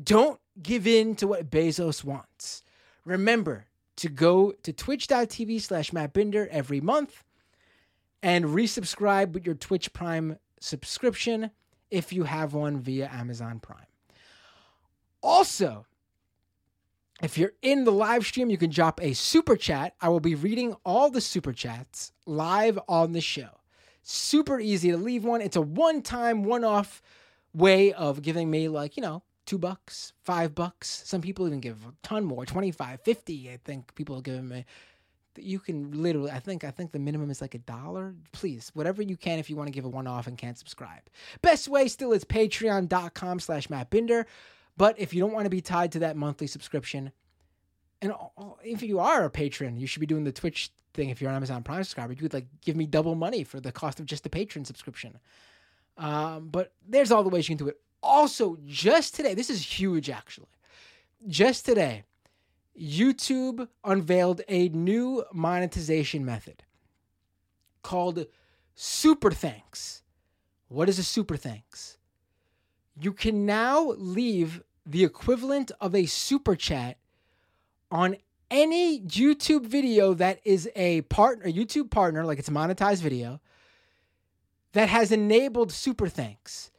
[0.04, 2.64] Don't give in to what Bezos wants.
[3.06, 3.66] Remember
[3.98, 7.24] to go to twitch.tv slash Matt Binder every month
[8.22, 11.52] and resubscribe with your Twitch Prime subscription
[11.90, 13.86] if you have one via Amazon Prime.
[15.22, 15.86] Also,
[17.22, 19.96] if you're in the live stream, you can drop a super chat.
[20.02, 23.50] I will be reading all the super chats live on the show.
[24.04, 25.42] Super easy to leave one.
[25.42, 27.02] It's a one time, one off
[27.54, 31.04] way of giving me, like, you know, two bucks, five bucks.
[31.06, 33.50] Some people even give a ton more 25, 50.
[33.50, 34.66] I think people are giving me.
[35.36, 38.16] You can literally, I think, I think the minimum is like a dollar.
[38.32, 41.02] Please, whatever you can if you want to give a one off and can't subscribe.
[41.42, 44.28] Best way still is patreon.com slash Matt Binder.
[44.78, 47.12] But if you don't want to be tied to that monthly subscription,
[48.02, 48.14] and
[48.64, 51.10] if you are a patron, you should be doing the Twitch thing.
[51.10, 53.72] If you're an Amazon Prime subscriber, you would like give me double money for the
[53.72, 55.18] cost of just the patron subscription.
[55.98, 57.80] Um, but there's all the ways you can do it.
[58.04, 60.48] Also, just today, this is huge actually.
[61.28, 62.04] Just today,
[62.80, 66.64] YouTube unveiled a new monetization method
[67.82, 68.28] called
[68.76, 70.04] Super Thanks.
[70.68, 71.97] What is a Super Thanks?
[73.00, 76.98] You can now leave the equivalent of a super chat
[77.92, 78.18] on
[78.50, 83.40] any YouTube video that is a partner, a YouTube partner, like it's a monetized video,
[84.74, 86.72] that has enabled super thanks.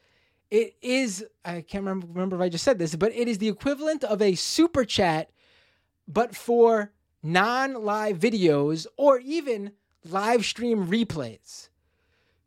[0.50, 3.48] It is, I can't remember, remember if I just said this, but it is the
[3.48, 5.30] equivalent of a super chat,
[6.06, 6.92] but for
[7.22, 9.72] non live videos or even
[10.04, 11.68] live stream replays.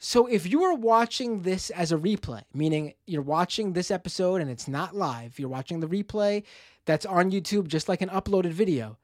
[0.03, 4.49] So if you are watching this as a replay, meaning you're watching this episode and
[4.49, 6.41] it's not live, you're watching the replay
[6.85, 8.97] that's on YouTube just like an uploaded video,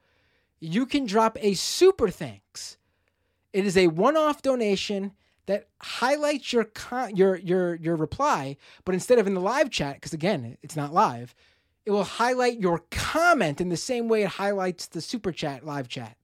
[0.59, 2.77] you can drop a super thanks.
[3.53, 5.11] It is a one-off donation
[5.45, 9.97] that highlights your con- your your your reply, but instead of in the live chat
[9.97, 11.35] because again, it's not live,
[11.85, 15.87] it will highlight your comment in the same way it highlights the super chat live
[15.87, 16.17] chat.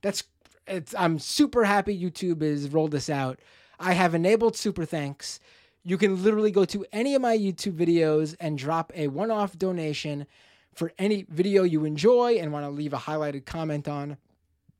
[0.00, 0.22] That's
[0.68, 3.40] it's I'm super happy YouTube has rolled this out.
[3.84, 5.38] I have enabled super thanks.
[5.82, 10.26] You can literally go to any of my YouTube videos and drop a one-off donation
[10.74, 14.16] for any video you enjoy and want to leave a highlighted comment on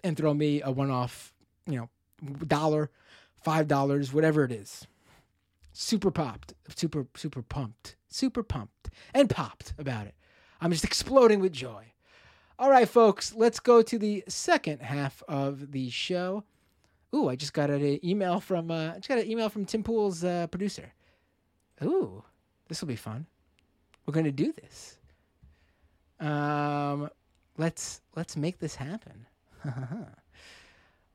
[0.02, 1.34] and throw me a one-off,
[1.66, 1.90] you know,
[2.46, 2.90] dollar,
[3.42, 4.86] five dollars, whatever it is.
[5.74, 10.14] Super popped, super super pumped, super pumped and popped about it.
[10.62, 11.92] I'm just exploding with joy.
[12.58, 16.44] All right, folks, let's go to the second half of the show.
[17.14, 19.84] Ooh, I just got an email from uh, I just got an email from Tim
[19.84, 20.92] Pool's uh, producer.
[21.82, 22.24] Ooh,
[22.68, 23.26] this will be fun.
[24.04, 24.98] We're going to do this.
[26.18, 27.08] Um,
[27.56, 29.26] let's let's make this happen.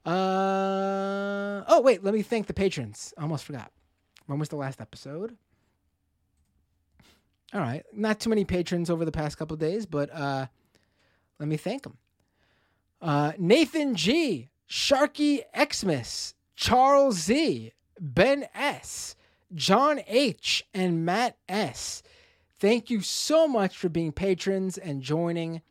[0.05, 3.13] uh, oh wait, let me thank the patrons.
[3.17, 3.71] Almost forgot.
[4.26, 5.35] When was the last episode?
[7.53, 10.45] All right, not too many patrons over the past couple days, but uh,
[11.39, 11.97] let me thank them.
[13.01, 19.15] Uh, Nathan G, Sharky Xmas, Charles Z, Ben S,
[19.53, 22.03] John H, and Matt S.
[22.59, 25.61] Thank you so much for being patrons and joining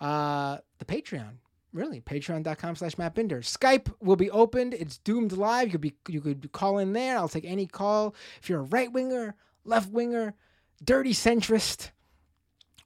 [0.00, 1.38] uh, the Patreon.
[1.72, 3.40] Really, patreon.com slash Matt Binder.
[3.40, 4.72] Skype will be opened.
[4.72, 5.66] It's doomed live.
[5.66, 7.18] You could be you could call in there.
[7.18, 8.14] I'll take any call.
[8.40, 9.34] If you're a right winger,
[9.64, 10.34] left winger,
[10.82, 11.90] dirty centrist,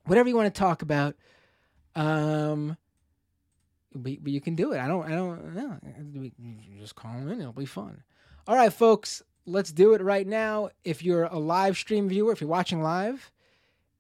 [0.04, 1.14] whatever you want to talk about,
[1.94, 2.76] um,
[3.94, 4.78] but, but you can do it.
[4.81, 7.40] I don't I don't just call them in.
[7.40, 8.02] It'll be fun.
[8.47, 9.23] All right, folks.
[9.44, 10.70] Let's do it right now.
[10.85, 13.32] If you're a live stream viewer, if you're watching live,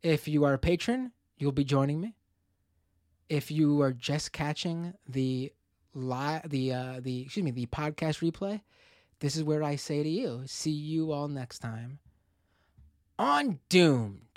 [0.02, 2.14] if you are a patron, you'll be joining me.
[3.28, 5.52] If you are just catching the
[5.94, 8.60] live the uh the excuse me, the podcast replay,
[9.20, 11.98] this is where I say to you, see you all next time
[13.18, 14.31] on Doomed.